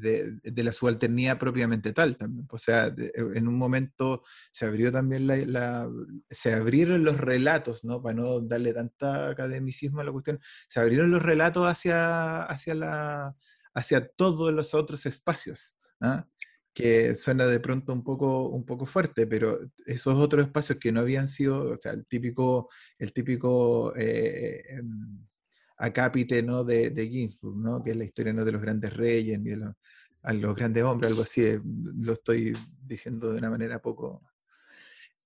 de, 0.43 0.63
la 0.63 0.71
subalternidad 0.71 1.39
propiamente 1.39 1.93
tal. 1.93 2.17
También. 2.17 2.47
O 2.51 2.57
sea, 2.57 2.93
en 2.97 3.47
un 3.47 3.57
momento 3.57 4.23
se 4.51 4.65
abrió 4.65 4.91
también 4.91 5.27
la, 5.27 5.89
se 6.29 6.53
abrieron 6.53 7.03
los 7.03 7.17
relatos, 7.17 7.83
¿no? 7.83 8.01
para 8.01 8.15
no 8.15 8.41
darle 8.41 8.73
tanta 8.73 9.29
academicismo 9.29 10.01
a 10.01 10.03
la 10.03 10.11
cuestión, 10.11 10.39
se 10.69 10.79
abrieron 10.79 11.11
los 11.11 11.23
relatos 11.23 11.65
hacia, 11.67 12.43
hacia, 12.43 12.75
la, 12.75 13.35
hacia 13.73 14.07
todos 14.07 14.53
los 14.53 14.73
otros 14.73 15.05
espacios. 15.05 15.74
¿Ah? 16.01 16.27
que 16.75 17.15
suena 17.15 17.47
de 17.47 17.61
pronto 17.61 17.93
un 17.93 18.03
poco, 18.03 18.49
un 18.49 18.65
poco 18.65 18.85
fuerte, 18.85 19.25
pero 19.27 19.59
esos 19.85 20.15
otros 20.15 20.45
espacios 20.45 20.77
que 20.77 20.91
no 20.91 20.99
habían 20.99 21.29
sido, 21.29 21.71
o 21.71 21.77
sea, 21.77 21.93
el 21.93 22.05
típico, 22.05 22.69
el 22.99 23.13
típico 23.13 23.95
eh, 23.95 24.61
em, 24.67 25.25
acápite 25.77 26.43
¿no? 26.43 26.65
de, 26.65 26.89
de 26.89 27.07
Ginsburg, 27.07 27.57
¿no? 27.57 27.81
que 27.81 27.91
es 27.91 27.97
la 27.97 28.03
historia 28.03 28.33
¿no? 28.33 28.43
de 28.43 28.51
los 28.51 28.61
grandes 28.61 28.93
reyes, 28.93 29.39
ni 29.39 29.51
de 29.51 29.55
los, 29.55 29.73
los 30.33 30.55
grandes 30.55 30.83
hombres, 30.83 31.11
algo 31.11 31.23
así, 31.23 31.45
eh, 31.45 31.61
lo 31.63 32.11
estoy 32.11 32.53
diciendo 32.85 33.31
de 33.31 33.37
una 33.37 33.49
manera 33.49 33.81
poco, 33.81 34.21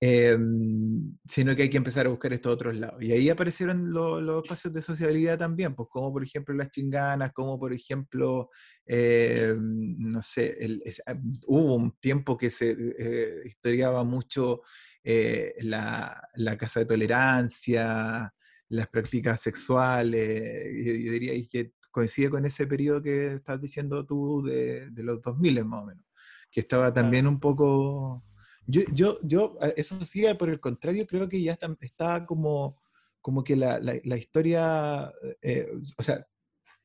Em, 0.01 1.17
sino 1.27 1.53
que 1.55 1.63
hay 1.63 1.69
que 1.69 1.75
empezar 1.77 2.05
a 2.05 2.09
buscar 2.09 2.31
estos 2.31 2.53
otros 2.53 2.75
lados. 2.77 3.01
Y 3.03 3.11
ahí 3.11 3.29
aparecieron 3.29 3.91
los 3.91 4.43
espacios 4.43 4.73
de 4.73 4.81
sociabilidad 4.81 5.37
también, 5.37 5.75
pues 5.75 5.89
como 5.91 6.13
por 6.13 6.23
ejemplo 6.23 6.55
las 6.55 6.69
chinganas, 6.71 7.33
como 7.33 7.59
por 7.59 7.73
ejemplo, 7.73 8.49
em, 8.85 9.97
no 9.99 10.21
sé, 10.21 10.57
ah, 11.05 11.15
hubo 11.47 11.75
un 11.75 11.91
tiempo 11.99 12.37
que 12.37 12.49
se 12.49 12.71
eh, 12.97 13.41
historiaba 13.45 14.05
mucho 14.05 14.61
eh, 15.03 15.55
la, 15.61 16.29
la, 16.35 16.57
casa 16.57 16.79
de 16.81 16.85
tolerancia, 16.85 18.33
las 18.69 18.87
prácticas 18.87 19.41
sexuales, 19.41 20.65
y, 20.75 21.05
yo 21.05 21.11
diría 21.11 21.33
que 21.51 21.73
coincide 21.91 22.29
con 22.29 22.45
ese 22.45 22.67
periodo 22.67 23.01
que 23.01 23.33
estás 23.35 23.59
diciendo 23.61 24.05
tú 24.05 24.43
de, 24.43 24.89
de 24.91 25.03
los 25.03 25.21
2000 25.21 25.65
más 25.65 25.83
o 25.83 25.85
menos, 25.87 26.05
que 26.51 26.61
estaba 26.61 26.93
también 26.93 27.27
un 27.27 27.39
poco 27.39 28.23
yo, 28.69 28.81
yo, 28.93 29.19
yo, 29.23 29.57
eso 29.75 30.05
sí, 30.05 30.23
por 30.37 30.49
el 30.49 30.59
contrario, 30.59 31.07
creo 31.07 31.27
que 31.27 31.41
ya 31.41 31.53
está, 31.53 31.75
está 31.81 32.25
como, 32.25 32.79
como 33.19 33.43
que 33.43 33.55
la, 33.55 33.79
la, 33.79 34.17
historia, 34.17 35.11
eh, 35.41 35.71
o 35.97 36.03
sea, 36.03 36.19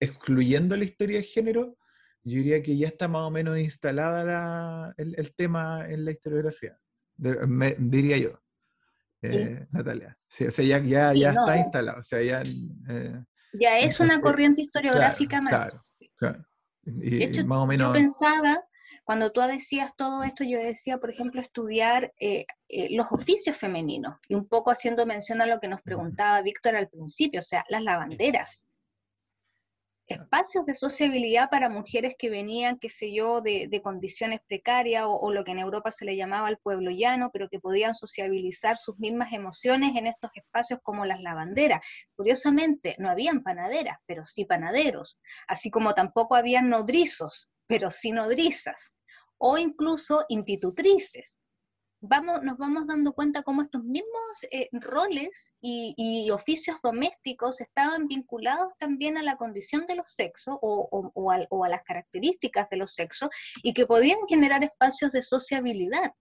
excluyendo 0.00 0.76
la 0.76 0.84
historia 0.84 1.18
de 1.18 1.24
género, 1.24 1.76
yo 2.22 2.38
diría 2.38 2.62
que 2.62 2.76
ya 2.76 2.88
está 2.88 3.06
más 3.06 3.22
o 3.22 3.30
menos 3.30 3.58
instalada 3.58 4.24
la, 4.24 4.94
el, 4.96 5.14
el, 5.18 5.34
tema 5.34 5.86
en 5.86 6.06
la 6.06 6.12
historiografía, 6.12 6.78
diría 7.16 8.16
yo, 8.16 8.40
eh, 9.20 9.66
Natalia. 9.70 10.18
Sí, 10.26 10.46
o 10.46 10.50
sea, 10.50 10.64
ya, 10.64 10.78
ya, 10.78 11.12
ya 11.12 11.30
está 11.32 11.58
instalado, 11.58 12.00
o 12.00 12.04
sea, 12.04 12.22
ya... 12.22 12.42
Eh, 12.88 13.22
ya 13.52 13.78
es 13.78 14.00
una 14.00 14.20
corriente 14.22 14.62
historiográfica 14.62 15.42
más. 15.42 15.52
Claro, 15.52 15.86
claro. 16.16 16.46
Y, 16.86 17.18
de 17.18 17.24
hecho, 17.24 17.46
más 17.46 17.58
o 17.58 17.66
menos... 17.66 17.88
yo 17.88 17.92
pensaba 17.92 18.64
cuando 19.04 19.32
tú 19.32 19.42
decías 19.42 19.94
todo 19.96 20.22
esto, 20.22 20.44
yo 20.44 20.58
decía, 20.58 20.96
por 20.96 21.10
ejemplo, 21.10 21.40
estudiar 21.40 22.14
eh, 22.18 22.46
eh, 22.68 22.88
los 22.96 23.06
oficios 23.12 23.56
femeninos, 23.56 24.16
y 24.28 24.34
un 24.34 24.48
poco 24.48 24.70
haciendo 24.70 25.04
mención 25.04 25.42
a 25.42 25.46
lo 25.46 25.60
que 25.60 25.68
nos 25.68 25.82
preguntaba 25.82 26.40
Víctor 26.40 26.74
al 26.74 26.88
principio, 26.88 27.40
o 27.40 27.42
sea, 27.42 27.64
las 27.68 27.82
lavanderas. 27.82 28.66
Espacios 30.06 30.64
de 30.66 30.74
sociabilidad 30.74 31.50
para 31.50 31.68
mujeres 31.68 32.14
que 32.18 32.30
venían, 32.30 32.78
qué 32.78 32.88
sé 32.88 33.12
yo, 33.12 33.42
de, 33.42 33.80
condiciones 33.82 34.40
precarias 34.46 35.04
o, 35.04 35.14
o, 35.14 35.32
lo 35.32 35.44
que 35.44 35.52
en 35.52 35.58
Europa 35.58 35.90
se 35.90 36.04
le 36.06 36.16
llamaba 36.16 36.48
el 36.48 36.58
pueblo 36.58 36.90
llano, 36.90 37.30
pero 37.30 37.48
que 37.50 37.60
podían 37.60 37.94
sociabilizar 37.94 38.78
sus 38.78 38.98
mismas 38.98 39.32
emociones 39.32 39.96
en 39.96 40.06
estos 40.06 40.30
espacios 40.34 40.80
como 40.82 41.04
las 41.04 41.20
lavanderas. 41.20 41.82
Curiosamente, 42.16 42.96
no 42.98 43.10
habían 43.10 43.42
panaderas, 43.42 43.98
pero 44.06 44.24
sí 44.24 44.46
panaderos, 44.46 45.18
así 45.46 45.70
como 45.70 45.94
tampoco 45.94 46.36
habían 46.36 46.70
nodrizos, 46.70 47.48
pero 47.66 47.90
sí 47.90 48.12
nodrizas 48.12 48.93
o 49.38 49.58
incluso 49.58 50.24
institutrices. 50.28 51.36
Vamos, 52.06 52.42
nos 52.42 52.58
vamos 52.58 52.86
dando 52.86 53.14
cuenta 53.14 53.42
cómo 53.42 53.62
estos 53.62 53.82
mismos 53.82 54.44
eh, 54.50 54.68
roles 54.72 55.54
y, 55.62 56.30
oficios 56.30 56.76
domésticos 56.82 57.62
estaban 57.62 58.08
vinculados 58.08 58.74
también 58.78 59.16
a 59.16 59.22
la 59.22 59.36
condición 59.36 59.86
de 59.86 59.94
los 59.96 60.12
sexos 60.12 60.58
o, 60.60 61.12
o, 61.14 61.64
a, 61.64 61.68
las 61.68 61.82
características 61.84 62.68
de 62.68 62.76
los 62.76 62.92
sexos 62.92 63.30
y 63.62 63.72
que 63.72 63.86
podían 63.86 64.18
generar 64.28 64.62
espacios 64.62 65.12
de 65.12 65.22
sociabilidad. 65.22 66.12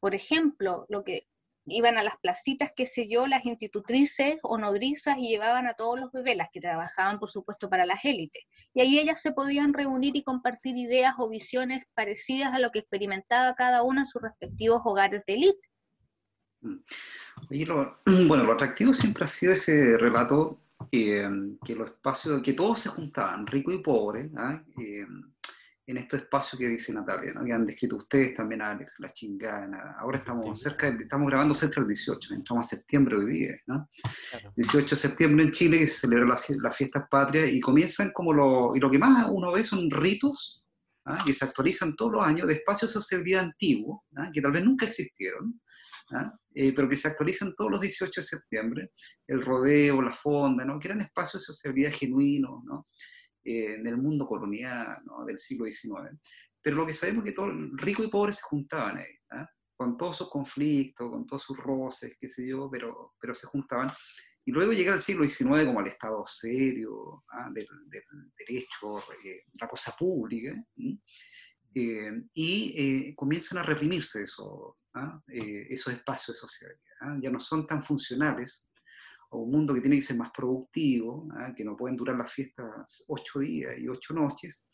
Por 0.00 0.14
ejemplo, 0.16 0.86
lo 0.88 1.04
que 1.04 1.28
iban 1.70 1.96
a 1.98 2.02
las 2.02 2.14
placitas, 2.20 2.72
qué 2.74 2.86
sé 2.86 3.08
yo, 3.08 3.26
las 3.26 3.44
institutrices 3.44 4.38
o 4.42 4.58
nodrizas 4.58 5.16
y 5.18 5.28
llevaban 5.28 5.66
a 5.66 5.74
todos 5.74 6.00
los 6.00 6.12
bebés, 6.12 6.36
las 6.36 6.48
que 6.52 6.60
trabajaban, 6.60 7.18
por 7.18 7.30
supuesto, 7.30 7.68
para 7.68 7.86
las 7.86 8.04
élites. 8.04 8.42
Y 8.74 8.80
ahí 8.80 8.98
ellas 8.98 9.20
se 9.20 9.32
podían 9.32 9.72
reunir 9.72 10.16
y 10.16 10.22
compartir 10.22 10.76
ideas 10.76 11.14
o 11.18 11.28
visiones 11.28 11.84
parecidas 11.94 12.52
a 12.52 12.58
lo 12.58 12.70
que 12.70 12.80
experimentaba 12.80 13.54
cada 13.54 13.82
una 13.82 14.02
en 14.02 14.06
sus 14.06 14.22
respectivos 14.22 14.82
hogares 14.84 15.24
de 15.26 15.34
élite. 15.34 15.68
Mm. 16.60 16.76
bueno, 18.28 18.44
lo 18.44 18.52
atractivo 18.52 18.92
siempre 18.92 19.24
ha 19.24 19.28
sido 19.28 19.52
ese 19.52 19.96
relato 19.96 20.58
eh, 20.92 21.28
que 21.64 21.74
los 21.74 21.88
espacios, 21.88 22.42
que 22.42 22.52
todos 22.52 22.80
se 22.80 22.88
juntaban, 22.88 23.46
rico 23.46 23.72
y 23.72 23.78
pobre, 23.78 24.30
¿ah? 24.36 24.62
eh, 24.78 25.06
en 25.90 25.96
estos 25.96 26.20
espacios 26.20 26.58
que 26.58 26.68
dice 26.68 26.92
Natalia, 26.92 27.32
¿no? 27.32 27.44
que 27.44 27.52
han 27.52 27.66
descrito 27.66 27.96
ustedes 27.96 28.34
también, 28.34 28.62
Alex, 28.62 29.00
la 29.00 29.08
chingana. 29.08 29.96
Ahora 29.98 30.18
estamos 30.18 30.60
cerca, 30.60 30.88
estamos 30.88 31.28
grabando 31.28 31.52
cerca 31.54 31.80
del 31.80 31.88
18, 31.88 32.34
entramos 32.34 32.66
a 32.66 32.76
septiembre 32.76 33.16
hoy 33.16 33.32
día, 33.32 33.56
¿no? 33.66 33.88
18 34.54 34.88
de 34.88 34.96
septiembre 34.96 35.44
en 35.44 35.50
Chile 35.50 35.78
que 35.78 35.86
se 35.86 36.06
celebra 36.06 36.26
las 36.26 36.48
la 36.50 36.70
fiestas 36.70 37.04
patrias 37.10 37.50
y 37.50 37.60
comienzan 37.60 38.12
como 38.12 38.32
lo, 38.32 38.76
y 38.76 38.80
lo 38.80 38.90
que 38.90 38.98
más 38.98 39.26
uno 39.28 39.52
ve 39.52 39.64
son 39.64 39.90
ritos 39.90 40.64
¿ah? 41.06 41.22
que 41.26 41.32
se 41.32 41.44
actualizan 41.44 41.96
todos 41.96 42.12
los 42.12 42.24
años 42.24 42.46
de 42.46 42.54
espacios 42.54 42.90
de 42.90 43.00
sociabilidad 43.00 43.44
antiguos, 43.44 44.02
¿ah? 44.16 44.30
que 44.32 44.40
tal 44.40 44.52
vez 44.52 44.64
nunca 44.64 44.86
existieron, 44.86 45.60
¿ah? 46.12 46.32
eh, 46.54 46.72
pero 46.72 46.88
que 46.88 46.96
se 46.96 47.08
actualizan 47.08 47.52
todos 47.56 47.72
los 47.72 47.80
18 47.80 48.20
de 48.20 48.26
septiembre, 48.26 48.90
el 49.26 49.42
rodeo, 49.42 50.00
la 50.00 50.12
fonda, 50.12 50.64
¿no? 50.64 50.78
que 50.78 50.86
eran 50.86 51.00
espacios 51.00 51.42
de 51.42 51.46
sociabilidad 51.46 51.92
genuinos, 51.92 52.62
¿no? 52.64 52.86
Eh, 53.42 53.74
en 53.74 53.86
el 53.86 53.96
mundo 53.96 54.26
colonial 54.26 54.98
del 55.26 55.38
siglo 55.38 55.64
XIX. 55.64 56.10
Pero 56.60 56.76
lo 56.76 56.86
que 56.86 56.92
sabemos 56.92 57.24
es 57.24 57.30
que 57.30 57.34
todo, 57.34 57.50
rico 57.72 58.02
y 58.04 58.08
pobre 58.08 58.34
se 58.34 58.42
juntaban 58.42 58.98
ahí, 58.98 59.14
¿ah? 59.30 59.48
con 59.74 59.96
todos 59.96 60.18
sus 60.18 60.28
conflictos, 60.28 61.10
con 61.10 61.24
todos 61.24 61.42
sus 61.42 61.56
roces, 61.56 62.14
qué 62.18 62.28
sé 62.28 62.46
yo, 62.46 62.68
pero, 62.70 63.14
pero 63.18 63.34
se 63.34 63.46
juntaban. 63.46 63.90
Y 64.44 64.52
luego 64.52 64.72
llega 64.72 64.92
el 64.92 65.00
siglo 65.00 65.26
XIX 65.26 65.64
como 65.64 65.80
el 65.80 65.86
Estado 65.86 66.22
serio, 66.26 67.24
¿ah? 67.32 67.48
del, 67.50 67.66
derecho, 68.36 68.98
eh, 69.24 69.44
la 69.58 69.66
cosa 69.66 69.96
pública, 69.98 70.52
eh, 71.74 72.22
y 72.34 73.14
comienzan 73.14 73.58
a 73.58 73.62
reprimirse 73.62 74.24
eso, 74.24 74.76
¿ah? 74.92 75.18
esos 75.28 75.94
espacios 75.94 76.36
de 76.36 76.40
socialidad. 76.40 77.22
Ya 77.22 77.30
no 77.30 77.40
son 77.40 77.66
tan 77.66 77.82
funcionales 77.82 78.69
o 79.30 79.38
un 79.38 79.50
mundo 79.50 79.74
que 79.74 79.80
tiene 79.80 79.96
que 79.96 80.02
ser 80.02 80.16
más 80.16 80.30
productivo, 80.30 81.28
¿ah? 81.32 81.52
que 81.56 81.64
no 81.64 81.76
pueden 81.76 81.96
durar 81.96 82.16
las 82.16 82.32
fiestas 82.32 83.04
ocho 83.08 83.38
días 83.40 83.78
y 83.78 83.88
ocho 83.88 84.14
noches, 84.14 84.66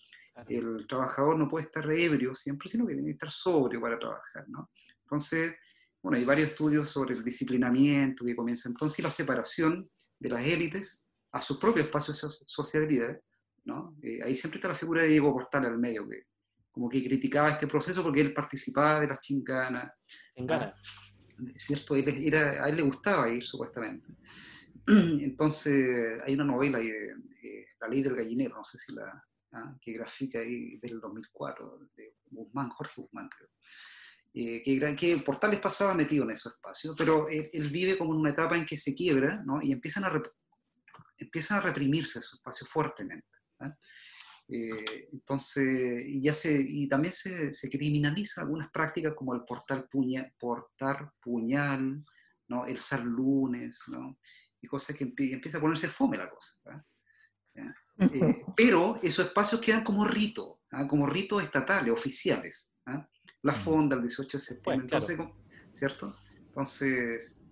el 0.48 0.86
trabajador 0.86 1.38
no 1.38 1.48
puede 1.48 1.66
estar 1.66 1.90
ebrio 1.90 2.34
siempre, 2.34 2.68
sino 2.68 2.86
que 2.86 2.94
tiene 2.94 3.08
que 3.08 3.12
estar 3.14 3.30
sobrio 3.30 3.80
para 3.80 3.98
trabajar. 3.98 4.44
¿no? 4.48 4.70
Entonces, 5.04 5.54
bueno, 6.02 6.18
hay 6.18 6.24
varios 6.24 6.50
estudios 6.50 6.90
sobre 6.90 7.14
el 7.14 7.24
disciplinamiento 7.24 8.24
que 8.24 8.36
comienza 8.36 8.68
entonces 8.68 9.02
la 9.02 9.10
separación 9.10 9.88
de 10.18 10.28
las 10.28 10.42
élites 10.42 11.06
a 11.32 11.40
sus 11.40 11.58
propios 11.58 11.86
espacios 11.86 12.20
de 12.20 12.28
sociabilidad. 12.46 13.18
¿no? 13.64 13.96
Eh, 14.02 14.22
ahí 14.22 14.36
siempre 14.36 14.58
está 14.58 14.68
la 14.68 14.74
figura 14.74 15.02
de 15.02 15.08
Diego 15.08 15.32
Portal 15.32 15.66
al 15.66 15.78
medio, 15.78 16.06
que 16.08 16.24
como 16.70 16.90
que 16.90 17.02
criticaba 17.02 17.52
este 17.52 17.66
proceso 17.66 18.02
porque 18.02 18.20
él 18.20 18.34
participaba 18.34 19.00
de 19.00 19.06
las 19.08 19.20
chinganas. 19.20 19.90
Chingana. 20.34 20.74
¿Cierto? 21.54 21.96
Él 21.96 22.08
era, 22.08 22.64
a 22.64 22.68
él 22.68 22.76
le 22.76 22.82
gustaba 22.82 23.28
ir, 23.28 23.44
supuestamente. 23.44 24.06
Entonces, 24.86 26.20
hay 26.24 26.34
una 26.34 26.44
novela, 26.44 26.80
eh, 26.80 27.14
La 27.80 27.88
ley 27.88 28.02
del 28.02 28.16
gallinero, 28.16 28.56
no 28.56 28.64
sé 28.64 28.78
si 28.78 28.94
la, 28.94 29.22
que 29.80 29.92
grafica 29.92 30.40
ahí 30.40 30.78
del 30.78 31.00
2004, 31.00 31.88
de 31.96 32.16
Guzmán, 32.30 32.70
Jorge 32.70 33.00
Guzmán, 33.00 33.28
creo. 33.28 33.48
Eh, 34.34 34.62
que, 34.62 34.96
que, 34.96 35.16
Portales 35.18 35.60
pasaba 35.60 35.94
metido 35.94 36.24
en 36.24 36.32
esos 36.32 36.52
espacios, 36.52 36.94
pero 36.98 37.26
él, 37.28 37.70
vive 37.70 37.96
como 37.96 38.12
en 38.12 38.20
una 38.20 38.30
etapa 38.30 38.56
en 38.56 38.66
que 38.66 38.76
se 38.76 38.94
quiebra, 38.94 39.42
¿no? 39.46 39.62
Y 39.62 39.72
empiezan 39.72 40.04
a, 40.04 40.22
empiezan 41.16 41.58
a 41.58 41.62
reprimirse 41.62 42.18
esos 42.18 42.34
espacios 42.34 42.68
fuertemente. 42.68 43.26
Eh, 44.48 45.08
entonces, 45.12 46.04
y, 46.06 46.20
ya 46.20 46.32
se, 46.32 46.60
y 46.60 46.88
también 46.88 47.12
se, 47.12 47.52
se, 47.52 47.68
criminaliza 47.68 48.42
algunas 48.42 48.70
prácticas 48.70 49.14
como 49.14 49.34
el 49.34 49.42
portar, 49.42 49.88
puña, 49.88 50.32
portar 50.38 51.12
puñal, 51.20 52.04
¿no? 52.48 52.64
el 52.66 52.78
ser 52.78 53.04
lunes, 53.04 53.82
¿no? 53.88 54.18
y 54.60 54.66
cosas 54.66 54.96
que 54.96 55.04
empieza 55.04 55.58
a 55.58 55.60
ponerse 55.60 55.88
fome 55.88 56.16
la 56.16 56.30
cosa. 56.30 56.52
Eh, 57.54 57.72
pero 58.56 58.98
esos 59.02 59.26
espacios 59.26 59.60
quedan 59.60 59.84
como 59.84 60.04
rito, 60.04 60.60
¿ah? 60.70 60.86
como 60.86 61.06
ritos 61.06 61.42
estatales, 61.42 61.92
oficiales. 61.92 62.72
¿ah? 62.86 63.08
La 63.42 63.52
mm. 63.52 63.56
fonda 63.56 63.96
el 63.96 64.02
18 64.02 64.38
de 64.38 64.44
septiembre, 64.44 64.84
entonces, 64.84 65.18
¿cierto? 65.72 66.16
Entonces, 66.38 67.46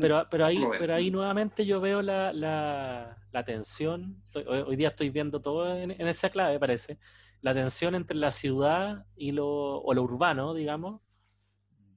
pero, 0.00 0.26
pero, 0.30 0.46
ahí, 0.46 0.64
pero 0.78 0.94
ahí 0.94 1.10
nuevamente 1.10 1.66
yo 1.66 1.80
veo 1.80 2.02
la, 2.02 2.32
la, 2.32 3.44
tensión, 3.44 4.22
hoy, 4.34 4.76
día 4.76 4.88
estoy 4.88 5.10
viendo 5.10 5.40
todo 5.40 5.76
en, 5.76 5.90
esa 5.90 6.30
clave, 6.30 6.58
parece, 6.58 6.98
la 7.40 7.54
tensión 7.54 7.94
entre 7.94 8.16
la 8.16 8.30
ciudad 8.30 9.06
y 9.16 9.32
lo, 9.32 9.46
o 9.46 9.94
lo 9.94 10.02
urbano, 10.02 10.54
digamos, 10.54 11.00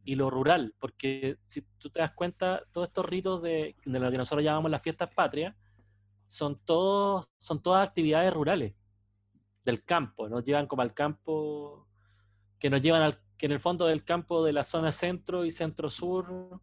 y 0.03 0.15
lo 0.15 0.29
rural, 0.29 0.73
porque 0.79 1.37
si 1.47 1.61
tú 1.77 1.89
te 1.89 1.99
das 1.99 2.11
cuenta, 2.11 2.63
todos 2.71 2.87
estos 2.87 3.05
ritos 3.05 3.41
de, 3.41 3.75
de 3.85 3.99
lo 3.99 4.11
que 4.11 4.17
nosotros 4.17 4.43
llamamos 4.43 4.71
las 4.71 4.81
fiestas 4.81 5.09
patrias, 5.13 5.55
son, 6.27 6.59
todos, 6.65 7.29
son 7.39 7.61
todas 7.61 7.87
actividades 7.87 8.33
rurales, 8.33 8.73
del 9.63 9.83
campo, 9.83 10.27
nos 10.27 10.43
llevan 10.43 10.67
como 10.67 10.81
al 10.81 10.93
campo, 10.93 11.87
que 12.59 12.69
nos 12.69 12.81
llevan 12.81 13.03
al, 13.03 13.19
que 13.37 13.45
en 13.45 13.51
el 13.53 13.59
fondo 13.59 13.85
del 13.85 14.03
campo 14.03 14.43
de 14.43 14.53
la 14.53 14.63
zona 14.63 14.91
centro 14.91 15.45
y 15.45 15.51
centro-sur, 15.51 16.61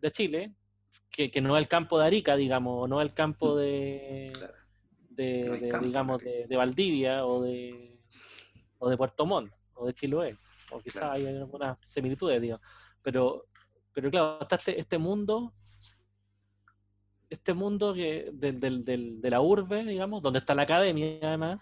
de 0.00 0.10
Chile, 0.10 0.54
que, 1.10 1.30
que, 1.30 1.40
no 1.40 1.56
es 1.56 1.62
el 1.62 1.68
campo 1.68 1.98
de 1.98 2.06
Arica, 2.06 2.36
digamos, 2.36 2.88
no 2.88 3.00
es 3.00 3.08
el 3.08 3.14
campo 3.14 3.56
de, 3.56 4.32
de, 5.10 5.78
digamos, 5.82 6.22
de, 6.22 6.56
Valdivia 6.56 7.26
o 7.26 7.42
de, 7.42 7.98
o 8.78 8.88
de 8.90 8.96
Puerto 8.96 9.26
Montt 9.26 9.52
o 9.74 9.86
de 9.86 9.94
Chiloé, 9.94 10.36
o 10.70 10.80
quizás 10.80 11.04
hay 11.04 11.26
algunas 11.26 11.78
similitudes, 11.82 12.40
digo. 12.40 12.58
Pero, 13.02 13.46
pero 13.92 14.10
claro, 14.10 14.38
está 14.40 14.56
este, 14.56 14.80
este 14.80 14.98
mundo, 14.98 15.52
este 17.30 17.54
mundo 17.54 17.94
que, 17.94 18.30
del, 18.32 18.60
del, 18.60 19.20
de 19.20 19.30
la 19.30 19.40
urbe, 19.40 19.84
digamos, 19.84 20.22
donde 20.22 20.40
está 20.40 20.54
la 20.54 20.62
academia, 20.62 21.18
además, 21.22 21.60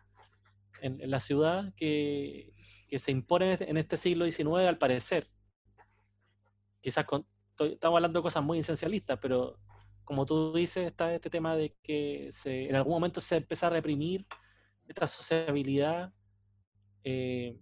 en, 0.81 1.01
en 1.01 1.11
la 1.11 1.21
ciudad, 1.21 1.73
que, 1.77 2.53
que 2.89 2.99
se 2.99 3.11
impone 3.11 3.57
en 3.61 3.77
este 3.77 3.97
siglo 3.97 4.25
XIX, 4.25 4.69
al 4.69 4.79
parecer. 4.79 5.29
Quizás 6.81 7.05
con, 7.05 7.27
estamos 7.59 7.97
hablando 7.97 8.19
de 8.19 8.23
cosas 8.23 8.43
muy 8.43 8.59
esencialistas, 8.59 9.19
pero 9.21 9.59
como 10.05 10.27
tú 10.27 10.53
dices, 10.53 10.87
está 10.87 11.15
este 11.15 11.31
tema 11.31 11.57
de 11.57 11.75
que 11.83 12.31
en 12.45 12.77
algún 12.77 12.95
momento 12.95 13.21
se 13.21 13.37
empieza 13.37 13.67
a 13.67 13.71
reprimir 13.71 14.27
esta 14.87 15.07
sociabilidad, 15.07 16.13
eh, 17.05 17.59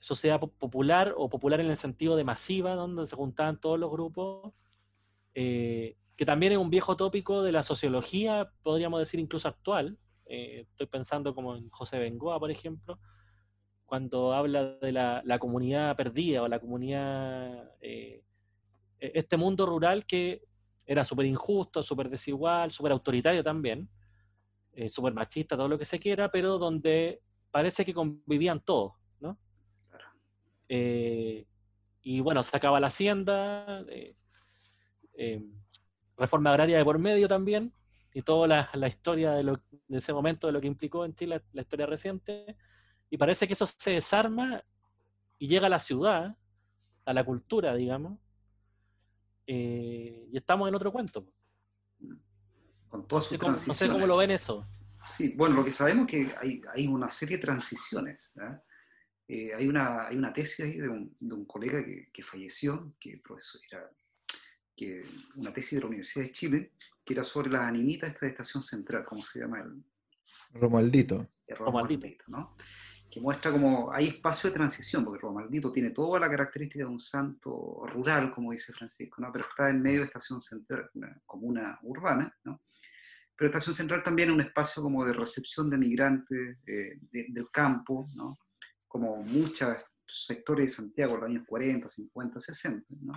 sociedad 0.00 0.40
popular 0.40 1.14
o 1.16 1.28
popular 1.28 1.60
en 1.60 1.68
el 1.68 1.76
sentido 1.76 2.16
de 2.16 2.24
masiva, 2.24 2.74
donde 2.74 3.06
se 3.06 3.16
juntaban 3.16 3.60
todos 3.60 3.78
los 3.78 3.90
grupos, 3.90 4.52
eh, 5.34 5.96
que 6.16 6.24
también 6.24 6.52
es 6.52 6.58
un 6.58 6.70
viejo 6.70 6.96
tópico 6.96 7.42
de 7.42 7.52
la 7.52 7.62
sociología, 7.62 8.50
podríamos 8.62 9.00
decir 9.00 9.20
incluso 9.20 9.48
actual. 9.48 9.98
Eh, 10.24 10.66
estoy 10.70 10.86
pensando 10.86 11.34
como 11.34 11.56
en 11.56 11.68
José 11.68 11.98
Bengoa, 11.98 12.40
por 12.40 12.50
ejemplo, 12.50 12.98
cuando 13.84 14.32
habla 14.32 14.64
de 14.64 14.92
la, 14.92 15.38
comunidad 15.38 15.94
perdida 15.96 16.42
o 16.42 16.48
la 16.48 16.58
comunidad 16.58 17.70
este 19.14 19.36
mundo 19.36 19.66
rural 19.66 20.06
que 20.06 20.42
era 20.86 21.04
súper 21.04 21.26
injusto, 21.26 21.82
súper 21.82 22.08
desigual, 22.08 22.70
súper 22.70 22.92
autoritario 22.92 23.42
también, 23.42 23.88
eh, 24.72 24.88
súper 24.88 25.12
machista, 25.14 25.56
todo 25.56 25.68
lo 25.68 25.78
que 25.78 25.84
se 25.84 25.98
quiera, 25.98 26.30
pero 26.30 26.58
donde 26.58 27.22
parece 27.50 27.84
que 27.84 27.94
convivían 27.94 28.60
todos, 28.60 28.92
¿no? 29.20 29.38
Eh, 30.68 31.46
y 32.02 32.20
bueno, 32.20 32.42
se 32.42 32.56
acaba 32.56 32.78
la 32.78 32.86
hacienda, 32.86 33.84
eh, 33.88 35.42
reforma 36.16 36.50
agraria 36.50 36.78
de 36.78 36.84
por 36.84 36.98
medio 36.98 37.26
también, 37.26 37.72
y 38.12 38.22
toda 38.22 38.68
la, 38.72 38.88
historia 38.88 39.32
de, 39.32 39.58
ese 39.88 40.12
momento, 40.12 40.46
de 40.46 40.52
lo 40.52 40.60
que 40.60 40.66
implicó 40.68 41.04
en 41.04 41.14
Chile 41.14 41.42
la 41.52 41.62
historia 41.62 41.86
reciente, 41.86 42.56
y 43.10 43.16
parece 43.18 43.46
que 43.46 43.52
eso 43.52 43.66
se 43.66 43.90
desarma 43.90 44.62
y 45.38 45.48
llega 45.48 45.66
a 45.66 45.70
la 45.70 45.78
ciudad, 45.78 46.36
a 47.04 47.12
la 47.12 47.24
cultura, 47.24 47.74
digamos, 47.74 48.18
eh, 49.46 50.28
y 50.30 50.36
estamos 50.36 50.68
en 50.68 50.74
otro 50.74 50.92
cuento. 50.92 51.26
Con 52.88 53.06
no, 53.10 53.20
sé 53.20 53.38
cómo, 53.38 53.52
no 53.52 53.58
sé 53.58 53.88
cómo 53.88 54.06
lo 54.06 54.16
ven 54.16 54.30
eso. 54.30 54.66
Sí, 55.06 55.34
bueno, 55.36 55.56
lo 55.56 55.64
que 55.64 55.70
sabemos 55.70 56.06
es 56.06 56.10
que 56.10 56.36
hay, 56.36 56.62
hay 56.74 56.86
una 56.86 57.10
serie 57.10 57.36
de 57.36 57.42
transiciones. 57.42 58.34
Eh, 59.28 59.52
hay, 59.54 59.66
una, 59.68 60.06
hay 60.06 60.16
una 60.16 60.32
tesis 60.32 60.64
ahí 60.64 60.78
de 60.78 60.88
un, 60.88 61.16
de 61.18 61.34
un 61.34 61.44
colega 61.44 61.84
que, 61.84 62.10
que, 62.12 62.22
falleció, 62.22 62.94
que 62.98 63.18
profesor, 63.18 63.60
era 63.70 63.90
que, 64.76 65.04
una 65.36 65.52
tesis 65.52 65.78
de 65.78 65.80
la 65.80 65.86
Universidad 65.86 66.24
de 66.24 66.32
Chile, 66.32 66.72
que 67.04 67.14
era 67.14 67.24
sobre 67.24 67.50
las 67.50 67.62
animitas 67.62 68.10
de 68.10 68.14
esta 68.14 68.26
estación 68.26 68.62
central, 68.62 69.04
¿cómo 69.04 69.20
se 69.22 69.40
llama? 69.40 69.60
El, 69.60 69.82
Romualdito. 70.60 71.28
El 71.46 71.56
Romualdito, 71.56 72.24
¿no? 72.28 72.56
Que 73.10 73.20
muestra 73.20 73.52
como 73.52 73.92
hay 73.92 74.08
espacio 74.08 74.50
de 74.50 74.56
transición, 74.56 75.04
porque 75.04 75.20
Romaldito 75.20 75.72
tiene 75.72 75.90
toda 75.90 76.20
la 76.20 76.28
característica 76.28 76.84
de 76.84 76.90
un 76.90 77.00
santo 77.00 77.82
rural, 77.86 78.32
como 78.34 78.52
dice 78.52 78.72
Francisco, 78.72 79.22
¿no? 79.22 79.30
pero 79.32 79.44
está 79.48 79.70
en 79.70 79.80
medio 79.80 80.00
de 80.00 80.06
Estación 80.06 80.40
Central, 80.40 80.90
una 80.94 81.20
comuna 81.24 81.78
urbana, 81.82 82.34
¿no? 82.44 82.60
pero 83.36 83.48
Estación 83.48 83.74
Central 83.74 84.02
también 84.02 84.30
es 84.30 84.34
un 84.34 84.40
espacio 84.40 84.82
como 84.82 85.04
de 85.04 85.12
recepción 85.12 85.70
de 85.70 85.78
migrantes 85.78 86.58
eh, 86.66 86.98
del 87.10 87.50
campo, 87.50 88.06
¿no? 88.14 88.36
como 88.88 89.22
muchos 89.22 89.76
sectores 90.06 90.66
de 90.66 90.76
Santiago, 90.76 91.14
en 91.14 91.20
los 91.20 91.30
años 91.30 91.44
40, 91.46 91.88
50, 91.88 92.40
60, 92.40 92.86
¿no? 93.02 93.12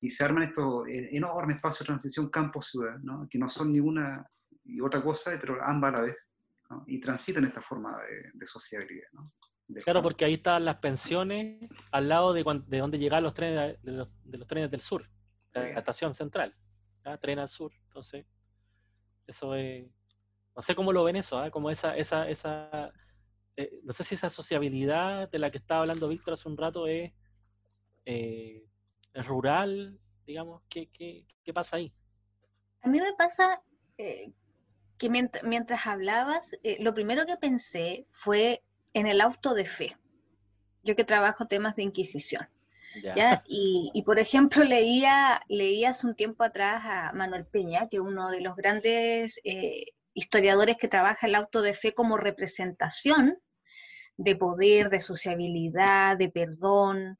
y 0.00 0.08
se 0.08 0.24
arman 0.24 0.44
estos 0.44 0.84
enormes 0.88 1.56
espacios 1.56 1.80
de 1.80 1.86
transición 1.86 2.30
campo-ciudad, 2.30 2.98
¿no? 2.98 3.26
que 3.28 3.38
no 3.38 3.48
son 3.48 3.72
ni 3.72 3.80
una 3.80 4.24
y 4.64 4.80
otra 4.80 5.02
cosa, 5.02 5.36
pero 5.40 5.62
ambas 5.62 5.92
a 5.92 5.96
la 5.98 6.02
vez 6.02 6.16
y 6.86 7.00
transitan 7.00 7.44
esta 7.44 7.60
forma 7.60 7.96
de, 8.34 8.46
sociabilidad. 8.46 9.08
¿no? 9.12 9.22
claro, 9.82 10.02
porque 10.02 10.24
ahí 10.24 10.34
están 10.34 10.64
las 10.64 10.76
pensiones 10.76 11.68
al 11.92 12.08
lado 12.08 12.32
de, 12.32 12.44
de 12.66 12.78
donde 12.78 12.98
llegan 12.98 13.22
los 13.22 13.34
trenes 13.34 13.80
de 13.82 13.92
los, 13.92 14.08
de 14.24 14.38
los 14.38 14.46
trenes 14.46 14.70
del 14.70 14.80
sur, 14.80 15.08
la, 15.52 15.70
estación 15.70 16.14
central, 16.14 16.54
tren 17.20 17.38
al 17.38 17.48
sur. 17.48 17.72
Entonces, 17.86 18.26
eso 19.26 19.54
es. 19.54 19.86
No 20.56 20.62
sé 20.62 20.74
cómo 20.74 20.92
lo 20.92 21.02
ven 21.02 21.16
eso, 21.16 21.38
¿ah? 21.38 21.50
como 21.50 21.68
esa, 21.68 21.96
esa, 21.96 22.28
esa 22.28 22.92
eh, 23.56 23.80
no 23.84 23.92
sé 23.92 24.04
si 24.04 24.14
esa 24.14 24.30
sociabilidad 24.30 25.30
de 25.30 25.38
la 25.38 25.50
que 25.50 25.58
estaba 25.58 25.82
hablando 25.82 26.08
Víctor 26.08 26.34
hace 26.34 26.48
un 26.48 26.56
rato 26.56 26.86
es, 26.86 27.12
eh, 28.04 28.64
es 29.12 29.26
rural, 29.26 29.98
digamos, 30.26 30.62
¿qué, 30.68 30.88
qué, 30.88 31.26
qué, 31.42 31.52
pasa 31.52 31.76
ahí? 31.76 31.92
A 32.82 32.88
mí 32.88 33.00
me 33.00 33.12
pasa 33.14 33.62
eh, 33.96 34.32
que 34.98 35.08
mientras, 35.10 35.86
hablabas, 35.86 36.44
eh, 36.62 36.76
lo 36.80 36.94
primero 36.94 37.26
que 37.26 37.36
pensé 37.36 38.06
fue 38.12 38.62
en 38.92 39.06
el 39.06 39.20
auto 39.20 39.54
de 39.54 39.64
fe. 39.64 39.96
Yo 40.82 40.94
que 40.96 41.04
trabajo 41.04 41.46
temas 41.46 41.76
de 41.76 41.82
Inquisición. 41.82 42.48
Y, 43.46 44.02
por 44.06 44.20
ejemplo, 44.20 44.62
leía, 44.62 45.42
leía 45.48 45.90
hace 45.90 46.06
un 46.06 46.14
tiempo 46.14 46.44
atrás 46.44 46.82
a 46.84 47.12
Manuel 47.12 47.44
Peña, 47.44 47.88
que 47.88 47.96
es 47.96 48.02
uno 48.02 48.30
de 48.30 48.40
los 48.40 48.54
grandes 48.54 49.40
eh, 49.42 49.86
historiadores 50.12 50.76
que 50.76 50.86
trabaja 50.86 51.26
el 51.26 51.34
auto 51.34 51.60
de 51.60 51.74
fe 51.74 51.92
como 51.92 52.16
representación 52.16 53.36
de 54.16 54.36
poder, 54.36 54.90
de 54.90 55.00
sociabilidad, 55.00 56.16
de 56.16 56.28
perdón 56.28 57.16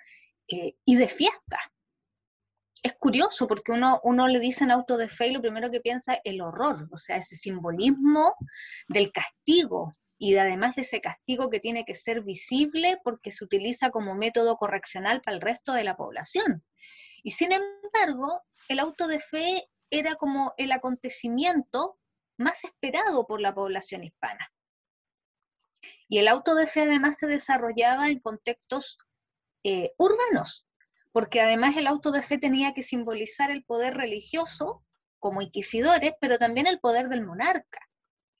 eh, 0.46 0.76
y 0.84 0.94
de 0.94 1.08
fiesta 1.08 1.58
es 2.84 2.94
curioso 2.96 3.48
porque 3.48 3.72
uno, 3.72 4.28
le 4.28 4.38
dice 4.38 4.62
en 4.62 4.70
auto 4.70 4.98
de 4.98 5.08
fe 5.08 5.28
y 5.28 5.32
lo 5.32 5.40
primero 5.40 5.70
que 5.70 5.80
piensa 5.80 6.14
es 6.14 6.20
el 6.24 6.42
horror, 6.42 6.86
o 6.92 6.98
sea, 6.98 7.16
ese 7.16 7.34
simbolismo 7.34 8.36
del 8.88 9.10
castigo 9.10 9.96
y 10.18 10.36
además 10.36 10.76
de 10.76 10.82
ese 10.82 11.00
castigo 11.00 11.48
que 11.48 11.60
tiene 11.60 11.86
que 11.86 11.94
ser 11.94 12.20
visible 12.20 13.00
porque 13.02 13.30
se 13.30 13.42
utiliza 13.42 13.90
como 13.90 14.14
método 14.14 14.58
correccional 14.58 15.22
para 15.22 15.34
el 15.34 15.40
resto 15.40 15.72
de 15.72 15.82
la 15.82 15.96
población. 15.96 16.62
Y 17.22 17.30
sin 17.30 17.52
embargo, 17.52 18.42
el 18.68 18.78
auto 18.78 19.06
de 19.06 19.18
fe 19.18 19.66
era 19.88 20.16
como 20.16 20.52
el 20.58 20.70
acontecimiento 20.70 21.96
más 22.36 22.64
esperado 22.64 23.26
por 23.26 23.40
la 23.40 23.54
población 23.54 24.04
hispana. 24.04 24.52
Y 26.06 26.18
el 26.18 26.28
auto 26.28 26.54
de 26.54 26.66
fe 26.66 26.82
además 26.82 27.16
se 27.16 27.28
desarrollaba 27.28 28.08
en 28.10 28.20
contextos 28.20 28.98
eh, 29.62 29.94
urbanos, 29.96 30.66
porque 31.14 31.40
además 31.40 31.76
el 31.76 31.86
auto 31.86 32.10
de 32.10 32.22
fe 32.22 32.38
tenía 32.38 32.74
que 32.74 32.82
simbolizar 32.82 33.52
el 33.52 33.62
poder 33.62 33.94
religioso 33.94 34.82
como 35.20 35.42
inquisidores, 35.42 36.14
pero 36.20 36.38
también 36.38 36.66
el 36.66 36.80
poder 36.80 37.08
del 37.08 37.24
monarca. 37.24 37.78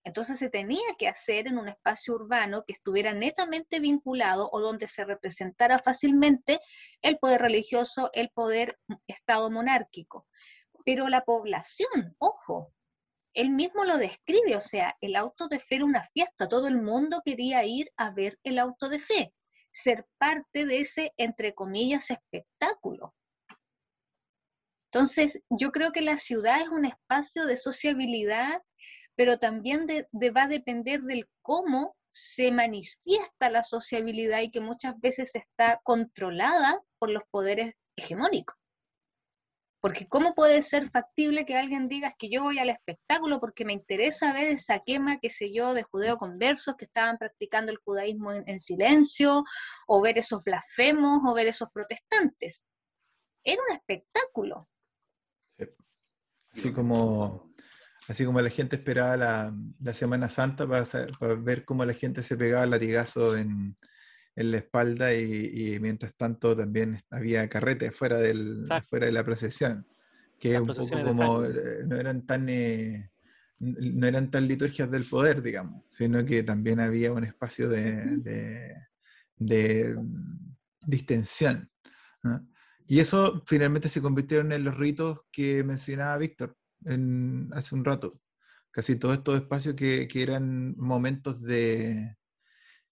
Entonces 0.02 0.40
se 0.40 0.50
tenía 0.50 0.96
que 0.98 1.06
hacer 1.06 1.46
en 1.46 1.56
un 1.56 1.68
espacio 1.68 2.14
urbano 2.14 2.64
que 2.66 2.72
estuviera 2.72 3.14
netamente 3.14 3.78
vinculado 3.78 4.50
o 4.50 4.60
donde 4.60 4.88
se 4.88 5.04
representara 5.04 5.78
fácilmente 5.78 6.58
el 7.00 7.16
poder 7.18 7.42
religioso, 7.42 8.10
el 8.12 8.30
poder 8.30 8.76
estado 9.06 9.52
monárquico. 9.52 10.26
Pero 10.84 11.08
la 11.08 11.24
población, 11.24 12.16
ojo, 12.18 12.72
él 13.34 13.50
mismo 13.50 13.84
lo 13.84 13.98
describe, 13.98 14.56
o 14.56 14.60
sea, 14.60 14.96
el 15.00 15.14
auto 15.14 15.46
de 15.46 15.60
fe 15.60 15.76
era 15.76 15.84
una 15.84 16.08
fiesta, 16.08 16.48
todo 16.48 16.66
el 16.66 16.82
mundo 16.82 17.22
quería 17.24 17.64
ir 17.64 17.92
a 17.96 18.10
ver 18.10 18.40
el 18.42 18.58
auto 18.58 18.88
de 18.88 18.98
fe, 18.98 19.32
ser 19.74 20.06
parte 20.18 20.64
de 20.64 20.80
ese, 20.80 21.12
entre 21.16 21.54
comillas, 21.54 22.10
espectáculo. 22.10 23.14
Entonces, 24.92 25.42
yo 25.50 25.72
creo 25.72 25.92
que 25.92 26.00
la 26.00 26.16
ciudad 26.16 26.62
es 26.62 26.68
un 26.68 26.84
espacio 26.84 27.46
de 27.46 27.56
sociabilidad 27.56 28.62
pero 29.16 29.38
también 29.38 29.86
va 29.86 30.42
a 30.42 30.48
depender 30.48 31.02
del 31.02 31.28
cómo 31.42 31.96
se 32.12 32.50
manifiesta 32.50 33.50
la 33.50 33.62
sociabilidad 33.62 34.40
y 34.40 34.50
que 34.50 34.60
muchas 34.60 34.98
veces 35.00 35.34
está 35.34 35.80
controlada 35.82 36.80
por 36.98 37.10
los 37.10 37.22
poderes 37.30 37.74
hegemónicos. 37.96 38.56
Porque 39.85 40.09
¿cómo 40.09 40.35
puede 40.35 40.62
ser 40.62 40.89
factible 40.89 41.45
que 41.45 41.59
alguien 41.59 41.89
diga 41.89 42.16
que 42.18 42.30
yo 42.30 42.45
voy 42.45 42.59
al 42.59 42.70
espectáculo 42.70 43.39
porque 43.39 43.66
me 43.66 43.74
interesa 43.74 44.32
ver 44.32 44.49
esa 44.49 44.78
quema, 44.78 45.18
qué 45.20 45.28
sé 45.28 45.53
yo, 45.53 45.74
de 45.74 45.82
judeo-conversos 45.82 46.74
que 46.78 46.87
estaban 46.87 47.18
practicando 47.18 47.70
el 47.70 47.76
judaísmo 47.76 48.32
en, 48.32 48.45
en, 48.47 48.59
silencio, 48.59 49.45
o 49.87 50.01
ver 50.01 50.16
esos 50.16 50.43
blasfemos, 50.43 51.20
o 51.26 51.35
ver 51.35 51.49
esos 51.49 51.68
protestantes? 51.70 52.64
Era 53.45 53.61
un 53.68 53.76
espectáculo. 53.76 54.70
Sí. 55.59 55.66
Así 56.55 56.72
como 56.72 57.53
Así 58.09 58.24
como 58.24 58.41
la 58.41 58.49
gente 58.49 58.76
esperaba 58.76 59.18
la, 59.18 59.93
Semana 59.93 60.30
Santa 60.30 60.66
para, 60.66 60.87
ver 61.37 61.66
cómo 61.66 61.85
la 61.85 61.93
gente 61.93 62.22
se 62.22 62.39
pegaba 62.39 62.64
el 62.64 62.70
latigazo 62.70 63.37
en, 63.37 63.76
la 64.37 64.59
espalda 64.59 65.14
y, 65.14 65.78
mientras 65.80 66.14
tanto 66.16 66.57
también 66.57 67.03
había 67.11 67.49
carretes 67.49 67.97
fuera, 67.97 68.18
del, 68.18 68.64
fuera 68.89 69.07
de 69.07 69.12
la 69.12 69.24
procesión, 69.24 69.87
que 70.39 70.59
un 70.59 70.66
poco 70.66 70.89
como 70.89 71.45
eh, 71.45 71.85
no 71.87 71.97
eran 71.97 72.26
tan... 72.26 72.49
Eh, 72.49 73.11
no 73.61 74.07
eran 74.07 74.30
tan 74.30 74.47
liturgias 74.47 74.91
del 74.91 75.05
poder, 75.05 75.41
digamos, 75.41 75.85
sino 75.89 76.24
que 76.24 76.43
también 76.43 76.80
había 76.80 77.12
un 77.12 77.24
espacio 77.24 77.68
de, 77.68 78.76
de, 79.37 79.97
distensión. 80.87 81.70
Y 82.87 83.01
eso 83.01 83.43
finalmente 83.47 83.89
se 83.89 84.03
convirtieron 84.03 84.53
en 84.53 84.64
los 84.64 84.76
ritos 84.76 85.20
que 85.30 85.64
mencionaba 85.64 86.18
Víctor, 86.18 86.57
hace 87.53 87.74
un 87.74 87.85
rato. 87.85 88.20
Casi 88.70 88.97
todos 88.97 89.18
estos 89.18 89.41
espacios 89.41 89.74
que, 89.76 90.09
eran 90.14 90.74
momentos 90.76 91.41
de, 91.41 92.16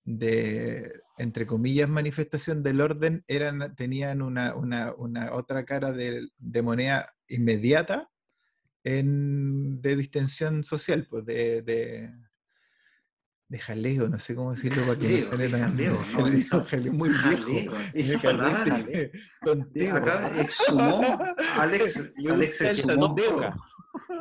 de, 0.04 1.00
entre 1.18 1.46
comillas, 1.46 1.88
manifestación 1.88 2.62
del 2.62 2.80
orden, 2.80 3.24
eran, 3.28 3.74
tenían 3.76 4.22
una, 4.22 4.54
otra 5.32 5.64
cara 5.64 5.92
de, 5.92 6.30
moneda 6.62 7.14
inmediata 7.28 8.10
en, 8.84 9.80
de 9.80 9.96
distensión 9.96 10.64
social, 10.64 11.06
pues 11.08 11.24
de, 11.24 11.62
de 13.52 13.58
jaleo, 13.58 14.08
no 14.08 14.18
sé 14.18 14.34
cómo 14.34 14.52
decirlo 14.52 14.82
para 14.86 14.98
que 14.98 15.20
no 15.20 15.26
suene 15.26 15.48
tan 15.50 15.60
jaleo, 15.60 15.92
no, 15.92 16.64
jaleo, 16.64 16.92
muy 16.94 17.10
viejo. 17.10 17.76
Esa 17.92 18.18
palabra, 18.18 18.82
Acá 19.92 20.40
exhumó 20.40 21.22
Alex, 21.58 22.14
Alex 22.30 22.60
exhumó. 22.62 23.14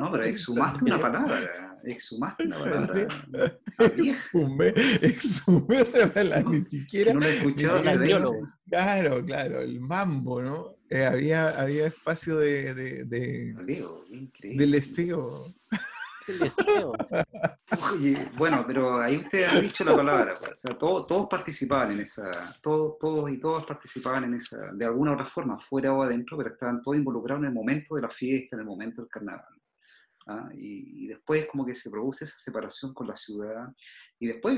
No, 0.00 0.10
pero 0.10 0.24
exhumaste 0.24 0.84
una 0.84 1.00
palabra. 1.00 1.78
Exhumaste 1.84 2.44
una 2.44 2.58
palabra. 2.58 3.08
Exhumé, 3.96 4.72
exhumé 5.00 5.84
ni 6.50 6.64
siquiera. 6.64 7.12
no 7.12 7.20
lo 7.20 7.26
he 7.26 7.36
escuchado 7.36 7.80
Claro, 8.68 9.24
claro, 9.24 9.60
el 9.60 9.80
mambo, 9.80 10.42
¿no? 10.42 10.76
Eh, 10.88 11.04
había, 11.04 11.50
había 11.50 11.86
espacio 11.86 12.36
de. 12.36 12.74
de, 12.74 13.04
de, 13.04 13.54
Leo, 13.64 14.04
de 14.42 14.66
leseo. 14.66 15.46
Oye, 17.92 18.30
bueno, 18.36 18.64
pero 18.66 19.00
ahí 19.00 19.16
usted 19.16 19.44
ha 19.44 19.60
dicho 19.60 19.84
la 19.84 19.96
palabra, 19.96 20.34
pues, 20.38 20.52
o 20.52 20.56
sea, 20.56 20.78
todos, 20.78 21.06
todos 21.06 21.26
participaban 21.28 21.92
en 21.92 22.00
esa, 22.00 22.30
todos, 22.60 22.98
todos 22.98 23.30
y 23.30 23.40
todas 23.40 23.64
participaban 23.64 24.24
en 24.24 24.34
esa, 24.34 24.70
de 24.72 24.84
alguna 24.84 25.12
u 25.12 25.14
otra 25.14 25.26
forma, 25.26 25.58
fuera 25.58 25.92
o 25.92 26.02
adentro, 26.02 26.36
pero 26.36 26.50
estaban 26.50 26.80
todos 26.80 26.96
involucrados 26.96 27.42
en 27.42 27.48
el 27.48 27.54
momento 27.54 27.96
de 27.96 28.02
la 28.02 28.10
fiesta, 28.10 28.56
en 28.56 28.60
el 28.60 28.66
momento 28.66 29.02
del 29.02 29.10
carnaval. 29.10 29.61
¿Ah? 30.26 30.48
Y, 30.54 31.06
después 31.06 31.46
como 31.46 31.64
que 31.64 31.74
se 31.74 31.90
produce 31.90 32.24
esa 32.24 32.38
separación 32.38 32.94
con 32.94 33.06
la 33.06 33.16
ciudad, 33.16 33.68
y 34.18 34.26
después, 34.26 34.56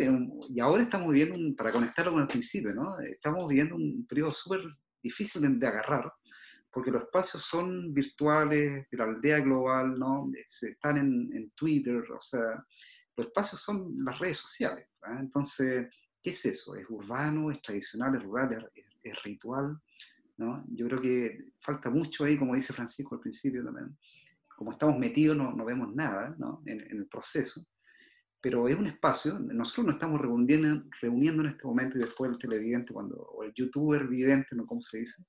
y 0.48 0.60
ahora 0.60 0.82
estamos 0.82 1.10
viviendo, 1.12 1.38
para 1.56 1.72
conectarlo 1.72 2.12
con 2.12 2.22
el 2.22 2.28
principio, 2.28 2.74
¿no? 2.74 2.98
estamos 3.00 3.48
viviendo 3.48 3.76
un 3.76 4.06
periodo 4.06 4.32
súper 4.32 4.60
difícil 5.02 5.58
de, 5.58 5.66
agarrar, 5.66 6.12
porque 6.72 6.90
los 6.90 7.02
espacios 7.02 7.42
son 7.44 7.92
virtuales, 7.92 8.86
de 8.90 8.96
la 8.96 9.04
aldea 9.04 9.40
global, 9.40 9.98
¿no? 9.98 10.30
están 10.36 10.98
en, 10.98 11.30
en 11.34 11.50
Twitter, 11.50 12.02
o 12.10 12.22
sea, 12.22 12.64
los 13.16 13.26
espacios 13.28 13.60
son 13.60 13.94
las 14.04 14.18
redes 14.18 14.38
sociales. 14.38 14.88
¿ah? 15.02 15.18
Entonces, 15.20 15.86
¿qué 16.22 16.30
es 16.30 16.44
eso? 16.44 16.74
¿Es 16.74 16.86
urbano, 16.88 17.50
es 17.50 17.60
tradicional, 17.62 18.14
es 18.14 18.22
rural, 18.22 18.66
es, 19.02 19.22
ritual? 19.22 19.78
¿no? 20.36 20.64
Yo 20.68 20.86
creo 20.86 21.00
que 21.00 21.52
falta 21.60 21.90
mucho 21.90 22.24
ahí, 22.24 22.36
como 22.36 22.54
dice 22.54 22.72
Francisco 22.72 23.14
al 23.14 23.20
principio 23.20 23.64
también, 23.64 23.96
como 24.56 24.72
estamos 24.72 24.98
metidos 24.98 25.36
no, 25.36 25.52
no 25.52 25.64
vemos 25.64 25.94
nada 25.94 26.34
¿no? 26.38 26.62
En, 26.66 26.80
el 26.80 27.06
proceso, 27.06 27.66
pero 28.40 28.68
es 28.68 28.76
un 28.76 28.86
espacio, 28.86 29.38
nosotros 29.38 29.86
nos 29.86 29.94
estamos 29.94 30.20
reuniendo, 30.20 30.84
reuniendo 31.00 31.42
en 31.42 31.50
este 31.50 31.66
momento 31.66 31.96
y 31.96 32.02
después 32.02 32.30
el 32.30 32.38
televidente, 32.38 32.92
cuando, 32.92 33.16
o 33.16 33.42
el 33.42 33.52
youtuber 33.54 34.06
vidente, 34.06 34.54
¿no? 34.54 34.66
¿Cómo 34.66 34.82
se 34.82 34.98
dice? 34.98 35.24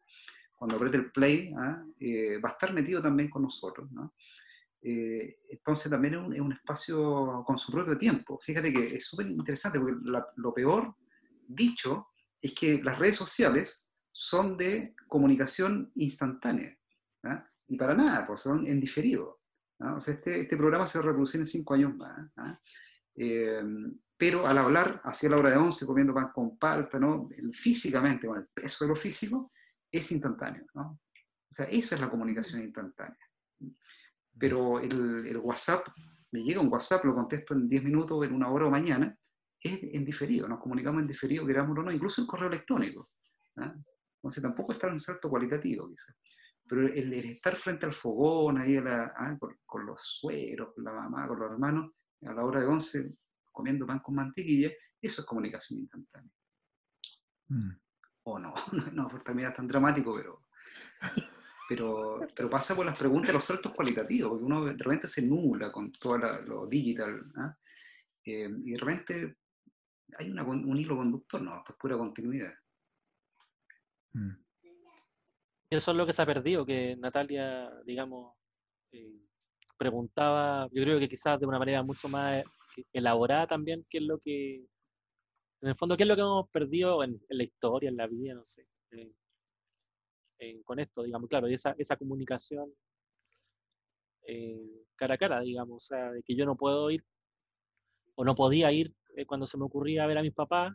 Cuando 0.54 0.76
apriete 0.76 0.98
el 0.98 1.12
play, 1.12 1.54
¿ah? 1.58 1.82
eh, 2.00 2.40
va 2.44 2.50
a 2.50 2.52
estar 2.54 2.74
metido 2.74 3.02
también 3.02 3.30
con 3.30 3.44
nosotros, 3.44 3.90
¿no? 3.92 4.14
Eh, 4.82 5.38
entonces 5.50 5.90
también 5.90 6.14
es 6.14 6.20
un, 6.20 6.34
es 6.34 6.42
un, 6.42 6.52
espacio 6.52 7.44
con 7.46 7.58
su 7.58 7.72
propio 7.72 7.98
tiempo. 7.98 8.38
Fíjate 8.40 8.72
que 8.72 8.96
es 8.96 9.08
súper 9.08 9.28
interesante 9.28 9.80
porque 9.80 9.96
lo 10.36 10.54
peor 10.54 10.96
dicho 11.48 12.08
es 12.42 12.54
que 12.54 12.84
las 12.84 13.00
redes 13.00 13.16
sociales 13.16 13.90
son 14.12 14.58
de 14.58 14.94
comunicación 15.08 15.92
instantánea. 15.96 16.78
¿ah? 17.24 17.50
Y 17.68 17.78
para 17.78 17.94
nada, 17.94 18.26
pues 18.26 18.42
son 18.42 18.66
en 18.66 18.80
diferido. 18.80 19.42
O 19.80 20.00
sea, 20.00 20.14
este, 20.14 20.42
este, 20.42 20.58
programa 20.58 20.86
se 20.86 20.98
va 20.98 21.04
a 21.04 21.08
reproducir 21.08 21.42
en 21.42 21.48
cinco 21.48 21.74
años 21.74 21.96
más. 21.96 22.60
Eh, 23.16 23.62
pero 24.18 24.48
al 24.48 24.58
hablar 24.58 25.02
hacia 25.04 25.30
la 25.30 25.38
hora 25.38 25.50
de 25.50 25.58
once, 25.58 25.86
comiendo 25.86 26.14
pan 26.14 26.32
con 26.34 26.58
palpa, 26.58 26.98
¿no? 26.98 27.30
físicamente, 27.52 28.28
con 28.28 28.38
el 28.38 28.48
peso 28.48 28.86
de 28.86 28.90
lo 28.90 28.96
físico, 28.96 29.52
es 29.92 30.12
instantáneo. 30.12 30.66
¿no? 30.74 30.92
O 30.92 31.00
sea, 31.50 31.66
esa 31.66 31.96
es 31.96 32.02
la 32.02 32.10
comunicación 32.10 32.62
instantánea. 32.62 33.18
Pero 34.38 34.80
el, 34.80 35.28
el, 35.28 35.38
WhatsApp, 35.38 35.88
me 36.32 36.44
llega 36.44 36.62
un 36.62 36.72
WhatsApp, 36.72 37.04
lo 37.06 37.16
contesto 37.16 37.54
en 37.54 37.68
10 37.68 37.84
minutos, 37.84 38.26
en 38.26 38.34
una 38.34 38.50
hora 38.50 38.68
o 38.68 38.72
mañana, 38.72 39.18
es 39.60 39.80
en 39.96 40.06
diferido, 40.06 40.48
nos 40.48 40.60
comunicamos 40.60 41.02
en 41.02 41.08
diferido, 41.08 41.46
queramos 41.46 41.78
o 41.78 41.82
no, 41.82 41.92
incluso 41.92 42.22
el 42.22 42.28
correo 42.28 42.48
electrónico. 42.48 43.10
¿ah? 43.58 43.74
Entonces 44.18 44.42
tampoco 44.42 44.72
está 44.72 44.88
en 44.88 44.94
un 44.94 45.00
salto 45.00 45.30
cualitativo, 45.30 45.88
quizás. 45.90 46.16
Pero 46.68 46.88
el, 46.88 47.14
estar 47.14 47.56
frente 47.56 47.86
al 47.86 47.94
fogón, 47.94 48.60
ahí 48.60 48.78
ah, 48.78 49.38
con, 49.66 49.86
los 49.86 50.02
sueros, 50.02 50.74
con 50.74 50.84
la 50.84 50.94
mamá, 50.94 51.28
con 51.28 51.40
los 51.40 51.52
hermanos, 51.52 51.92
a 52.24 52.34
la 52.34 52.44
hora 52.44 52.62
de 52.62 52.68
once, 52.68 53.14
comiendo 53.52 53.86
pan 53.86 54.00
con 54.00 54.16
mantequilla, 54.16 54.72
eso 55.00 55.22
es 55.22 55.28
comunicación 55.28 55.80
instantánea. 55.80 56.32
Mm. 57.50 57.72
O 58.24 58.40
no, 58.40 58.54
no, 58.94 59.08
por 59.08 59.24
también 59.24 59.50
es 59.50 59.56
tan 59.56 59.68
dramático, 59.68 60.16
pero, 60.16 60.48
pero, 61.70 62.28
pero 62.36 62.50
pasa 62.50 62.76
por 62.76 62.86
las 62.86 62.98
preguntas, 62.98 63.34
los 63.34 63.46
saltos 63.46 63.74
cualitativos, 63.74 64.32
porque 64.32 64.46
uno 64.46 64.66
de 64.66 64.74
repente 64.74 65.08
se 65.08 65.22
nula 65.22 65.72
con 65.72 65.92
todo 65.92 66.18
lo 66.18 66.66
digital, 66.66 67.32
¿ah? 67.36 67.56
eh, 68.24 68.50
y 68.64 68.72
de 68.72 68.78
repente 68.78 69.38
hay 70.18 70.32
un 70.32 70.78
hilo 70.78 70.98
conductor, 70.98 71.42
no, 71.42 71.64
pues 71.64 71.78
pura 71.78 71.96
continuidad. 71.96 72.54
Mm 74.14 74.45
eso 75.70 75.92
es 75.92 75.98
lo 75.98 76.06
que 76.06 76.14
se 76.14 76.22
ha 76.22 76.26
perdido, 76.26 76.66
que 76.66 76.96
Natalia, 76.98 77.70
digamos, 77.86 78.36
eh, 78.92 79.20
preguntaba, 79.78 80.68
yo 80.72 80.84
creo 80.84 81.00
que 81.00 81.10
quizás 81.10 81.40
de 81.40 81.46
una 81.46 81.60
manera 81.60 81.84
mucho 81.84 82.08
más 82.10 82.44
elaborada 82.94 83.48
también, 83.48 83.86
qué 83.90 84.00
es 84.00 84.04
lo 84.04 84.20
que, 84.20 84.56
en 85.62 85.70
el 85.70 85.76
fondo, 85.76 85.98
qué 85.98 86.04
es 86.04 86.10
lo 86.10 86.16
que 86.16 86.22
hemos 86.22 86.50
perdido 86.50 87.04
en, 87.04 87.22
la 87.30 87.44
historia, 87.44 87.90
en 87.90 87.98
la 87.98 88.08
vida, 88.08 88.34
no 88.34 88.46
sé, 88.46 88.68
con 90.64 90.80
esto, 90.80 91.04
digamos, 91.04 91.30
claro, 91.30 91.50
y 91.50 91.54
esa, 91.54 91.76
esa 91.78 91.96
comunicación 91.96 92.72
eh, 94.28 94.86
cara 94.96 95.16
a 95.16 95.18
cara, 95.18 95.42
digamos, 95.42 95.84
o 95.84 95.86
sea, 95.86 96.12
de 96.12 96.24
que 96.24 96.36
yo 96.36 96.46
no 96.46 96.56
puedo 96.56 96.90
ir, 96.92 97.04
o 98.16 98.24
no 98.24 98.36
podía 98.36 98.72
ir 98.72 98.94
eh, 99.16 99.26
cuando 99.26 99.46
se 99.46 99.58
me 99.58 99.66
ocurría 99.66 100.06
ver 100.08 100.18
a 100.18 100.22
mis 100.22 100.34
papás, 100.34 100.74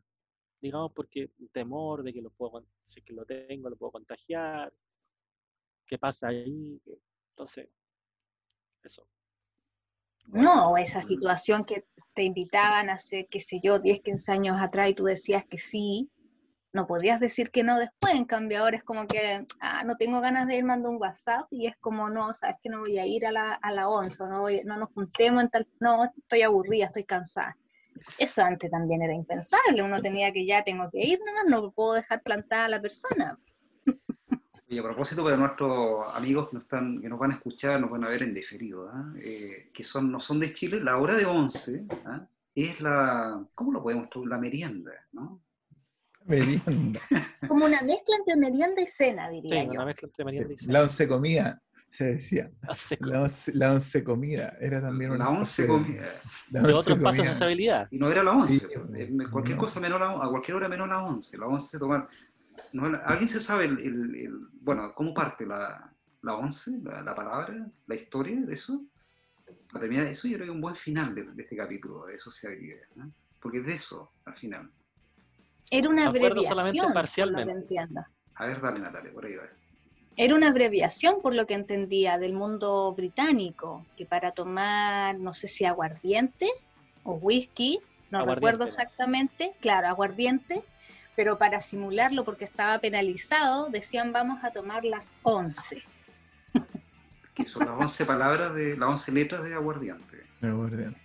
digamos, 0.61 0.93
porque 0.93 1.31
el 1.39 1.51
temor 1.51 2.03
de 2.03 2.13
que 2.13 2.23
lo 2.23 2.31
puedo, 2.31 2.65
si 2.91 3.03
que 3.03 3.13
lo 3.13 3.25
tengo, 3.25 3.71
lo 3.71 3.77
puedo 3.77 3.93
contagiar, 3.93 4.73
qué 5.87 5.99
pasa 5.99 6.29
ahí. 6.29 6.81
Entonces, 7.33 7.69
eso. 8.83 9.07
No, 10.27 10.77
esa 10.77 11.03
situación 11.03 11.65
que 11.65 11.87
te 12.15 12.23
invitaban 12.23 12.89
hace, 12.91 13.27
qué 13.31 13.41
sé 13.41 13.59
yo, 13.63 13.79
10, 13.81 14.01
15 14.03 14.31
años 14.33 14.61
atrás 14.61 14.91
y 14.91 14.95
tú 14.95 15.05
decías 15.05 15.45
que 15.47 15.59
sí, 15.59 16.09
no 16.73 16.87
podías 16.87 17.19
decir 17.19 17.51
que 17.51 17.65
no 17.65 17.79
después, 17.79 18.15
en 18.15 18.27
cambio 18.27 18.61
ahora 18.61 18.77
es 18.77 18.85
como 18.85 19.07
que, 19.07 19.45
ah, 19.61 19.83
no 19.83 19.97
tengo 19.97 20.21
ganas 20.21 20.47
de 20.47 20.57
ir, 20.59 20.65
mando 20.65 20.89
un 20.89 21.01
WhatsApp 21.01 21.47
y 21.51 21.67
es 21.67 21.77
como, 21.81 22.09
no, 22.11 22.33
sabes 22.35 22.57
que 22.63 22.69
no 22.69 22.81
voy 22.81 22.99
a 22.99 23.07
ir 23.07 23.27
a 23.27 23.33
la, 23.33 23.55
a 23.55 23.73
la 23.73 23.89
once, 23.89 24.23
no, 24.25 24.43
voy- 24.43 24.63
no 24.65 24.77
nos 24.77 24.91
juntemos 24.93 25.43
en 25.43 25.51
tal, 25.51 25.67
no, 25.81 26.05
estoy 26.05 26.43
aburrida, 26.43 26.85
estoy 26.87 27.05
cansada. 27.05 27.57
Eso 28.19 28.43
antes 28.43 28.71
también 28.71 29.03
era 29.03 29.15
impensable, 29.15 29.83
uno 29.83 30.01
tenía 30.01 30.33
que 30.33 30.47
ya 30.47 30.63
tengo 30.65 30.91
que 30.91 31.01
ir 31.05 31.19
nomás, 31.25 31.45
no 31.49 31.71
puedo 31.73 31.95
dejar 31.95 32.23
plantada 32.23 32.65
a 32.67 32.69
la 32.69 32.81
persona. 32.81 33.39
Y 34.69 34.79
a 34.79 34.83
propósito, 34.85 35.25
para 35.25 35.37
nuestros 35.37 36.15
amigos 36.15 36.49
que 36.49 36.55
nos, 36.55 36.63
están, 36.63 37.01
que 37.01 37.09
nos 37.09 37.19
van 37.19 37.33
a 37.33 37.35
escuchar, 37.35 37.81
nos 37.81 37.91
van 37.91 38.05
a 38.05 38.09
ver 38.09 38.23
en 38.23 38.33
diferido, 38.33 38.89
¿ah? 38.89 39.13
Eh, 39.21 39.71
que 39.75 39.83
son, 39.83 40.13
no 40.13 40.21
son 40.21 40.39
de 40.39 40.53
Chile, 40.53 40.81
la 40.81 40.97
hora 40.97 41.15
de 41.15 41.27
11 41.27 41.87
¿ah? 42.07 42.25
es 42.55 42.81
la, 42.81 43.45
¿cómo 43.57 43.73
lo 43.73 43.83
podemos? 43.83 44.09
La 44.27 44.39
merienda, 44.39 44.93
¿no? 45.11 45.43
Merienda. 46.25 47.01
Como 47.49 47.65
una 47.65 47.83
mezcla 47.83 48.17
entre 48.17 48.37
merienda 48.37 48.81
y 48.81 48.87
cena, 48.87 49.29
Sí, 49.31 49.41
diría 49.41 49.65
yo. 49.65 49.71
una 49.73 49.87
mezcla 49.87 50.07
entre 50.07 50.25
merienda 50.25 50.53
y 50.53 50.59
cena. 50.59 50.73
La 50.73 50.83
once 50.83 51.09
comida, 51.09 51.63
se 51.91 52.05
decía. 52.05 52.51
La 53.01 53.23
once, 53.23 53.53
la 53.55 53.73
once 53.73 54.03
comida 54.05 54.57
era 54.61 54.81
también 54.81 55.11
una. 55.11 55.25
La 55.25 55.31
11 55.31 55.63
especie 55.63 55.67
de- 55.67 55.69
comida. 55.99 56.13
la 56.51 56.61
de 56.61 56.67
once 56.69 56.79
otro 56.79 56.95
espacio 56.95 57.11
de 57.23 57.29
comida. 57.29 57.33
sociabilidad. 57.33 57.89
Y 57.91 57.99
no 57.99 58.09
era 58.11 58.23
la 58.23 58.33
11, 58.33 58.59
Sí. 58.59 58.67
eh, 58.97 59.11
cualquier 59.31 59.57
No. 59.57 59.63
cosa 59.63 59.81
menos 59.81 60.01
la, 60.01 60.11
a 60.13 60.29
cualquier 60.31 60.57
hora 60.57 60.69
menos 60.69 60.89
la 60.89 61.03
11. 61.05 61.37
La 61.39 61.47
11 61.47 61.69
se 61.69 61.79
toma. 61.79 62.09
no, 62.73 62.85
¿Alguien 63.05 63.29
se 63.29 63.41
sabe 63.41 63.65
el, 63.67 63.79
el- 63.81 64.15
el- 64.15 64.39
bueno, 64.61 64.93
cómo 64.95 65.13
parte 65.13 65.45
la, 65.47 65.93
la 66.23 66.35
11, 66.35 66.79
la, 66.83 67.03
la 67.03 67.15
palabra, 67.15 67.67
la 67.87 67.95
historia 67.95 68.41
de 68.41 68.55
eso? 68.55 68.85
Para 69.73 69.81
terminar, 69.81 70.07
eso 70.07 70.29
yo 70.29 70.37
creo 70.37 70.47
que 70.47 70.51
es 70.53 70.55
un 70.55 70.61
buen 70.61 70.75
final 70.75 71.15
de, 71.15 71.25
de 71.25 71.43
este 71.43 71.57
capítulo 71.57 72.07
de 72.07 72.19
sociabilidad, 72.19 72.83
¿no? 72.97 73.13
porque 73.41 73.59
es 73.59 73.67
de 73.67 73.75
eso 73.75 74.13
al 74.25 74.37
final. 74.37 74.71
Era 75.71 75.89
una 75.89 76.07
abreviación, 76.09 76.45
solamente 76.45 76.83
parcialmente. 76.93 77.77
A 78.35 78.47
ver, 78.47 78.61
dale 78.61 78.81
Natalia, 78.81 79.13
por 79.13 79.25
ahí 79.27 79.37
va. 79.37 79.45
Era 80.23 80.35
una 80.35 80.51
abreviación, 80.51 81.23
por 81.23 81.35
lo 81.35 81.47
que 81.47 81.55
entendía, 81.55 82.19
del 82.19 82.35
mundo 82.35 82.93
británico, 82.93 83.87
que 83.97 84.05
para 84.05 84.33
tomar, 84.33 85.19
no 85.19 85.33
sé 85.33 85.49
si 85.49 85.65
aguardiente 85.65 86.47
o 87.05 87.15
whisky, 87.15 87.81
no 88.11 88.19
Aguardiente 88.19 88.35
recuerdo 88.35 88.65
exactamente, 88.67 89.55
claro, 89.63 89.89
aguardiente, 89.89 90.63
pero 91.17 91.39
para 91.39 91.63
simularlo, 91.63 92.23
porque 92.27 92.45
estaba 92.45 92.79
penalizado, 92.81 93.71
decían 93.71 94.13
vamos 94.13 94.45
a 94.45 94.51
tomar 94.51 94.85
las 94.85 95.09
11. 95.23 95.83
Que 97.35 97.47
son 97.47 97.65
las 97.65 97.81
11 97.81 98.05
palabras 98.05 98.55
de 98.55 98.77
las 98.77 98.91
11 98.91 99.13
letras 99.13 99.43
de 99.43 99.55
aguardiente. 99.55 100.23
Aguardiente. 100.43 101.01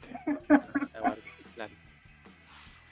Claro. 0.92 1.16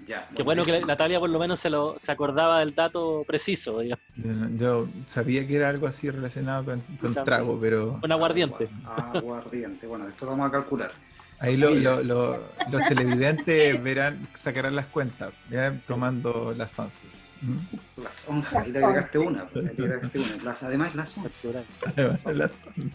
Ya. 0.05 0.27
Qué 0.35 0.43
bueno 0.43 0.63
que. 0.65 0.81
Natalia 0.85 1.19
por 1.19 1.29
lo 1.29 1.39
menos 1.39 1.59
se, 1.59 1.69
lo, 1.69 1.97
se 1.97 2.11
acordaba 2.11 2.59
del 2.59 2.73
dato 2.75 3.23
preciso. 3.25 3.81
Yo, 3.83 4.87
sabía 5.07 5.47
que 5.47 5.55
era 5.55 5.69
algo 5.69 5.87
así 5.87 6.09
relacionado 6.09 6.65
con, 6.65 6.81
con 6.99 7.13
trago, 7.23 7.57
pero 7.59 7.99
Un 8.03 8.11
aguardiente. 8.11 8.67
Aguardiente. 8.85 9.87
Bueno, 9.87 10.05
después 10.05 10.29
vamos 10.29 10.47
a 10.47 10.51
calcular. 10.51 10.91
ahí 11.39 11.57
lo- 11.57 11.71
lo- 11.71 12.03
lo- 12.03 12.37
los 12.71 12.81
televidentes 12.87 13.81
verán, 13.83 14.27
sacarán 14.33 14.75
las 14.75 14.87
cuentas, 14.87 15.31
ya 15.49 15.73
tomando 15.87 16.53
las 16.57 16.77
once. 16.79 17.07
¿Mm? 17.41 18.01
Las 18.01 18.23
11, 18.27 18.57
ahí 18.57 18.71
le 18.71 18.79
agregaste 18.83 19.17
11. 19.17 19.29
una. 19.31 19.41
ahí 19.43 19.75
le 19.77 19.83
agregaste 19.83 20.19
una. 20.19 20.43
Las- 20.43 20.63
además, 20.63 20.95
las 20.95 21.17
11. 21.17 21.53
las 21.53 22.55
once. 22.65 22.91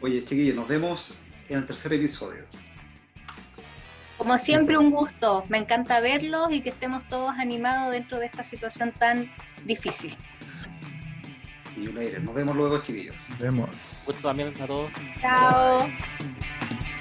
Oye, 0.00 0.24
chiquillos, 0.24 0.56
nos 0.56 0.68
vemos 0.68 1.22
en 1.48 1.58
el 1.58 1.66
tercer 1.66 1.92
episodio. 1.94 2.42
Como 4.22 4.38
siempre, 4.38 4.78
un 4.78 4.92
gusto. 4.92 5.44
Me 5.48 5.58
encanta 5.58 5.98
verlos 5.98 6.52
y 6.52 6.60
que 6.60 6.68
estemos 6.68 7.02
todos 7.08 7.32
animados 7.32 7.90
dentro 7.90 8.20
de 8.20 8.26
esta 8.26 8.44
situación 8.44 8.92
tan 8.92 9.28
difícil. 9.64 10.14
Y 11.76 11.88
un 11.88 11.98
aire. 11.98 12.20
Nos 12.20 12.32
vemos 12.32 12.54
luego, 12.54 12.78
chiquillos. 12.78 13.16
Vemos. 13.40 13.68
Gusto 14.06 14.28
también 14.28 14.54
a 14.62 14.66
todos. 14.68 14.92
Chao. 15.20 15.80
Bye. 15.80 16.91